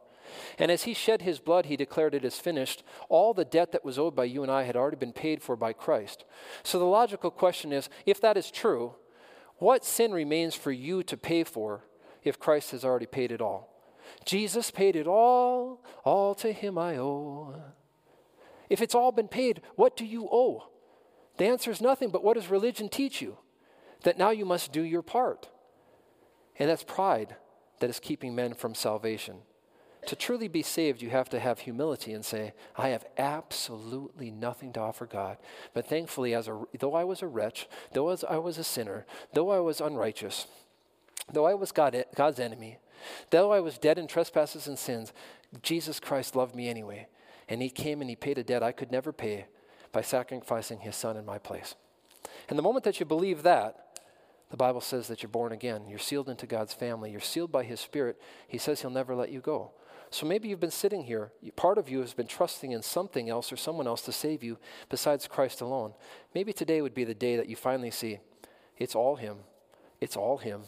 And 0.58 0.70
as 0.70 0.84
he 0.84 0.94
shed 0.94 1.22
his 1.22 1.38
blood, 1.38 1.66
he 1.66 1.76
declared 1.76 2.14
it 2.14 2.24
is 2.24 2.38
finished. 2.38 2.82
All 3.08 3.34
the 3.34 3.44
debt 3.44 3.72
that 3.72 3.84
was 3.84 3.98
owed 3.98 4.14
by 4.14 4.24
you 4.24 4.42
and 4.42 4.50
I 4.50 4.62
had 4.64 4.76
already 4.76 4.96
been 4.96 5.12
paid 5.12 5.42
for 5.42 5.56
by 5.56 5.72
Christ. 5.72 6.24
So 6.62 6.78
the 6.78 6.84
logical 6.84 7.30
question 7.30 7.72
is 7.72 7.88
if 8.06 8.20
that 8.20 8.36
is 8.36 8.50
true, 8.50 8.94
what 9.56 9.84
sin 9.84 10.12
remains 10.12 10.54
for 10.54 10.72
you 10.72 11.02
to 11.04 11.16
pay 11.16 11.44
for 11.44 11.84
if 12.24 12.38
Christ 12.38 12.72
has 12.72 12.84
already 12.84 13.06
paid 13.06 13.32
it 13.32 13.40
all? 13.40 13.72
Jesus 14.24 14.70
paid 14.70 14.96
it 14.96 15.06
all, 15.06 15.84
all 16.04 16.34
to 16.36 16.52
him 16.52 16.78
I 16.78 16.96
owe. 16.96 17.54
If 18.68 18.80
it's 18.80 18.94
all 18.94 19.12
been 19.12 19.28
paid, 19.28 19.62
what 19.76 19.96
do 19.96 20.04
you 20.04 20.28
owe? 20.30 20.68
The 21.38 21.46
answer 21.46 21.70
is 21.70 21.80
nothing, 21.80 22.10
but 22.10 22.24
what 22.24 22.34
does 22.34 22.48
religion 22.48 22.88
teach 22.88 23.20
you? 23.20 23.38
That 24.02 24.18
now 24.18 24.30
you 24.30 24.44
must 24.44 24.72
do 24.72 24.82
your 24.82 25.02
part. 25.02 25.48
And 26.58 26.68
that's 26.68 26.84
pride 26.84 27.36
that 27.80 27.90
is 27.90 28.00
keeping 28.00 28.34
men 28.34 28.54
from 28.54 28.74
salvation. 28.74 29.38
To 30.06 30.16
truly 30.16 30.48
be 30.48 30.62
saved, 30.62 31.00
you 31.00 31.10
have 31.10 31.28
to 31.28 31.38
have 31.38 31.60
humility 31.60 32.12
and 32.12 32.24
say, 32.24 32.54
I 32.76 32.88
have 32.88 33.04
absolutely 33.16 34.30
nothing 34.32 34.72
to 34.72 34.80
offer 34.80 35.06
God. 35.06 35.36
But 35.74 35.86
thankfully, 35.86 36.34
as 36.34 36.48
a, 36.48 36.60
though 36.78 36.94
I 36.94 37.04
was 37.04 37.22
a 37.22 37.28
wretch, 37.28 37.68
though 37.92 38.08
as 38.08 38.24
I 38.24 38.38
was 38.38 38.58
a 38.58 38.64
sinner, 38.64 39.06
though 39.32 39.50
I 39.50 39.60
was 39.60 39.80
unrighteous, 39.80 40.48
though 41.32 41.46
I 41.46 41.54
was 41.54 41.70
God, 41.70 42.04
God's 42.16 42.40
enemy, 42.40 42.78
though 43.30 43.52
I 43.52 43.60
was 43.60 43.78
dead 43.78 43.96
in 43.96 44.08
trespasses 44.08 44.66
and 44.66 44.78
sins, 44.78 45.12
Jesus 45.62 46.00
Christ 46.00 46.34
loved 46.34 46.56
me 46.56 46.68
anyway. 46.68 47.06
And 47.48 47.62
he 47.62 47.70
came 47.70 48.00
and 48.00 48.10
he 48.10 48.16
paid 48.16 48.38
a 48.38 48.44
debt 48.44 48.62
I 48.62 48.72
could 48.72 48.90
never 48.90 49.12
pay 49.12 49.46
by 49.92 50.00
sacrificing 50.00 50.80
his 50.80 50.96
son 50.96 51.16
in 51.16 51.24
my 51.24 51.38
place. 51.38 51.76
And 52.48 52.58
the 52.58 52.62
moment 52.62 52.84
that 52.84 52.98
you 52.98 53.06
believe 53.06 53.44
that, 53.44 54.00
the 54.50 54.56
Bible 54.56 54.80
says 54.80 55.08
that 55.08 55.22
you're 55.22 55.30
born 55.30 55.52
again. 55.52 55.86
You're 55.88 55.98
sealed 55.98 56.28
into 56.28 56.46
God's 56.46 56.74
family. 56.74 57.10
You're 57.10 57.20
sealed 57.20 57.52
by 57.52 57.64
his 57.64 57.80
spirit. 57.80 58.20
He 58.48 58.58
says 58.58 58.80
he'll 58.80 58.90
never 58.90 59.14
let 59.14 59.30
you 59.30 59.40
go. 59.40 59.72
So 60.12 60.26
maybe 60.26 60.46
you've 60.48 60.60
been 60.60 60.70
sitting 60.70 61.04
here. 61.04 61.32
Part 61.56 61.78
of 61.78 61.88
you 61.88 62.00
has 62.00 62.12
been 62.12 62.26
trusting 62.26 62.70
in 62.70 62.82
something 62.82 63.30
else 63.30 63.50
or 63.50 63.56
someone 63.56 63.86
else 63.86 64.02
to 64.02 64.12
save 64.12 64.44
you 64.44 64.58
besides 64.90 65.26
Christ 65.26 65.62
alone. 65.62 65.94
Maybe 66.34 66.52
today 66.52 66.82
would 66.82 66.92
be 66.92 67.04
the 67.04 67.14
day 67.14 67.36
that 67.36 67.48
you 67.48 67.56
finally 67.56 67.90
see 67.90 68.18
it's 68.76 68.94
all 68.94 69.16
Him. 69.16 69.38
It's 70.02 70.14
all 70.14 70.36
Him. 70.36 70.64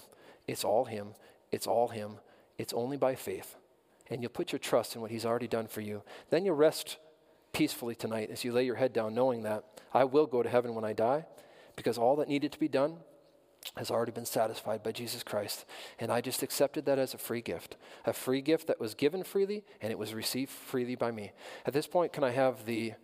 It's 0.49 0.65
all 0.65 0.87
Him. 0.87 1.09
It's 1.53 1.67
all 1.67 1.89
Him. 1.89 2.21
It's 2.57 2.73
only 2.73 2.97
by 2.97 3.17
faith. 3.17 3.57
And 4.09 4.23
you'll 4.23 4.31
put 4.31 4.51
your 4.51 4.59
trust 4.59 4.95
in 4.95 5.03
what 5.03 5.11
He's 5.11 5.27
already 5.27 5.49
done 5.49 5.67
for 5.67 5.83
you. 5.83 6.03
Then 6.31 6.47
you'll 6.47 6.57
rest 6.57 6.97
peacefully 7.53 7.95
tonight 7.95 8.31
as 8.31 8.45
you 8.45 8.53
lay 8.53 8.65
your 8.65 8.77
head 8.77 8.95
down, 8.95 9.15
knowing 9.15 9.43
that 9.43 9.65
I 9.93 10.05
will 10.05 10.27
go 10.27 10.43
to 10.43 10.49
heaven 10.49 10.75
when 10.75 10.85
I 10.85 10.95
die 10.95 11.27
because 11.77 11.99
all 11.99 12.17
that 12.17 12.29
needed 12.29 12.51
to 12.53 12.59
be 12.59 12.69
done 12.69 12.97
has 13.77 13.91
already 13.91 14.13
been 14.13 14.27
satisfied 14.27 14.83
by 14.83 14.93
Jesus 14.93 15.23
Christ. 15.23 15.65
And 15.99 16.13
I 16.13 16.21
just 16.21 16.43
accepted 16.43 16.85
that 16.87 16.99
as 16.99 17.15
a 17.15 17.19
free 17.19 17.41
gift, 17.41 17.77
a 18.05 18.13
free 18.13 18.41
gift 18.41 18.67
that 18.67 18.81
was 18.81 18.95
given 18.95 19.25
freely 19.25 19.65
and 19.81 19.91
it 19.91 19.99
was 19.99 20.15
received 20.15 20.51
freely 20.51 20.95
by 20.95 21.11
me. 21.11 21.33
At 21.67 21.73
this 21.73 21.87
point, 21.87 22.13
can 22.13 22.25
I 22.25 22.31
have 22.31 22.67
the 22.67 22.95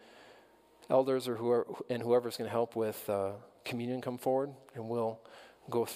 elders 0.90 1.28
or 1.28 1.36
whoever, 1.36 1.66
and 1.88 2.02
whoever's 2.02 2.36
going 2.36 2.48
to 2.48 2.52
help 2.52 2.76
with 2.76 3.08
uh, 3.08 3.30
communion 3.64 4.00
come 4.00 4.18
forward 4.18 4.50
and 4.74 4.88
we'll 4.88 5.20
go 5.70 5.84
through. 5.84 5.88